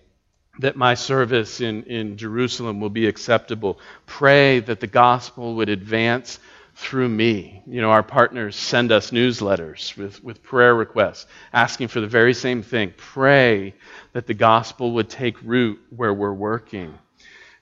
that 0.60 0.78
my 0.78 0.94
service 0.94 1.60
in, 1.60 1.84
in 1.84 2.16
Jerusalem 2.16 2.80
will 2.80 2.90
be 2.90 3.06
acceptable. 3.06 3.80
Pray 4.06 4.62
that 4.62 4.80
the 4.80 4.88
gospel 4.88 5.56
would 5.56 5.68
advance 5.68 6.40
through 6.76 7.10
me. 7.10 7.62
You 7.68 7.82
know, 7.82 7.92
our 7.92 8.04
partners 8.04 8.56
send 8.56 8.94
us 8.94 9.12
newsletters 9.12 9.98
with, 9.98 10.24
with 10.24 10.42
prayer 10.42 10.74
requests 10.74 11.26
asking 11.52 11.90
for 11.90 12.00
the 12.00 12.08
very 12.08 12.34
same 12.34 12.64
thing. 12.64 12.94
Pray 12.96 13.74
that 14.14 14.26
the 14.26 14.34
gospel 14.34 14.94
would 14.94 15.10
take 15.10 15.42
root 15.44 15.82
where 15.90 16.14
we're 16.14 16.32
working. 16.32 16.98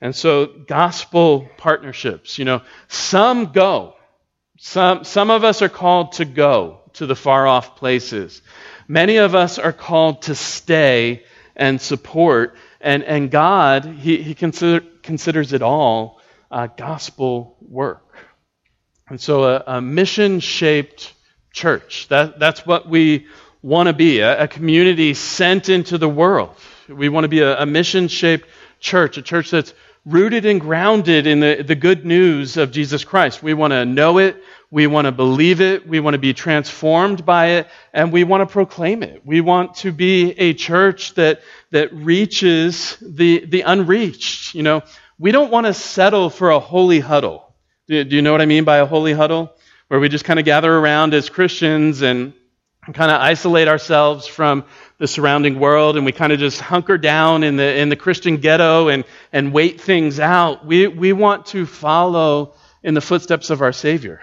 And 0.03 0.13
so, 0.13 0.47
gospel 0.47 1.47
partnerships, 1.55 2.37
you 2.37 2.43
know, 2.43 2.61
some 2.89 3.53
go. 3.53 3.95
Some, 4.57 5.05
some 5.05 5.29
of 5.29 5.45
us 5.45 5.61
are 5.61 5.69
called 5.69 6.11
to 6.13 6.25
go 6.25 6.81
to 6.95 7.05
the 7.05 7.15
far 7.15 7.47
off 7.47 7.77
places. 7.77 8.41
Many 8.85 9.15
of 9.15 9.33
us 9.33 9.59
are 9.59 9.71
called 9.71 10.23
to 10.23 10.35
stay 10.35 11.23
and 11.55 11.79
support, 11.79 12.57
and, 12.81 13.01
and 13.03 13.31
God, 13.31 13.85
He, 13.85 14.21
he 14.21 14.35
consider, 14.35 14.85
considers 15.03 15.53
it 15.53 15.61
all 15.61 16.19
uh, 16.51 16.67
gospel 16.67 17.55
work. 17.61 18.05
And 19.07 19.21
so, 19.21 19.45
a, 19.45 19.63
a 19.67 19.81
mission 19.81 20.41
shaped 20.41 21.13
church. 21.53 22.09
That, 22.09 22.39
that's 22.39 22.65
what 22.65 22.89
we 22.89 23.27
want 23.61 23.87
to 23.87 23.93
be 23.93 24.19
a, 24.19 24.43
a, 24.43 24.47
community 24.49 25.13
sent 25.13 25.69
into 25.69 25.97
the 25.97 26.09
world. 26.09 26.57
We 26.89 27.07
want 27.07 27.23
to 27.23 27.29
be 27.29 27.39
a, 27.39 27.61
a 27.61 27.65
mission 27.65 28.09
shaped 28.09 28.49
church, 28.81 29.17
a 29.17 29.21
church 29.21 29.49
that's 29.49 29.73
rooted 30.05 30.45
and 30.45 30.59
grounded 30.59 31.27
in 31.27 31.39
the, 31.39 31.63
the 31.65 31.75
good 31.75 32.05
news 32.05 32.57
of 32.57 32.71
Jesus 32.71 33.03
Christ. 33.03 33.41
We 33.41 33.53
want 33.53 33.71
to 33.71 33.85
know 33.85 34.17
it, 34.17 34.43
we 34.69 34.87
want 34.87 35.05
to 35.05 35.11
believe 35.11 35.61
it, 35.61 35.87
we 35.87 35.99
want 35.99 36.15
to 36.15 36.19
be 36.19 36.33
transformed 36.33 37.25
by 37.25 37.51
it, 37.51 37.67
and 37.93 38.11
we 38.11 38.23
want 38.23 38.41
to 38.41 38.51
proclaim 38.51 39.03
it. 39.03 39.25
We 39.25 39.39
want 39.39 39.75
to 39.75 39.91
be 39.91 40.31
a 40.31 40.53
church 40.53 41.13
that, 41.13 41.41
that 41.71 41.93
reaches 41.93 42.97
the, 43.01 43.45
the 43.45 43.61
unreached. 43.61 44.55
You 44.55 44.63
know, 44.63 44.81
we 45.17 45.31
don't 45.31 45.51
want 45.51 45.67
to 45.67 45.73
settle 45.73 46.29
for 46.29 46.49
a 46.49 46.59
holy 46.59 46.99
huddle. 46.99 47.53
Do, 47.87 48.03
do 48.03 48.15
you 48.15 48.21
know 48.21 48.31
what 48.31 48.41
I 48.41 48.45
mean 48.45 48.65
by 48.65 48.77
a 48.77 48.85
holy 48.85 49.13
huddle? 49.13 49.53
Where 49.87 49.99
we 49.99 50.09
just 50.09 50.25
kind 50.25 50.39
of 50.39 50.45
gather 50.45 50.73
around 50.73 51.13
as 51.13 51.29
Christians 51.29 52.01
and 52.01 52.33
kind 52.91 53.11
of 53.11 53.21
isolate 53.21 53.69
ourselves 53.69 54.27
from 54.27 54.65
the 54.97 55.07
surrounding 55.07 55.59
world 55.59 55.97
and 55.97 56.05
we 56.05 56.11
kind 56.11 56.31
of 56.31 56.39
just 56.39 56.61
hunker 56.61 56.97
down 56.97 57.43
in 57.43 57.57
the, 57.57 57.77
in 57.77 57.89
the 57.89 57.95
Christian 57.95 58.37
ghetto 58.37 58.87
and, 58.89 59.03
and 59.31 59.51
wait 59.51 59.81
things 59.81 60.19
out. 60.19 60.65
We, 60.65 60.87
we 60.87 61.13
want 61.13 61.47
to 61.47 61.65
follow 61.65 62.53
in 62.83 62.93
the 62.93 63.01
footsteps 63.01 63.49
of 63.49 63.61
our 63.61 63.73
Savior. 63.73 64.21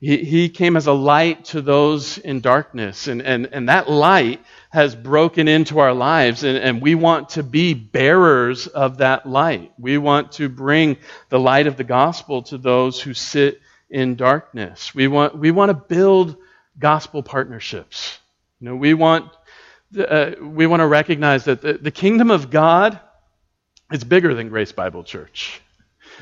He, 0.00 0.24
he 0.24 0.48
came 0.48 0.76
as 0.76 0.86
a 0.86 0.92
light 0.92 1.44
to 1.46 1.60
those 1.60 2.16
in 2.16 2.40
darkness, 2.40 3.06
and, 3.06 3.20
and, 3.20 3.46
and 3.52 3.68
that 3.68 3.90
light 3.90 4.40
has 4.70 4.94
broken 4.94 5.46
into 5.46 5.78
our 5.78 5.92
lives, 5.92 6.42
and, 6.42 6.56
and 6.56 6.80
we 6.80 6.94
want 6.94 7.30
to 7.30 7.42
be 7.42 7.74
bearers 7.74 8.66
of 8.66 8.98
that 8.98 9.26
light. 9.26 9.72
We 9.78 9.98
want 9.98 10.32
to 10.32 10.48
bring 10.48 10.96
the 11.28 11.38
light 11.38 11.66
of 11.66 11.76
the 11.76 11.84
gospel 11.84 12.42
to 12.44 12.56
those 12.56 12.98
who 12.98 13.12
sit 13.12 13.60
in 13.90 14.14
darkness. 14.14 14.94
We 14.94 15.06
want, 15.06 15.36
we 15.36 15.50
want 15.50 15.68
to 15.68 15.74
build 15.74 16.36
gospel 16.78 17.22
partnerships. 17.22 18.18
You 18.60 18.70
know, 18.70 18.76
we 18.76 18.94
want, 18.94 19.30
uh, 19.98 20.32
we 20.40 20.66
want 20.66 20.80
to 20.80 20.86
recognize 20.86 21.44
that 21.44 21.62
the, 21.62 21.74
the 21.74 21.90
kingdom 21.90 22.30
of 22.30 22.50
God 22.50 22.98
is 23.92 24.04
bigger 24.04 24.34
than 24.34 24.48
Grace 24.48 24.72
Bible 24.72 25.04
Church. 25.04 25.60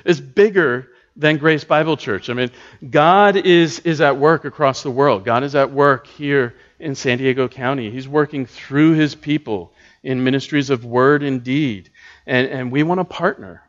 It's 0.04 0.20
bigger 0.20 0.88
than 1.16 1.36
Grace 1.38 1.64
Bible 1.64 1.96
Church. 1.96 2.30
I 2.30 2.34
mean, 2.34 2.50
God 2.88 3.36
is, 3.36 3.80
is 3.80 4.00
at 4.00 4.16
work 4.16 4.44
across 4.44 4.82
the 4.82 4.90
world. 4.90 5.24
God 5.24 5.42
is 5.42 5.54
at 5.54 5.72
work 5.72 6.06
here 6.06 6.54
in 6.78 6.94
San 6.94 7.18
Diego 7.18 7.48
County. 7.48 7.90
He's 7.90 8.08
working 8.08 8.46
through 8.46 8.92
his 8.92 9.14
people 9.14 9.72
in 10.02 10.22
ministries 10.22 10.70
of 10.70 10.84
word 10.84 11.22
and 11.22 11.42
deed. 11.42 11.90
And, 12.26 12.46
and 12.46 12.72
we 12.72 12.84
want 12.84 13.00
to 13.00 13.04
partner 13.04 13.62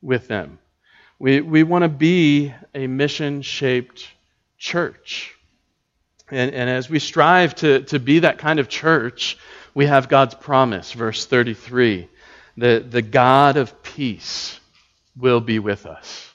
with 0.00 0.28
them. 0.28 0.58
We, 1.18 1.40
we 1.40 1.62
want 1.62 1.82
to 1.82 1.88
be 1.88 2.52
a 2.74 2.86
mission 2.86 3.42
shaped 3.42 4.08
church. 4.58 5.33
And, 6.30 6.54
and 6.54 6.70
as 6.70 6.88
we 6.88 6.98
strive 6.98 7.54
to, 7.56 7.82
to 7.84 7.98
be 7.98 8.20
that 8.20 8.38
kind 8.38 8.58
of 8.58 8.68
church, 8.68 9.36
we 9.74 9.86
have 9.86 10.08
God's 10.08 10.34
promise, 10.34 10.92
verse 10.92 11.26
33 11.26 12.08
the, 12.56 12.84
the 12.88 13.02
God 13.02 13.56
of 13.56 13.82
peace 13.82 14.60
will 15.16 15.40
be 15.40 15.58
with 15.58 15.86
us. 15.86 16.32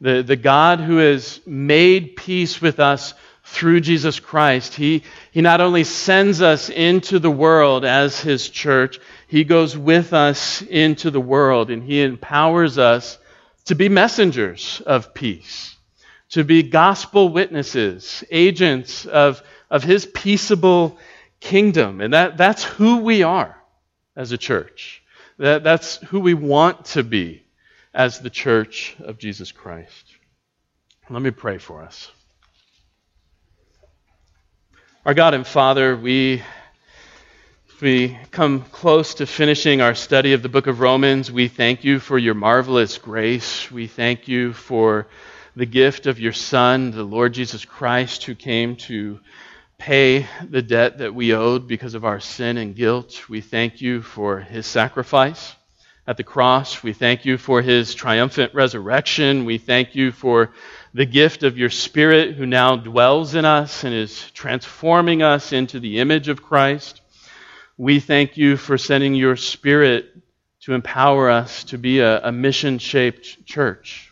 The, 0.00 0.22
the 0.22 0.36
God 0.36 0.80
who 0.80 0.96
has 0.98 1.40
made 1.46 2.16
peace 2.16 2.60
with 2.62 2.80
us 2.80 3.12
through 3.44 3.80
Jesus 3.80 4.20
Christ, 4.20 4.74
he, 4.74 5.02
he 5.30 5.40
not 5.40 5.60
only 5.60 5.84
sends 5.84 6.40
us 6.40 6.70
into 6.70 7.18
the 7.18 7.30
world 7.30 7.84
as 7.84 8.20
His 8.20 8.48
church, 8.48 8.98
He 9.26 9.44
goes 9.44 9.76
with 9.76 10.12
us 10.12 10.62
into 10.62 11.10
the 11.10 11.20
world 11.20 11.70
and 11.70 11.82
He 11.82 12.02
empowers 12.02 12.78
us 12.78 13.18
to 13.66 13.74
be 13.74 13.88
messengers 13.88 14.82
of 14.86 15.12
peace 15.14 15.76
to 16.30 16.44
be 16.44 16.62
gospel 16.62 17.30
witnesses, 17.30 18.22
agents 18.30 19.06
of, 19.06 19.42
of 19.70 19.82
his 19.82 20.06
peaceable 20.06 20.98
kingdom. 21.40 22.00
And 22.00 22.12
that, 22.14 22.36
that's 22.36 22.64
who 22.64 22.98
we 22.98 23.22
are 23.22 23.56
as 24.16 24.32
a 24.32 24.38
church. 24.38 25.02
That, 25.38 25.62
that's 25.62 25.96
who 25.96 26.20
we 26.20 26.34
want 26.34 26.86
to 26.86 27.02
be 27.02 27.42
as 27.94 28.20
the 28.20 28.30
church 28.30 28.96
of 29.00 29.18
Jesus 29.18 29.52
Christ. 29.52 30.04
Let 31.08 31.22
me 31.22 31.30
pray 31.30 31.58
for 31.58 31.82
us. 31.82 32.10
Our 35.06 35.14
God 35.14 35.32
and 35.32 35.46
Father, 35.46 35.96
we, 35.96 36.42
we 37.80 38.18
come 38.30 38.62
close 38.62 39.14
to 39.14 39.26
finishing 39.26 39.80
our 39.80 39.94
study 39.94 40.34
of 40.34 40.42
the 40.42 40.50
book 40.50 40.66
of 40.66 40.80
Romans. 40.80 41.32
We 41.32 41.48
thank 41.48 41.82
you 41.82 41.98
for 41.98 42.18
your 42.18 42.34
marvelous 42.34 42.98
grace. 42.98 43.70
We 43.70 43.86
thank 43.86 44.28
you 44.28 44.52
for 44.52 45.06
the 45.58 45.66
gift 45.66 46.06
of 46.06 46.20
your 46.20 46.32
Son, 46.32 46.92
the 46.92 47.02
Lord 47.02 47.32
Jesus 47.32 47.64
Christ, 47.64 48.22
who 48.22 48.36
came 48.36 48.76
to 48.76 49.18
pay 49.76 50.24
the 50.48 50.62
debt 50.62 50.98
that 50.98 51.12
we 51.12 51.34
owed 51.34 51.66
because 51.66 51.94
of 51.94 52.04
our 52.04 52.20
sin 52.20 52.58
and 52.58 52.76
guilt. 52.76 53.28
We 53.28 53.40
thank 53.40 53.80
you 53.80 54.00
for 54.00 54.38
his 54.38 54.66
sacrifice 54.66 55.56
at 56.06 56.16
the 56.16 56.22
cross. 56.22 56.84
We 56.84 56.92
thank 56.92 57.24
you 57.24 57.38
for 57.38 57.60
his 57.60 57.92
triumphant 57.92 58.54
resurrection. 58.54 59.46
We 59.46 59.58
thank 59.58 59.96
you 59.96 60.12
for 60.12 60.52
the 60.94 61.06
gift 61.06 61.42
of 61.42 61.58
your 61.58 61.70
Spirit 61.70 62.36
who 62.36 62.46
now 62.46 62.76
dwells 62.76 63.34
in 63.34 63.44
us 63.44 63.82
and 63.82 63.92
is 63.92 64.30
transforming 64.30 65.24
us 65.24 65.52
into 65.52 65.80
the 65.80 65.98
image 65.98 66.28
of 66.28 66.40
Christ. 66.40 67.00
We 67.76 67.98
thank 67.98 68.36
you 68.36 68.56
for 68.56 68.78
sending 68.78 69.16
your 69.16 69.34
Spirit 69.34 70.06
to 70.60 70.74
empower 70.74 71.28
us 71.28 71.64
to 71.64 71.78
be 71.78 71.98
a, 71.98 72.28
a 72.28 72.30
mission 72.30 72.78
shaped 72.78 73.44
church. 73.44 74.07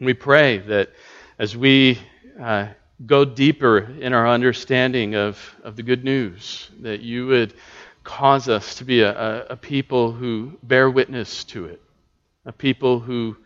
We 0.00 0.14
pray 0.14 0.58
that 0.58 0.90
as 1.38 1.56
we 1.56 1.98
uh, 2.40 2.68
go 3.04 3.24
deeper 3.24 3.78
in 3.78 4.12
our 4.12 4.28
understanding 4.28 5.14
of, 5.16 5.38
of 5.64 5.76
the 5.76 5.82
good 5.82 6.04
news, 6.04 6.70
that 6.80 7.00
you 7.00 7.26
would 7.26 7.54
cause 8.04 8.48
us 8.48 8.76
to 8.76 8.84
be 8.84 9.00
a, 9.00 9.46
a, 9.46 9.56
people 9.56 10.12
who 10.12 10.56
bear 10.62 10.88
witness 10.88 11.44
to 11.44 11.66
it, 11.66 11.82
a 12.46 12.52
people 12.52 13.00
who 13.00 13.36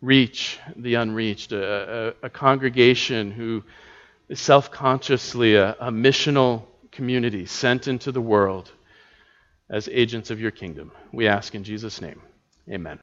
reach 0.00 0.58
the 0.76 0.94
unreached, 0.94 1.52
a, 1.52 2.14
a 2.22 2.30
congregation 2.30 3.30
who 3.30 3.64
is 4.28 4.38
self 4.38 4.70
consciously 4.70 5.56
a, 5.56 5.72
a 5.80 5.90
missional 5.90 6.64
community 6.90 7.46
sent 7.46 7.88
into 7.88 8.12
the 8.12 8.20
world 8.20 8.70
as 9.70 9.88
agents 9.88 10.30
of 10.30 10.40
your 10.40 10.50
kingdom. 10.50 10.92
We 11.12 11.26
ask 11.26 11.54
in 11.54 11.64
Jesus' 11.64 12.00
name. 12.00 12.20
Amen. 12.70 13.00